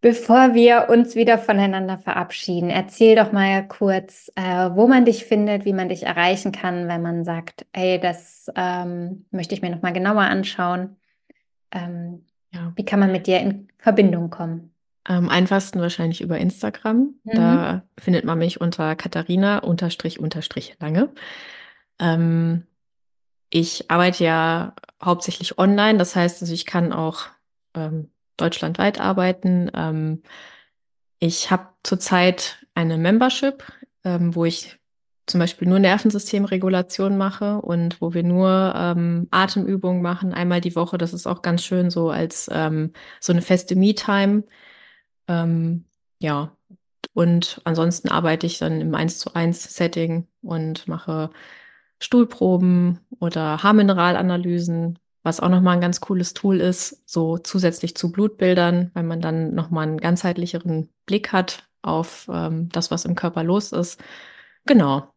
Bevor 0.00 0.54
wir 0.54 0.86
uns 0.88 1.16
wieder 1.16 1.38
voneinander 1.38 1.98
verabschieden, 1.98 2.70
erzähl 2.70 3.16
doch 3.16 3.32
mal 3.32 3.66
kurz, 3.66 4.30
äh, 4.36 4.70
wo 4.74 4.86
man 4.86 5.04
dich 5.04 5.24
findet, 5.24 5.64
wie 5.64 5.72
man 5.72 5.88
dich 5.88 6.04
erreichen 6.04 6.52
kann, 6.52 6.86
wenn 6.86 7.02
man 7.02 7.24
sagt, 7.24 7.66
hey, 7.74 7.98
das 7.98 8.48
ähm, 8.54 9.26
möchte 9.32 9.56
ich 9.56 9.62
mir 9.62 9.70
noch 9.70 9.82
mal 9.82 9.92
genauer 9.92 10.22
anschauen. 10.22 10.94
Ähm, 11.72 12.24
ja. 12.52 12.72
Wie 12.76 12.84
kann 12.84 13.00
man 13.00 13.12
mit 13.12 13.26
dir 13.26 13.40
in 13.40 13.68
Verbindung 13.78 14.30
kommen? 14.30 14.72
Am 15.04 15.28
einfachsten 15.28 15.80
wahrscheinlich 15.80 16.20
über 16.20 16.38
Instagram. 16.38 17.14
Mhm. 17.24 17.30
Da 17.32 17.82
findet 17.98 18.24
man 18.24 18.38
mich 18.38 18.60
unter 18.60 18.96
Katharina 18.96 19.58
unterstrich 19.58 20.18
unterstrich 20.18 20.76
lange. 20.80 21.12
Ähm, 21.98 22.66
ich 23.50 23.90
arbeite 23.90 24.24
ja 24.24 24.74
hauptsächlich 25.02 25.58
online, 25.58 25.98
das 25.98 26.16
heißt, 26.16 26.42
also 26.42 26.52
ich 26.52 26.66
kann 26.66 26.92
auch 26.92 27.26
ähm, 27.74 28.10
deutschlandweit 28.36 29.00
arbeiten. 29.00 29.70
Ähm, 29.74 30.22
ich 31.18 31.50
habe 31.50 31.68
zurzeit 31.82 32.66
eine 32.74 32.98
Membership, 32.98 33.64
ähm, 34.04 34.34
wo 34.34 34.44
ich 34.44 34.78
zum 35.26 35.40
Beispiel 35.40 35.68
nur 35.68 35.78
Nervensystemregulation 35.80 37.16
mache 37.18 37.60
und 37.60 38.00
wo 38.00 38.14
wir 38.14 38.22
nur 38.22 38.74
ähm, 38.76 39.28
Atemübungen 39.30 40.02
machen, 40.02 40.32
einmal 40.32 40.60
die 40.60 40.76
Woche. 40.76 40.98
Das 40.98 41.12
ist 41.14 41.26
auch 41.26 41.42
ganz 41.42 41.64
schön 41.64 41.90
so 41.90 42.10
als 42.10 42.48
ähm, 42.52 42.92
so 43.20 43.32
eine 43.32 43.42
feste 43.42 43.76
Me-Time. 43.76 44.44
Ähm, 45.28 45.86
ja, 46.20 46.56
Und 47.14 47.60
ansonsten 47.64 48.10
arbeite 48.10 48.46
ich 48.46 48.58
dann 48.58 48.80
im 48.80 48.94
1 48.94 49.18
zu 49.20 49.34
1 49.34 49.74
Setting 49.76 50.28
und 50.42 50.88
mache 50.88 51.30
Stuhlproben 52.00 53.00
oder 53.20 53.62
Haarmineralanalysen, 53.62 54.98
was 55.22 55.40
auch 55.40 55.48
nochmal 55.50 55.76
ein 55.76 55.80
ganz 55.80 56.00
cooles 56.00 56.34
Tool 56.34 56.60
ist, 56.60 57.02
so 57.08 57.38
zusätzlich 57.38 57.96
zu 57.96 58.12
Blutbildern, 58.12 58.90
weil 58.94 59.04
man 59.04 59.20
dann 59.20 59.54
nochmal 59.54 59.88
einen 59.88 59.98
ganzheitlicheren 59.98 60.90
Blick 61.06 61.32
hat 61.32 61.68
auf 61.82 62.28
ähm, 62.32 62.68
das, 62.70 62.90
was 62.90 63.04
im 63.06 63.14
Körper 63.16 63.44
los 63.44 63.72
ist. 63.72 64.00
Genau. 64.66 65.12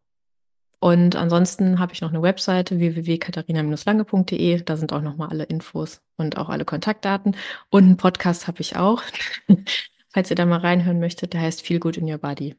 Und 0.80 1.14
ansonsten 1.14 1.78
habe 1.78 1.92
ich 1.92 2.00
noch 2.00 2.08
eine 2.08 2.22
Webseite 2.22 2.78
www.katharina-lange.de. 2.78 4.62
Da 4.62 4.76
sind 4.78 4.94
auch 4.94 5.02
nochmal 5.02 5.28
alle 5.28 5.44
Infos 5.44 6.00
und 6.16 6.38
auch 6.38 6.48
alle 6.48 6.64
Kontaktdaten. 6.64 7.36
Und 7.68 7.84
einen 7.84 7.96
Podcast 7.98 8.48
habe 8.48 8.62
ich 8.62 8.76
auch, 8.76 9.02
falls 10.08 10.30
ihr 10.30 10.36
da 10.36 10.46
mal 10.46 10.60
reinhören 10.60 10.98
möchtet. 10.98 11.34
Der 11.34 11.42
heißt 11.42 11.60
Feel 11.60 11.80
Good 11.80 11.98
in 11.98 12.10
Your 12.10 12.18
Body. 12.18 12.56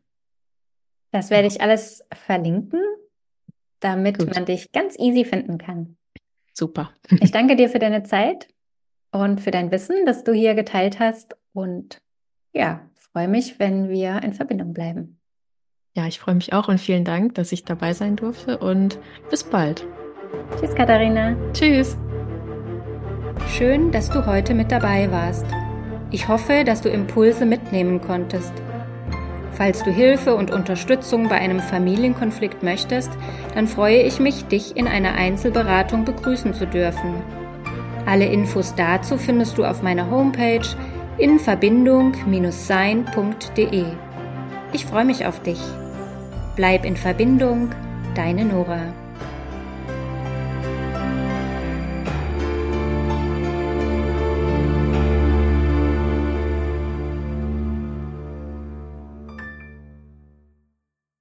Das 1.12 1.32
werde 1.32 1.48
ich 1.48 1.62
alles 1.62 2.06
verlinken, 2.14 2.82
damit 3.80 4.20
Gut. 4.20 4.34
man 4.34 4.46
dich 4.46 4.72
ganz 4.72 4.98
easy 5.00 5.26
finden 5.26 5.58
kann. 5.58 5.98
Super. 6.54 6.92
Ich 7.22 7.32
danke 7.32 7.56
dir 7.56 7.70
für 7.70 7.80
deine 7.80 8.04
Zeit 8.04 8.48
und 9.12 9.42
für 9.42 9.52
dein 9.52 9.72
Wissen, 9.72 10.06
das 10.06 10.24
du 10.24 10.32
hier 10.32 10.54
geteilt 10.54 11.00
hast. 11.00 11.36
Und 11.54 12.02
ja, 12.54 12.88
freue 12.96 13.28
mich, 13.28 13.60
wenn 13.60 13.90
wir 13.90 14.22
in 14.22 14.34
Verbindung 14.34 14.74
bleiben. 14.74 15.21
Ja, 15.94 16.08
ich 16.08 16.22
freue 16.22 16.36
mich 16.36 16.54
auch 16.54 16.70
und 16.70 16.80
vielen 16.80 17.04
Dank, 17.04 17.36
dass 17.36 17.52
ich 17.52 17.66
dabei 17.66 17.92
sein 17.94 18.16
durfte 18.16 18.60
und 18.60 18.98
bis 19.30 19.44
bald. 19.44 19.86
Tschüss, 20.58 20.74
Katharina. 20.74 21.36
Tschüss. 21.52 21.98
Schön, 23.50 23.92
dass 23.92 24.10
du 24.10 24.26
heute 24.26 24.54
mit 24.54 24.72
dabei 24.72 25.12
warst. 25.12 25.46
Ich 26.10 26.30
hoffe, 26.30 26.64
dass 26.66 26.82
du 26.82 26.88
Impulse 26.90 27.46
mitnehmen 27.46 28.00
konntest. 28.00 28.54
Falls 29.52 29.84
du 29.84 29.92
Hilfe 29.92 30.34
und 30.34 30.50
Unterstützung 30.52 31.28
bei 31.28 31.36
einem 31.36 31.60
Familienkonflikt 31.60 32.64
möchtest, 32.64 33.12
dann 33.54 33.68
freue 33.68 34.02
ich 34.02 34.22
mich, 34.22 34.46
dich 34.46 34.78
in 34.78 34.88
einer 34.88 35.16
Einzelberatung 35.16 36.06
begrüßen 36.06 36.54
zu 36.54 36.68
dürfen. 36.68 37.22
Alle 38.06 38.28
Infos 38.28 38.76
dazu 38.76 39.18
findest 39.18 39.58
du 39.58 39.66
auf 39.66 39.84
meiner 39.84 40.10
Homepage 40.10 40.66
in 41.18 41.38
verbindung-sein.de. 41.38 43.86
Ich 44.74 44.86
freue 44.86 45.06
mich 45.06 45.26
auf 45.26 45.42
dich. 45.42 45.60
Bleib 46.62 46.86
in 46.86 46.96
Verbindung, 46.96 47.72
deine 48.14 48.46
Nora. 48.46 48.94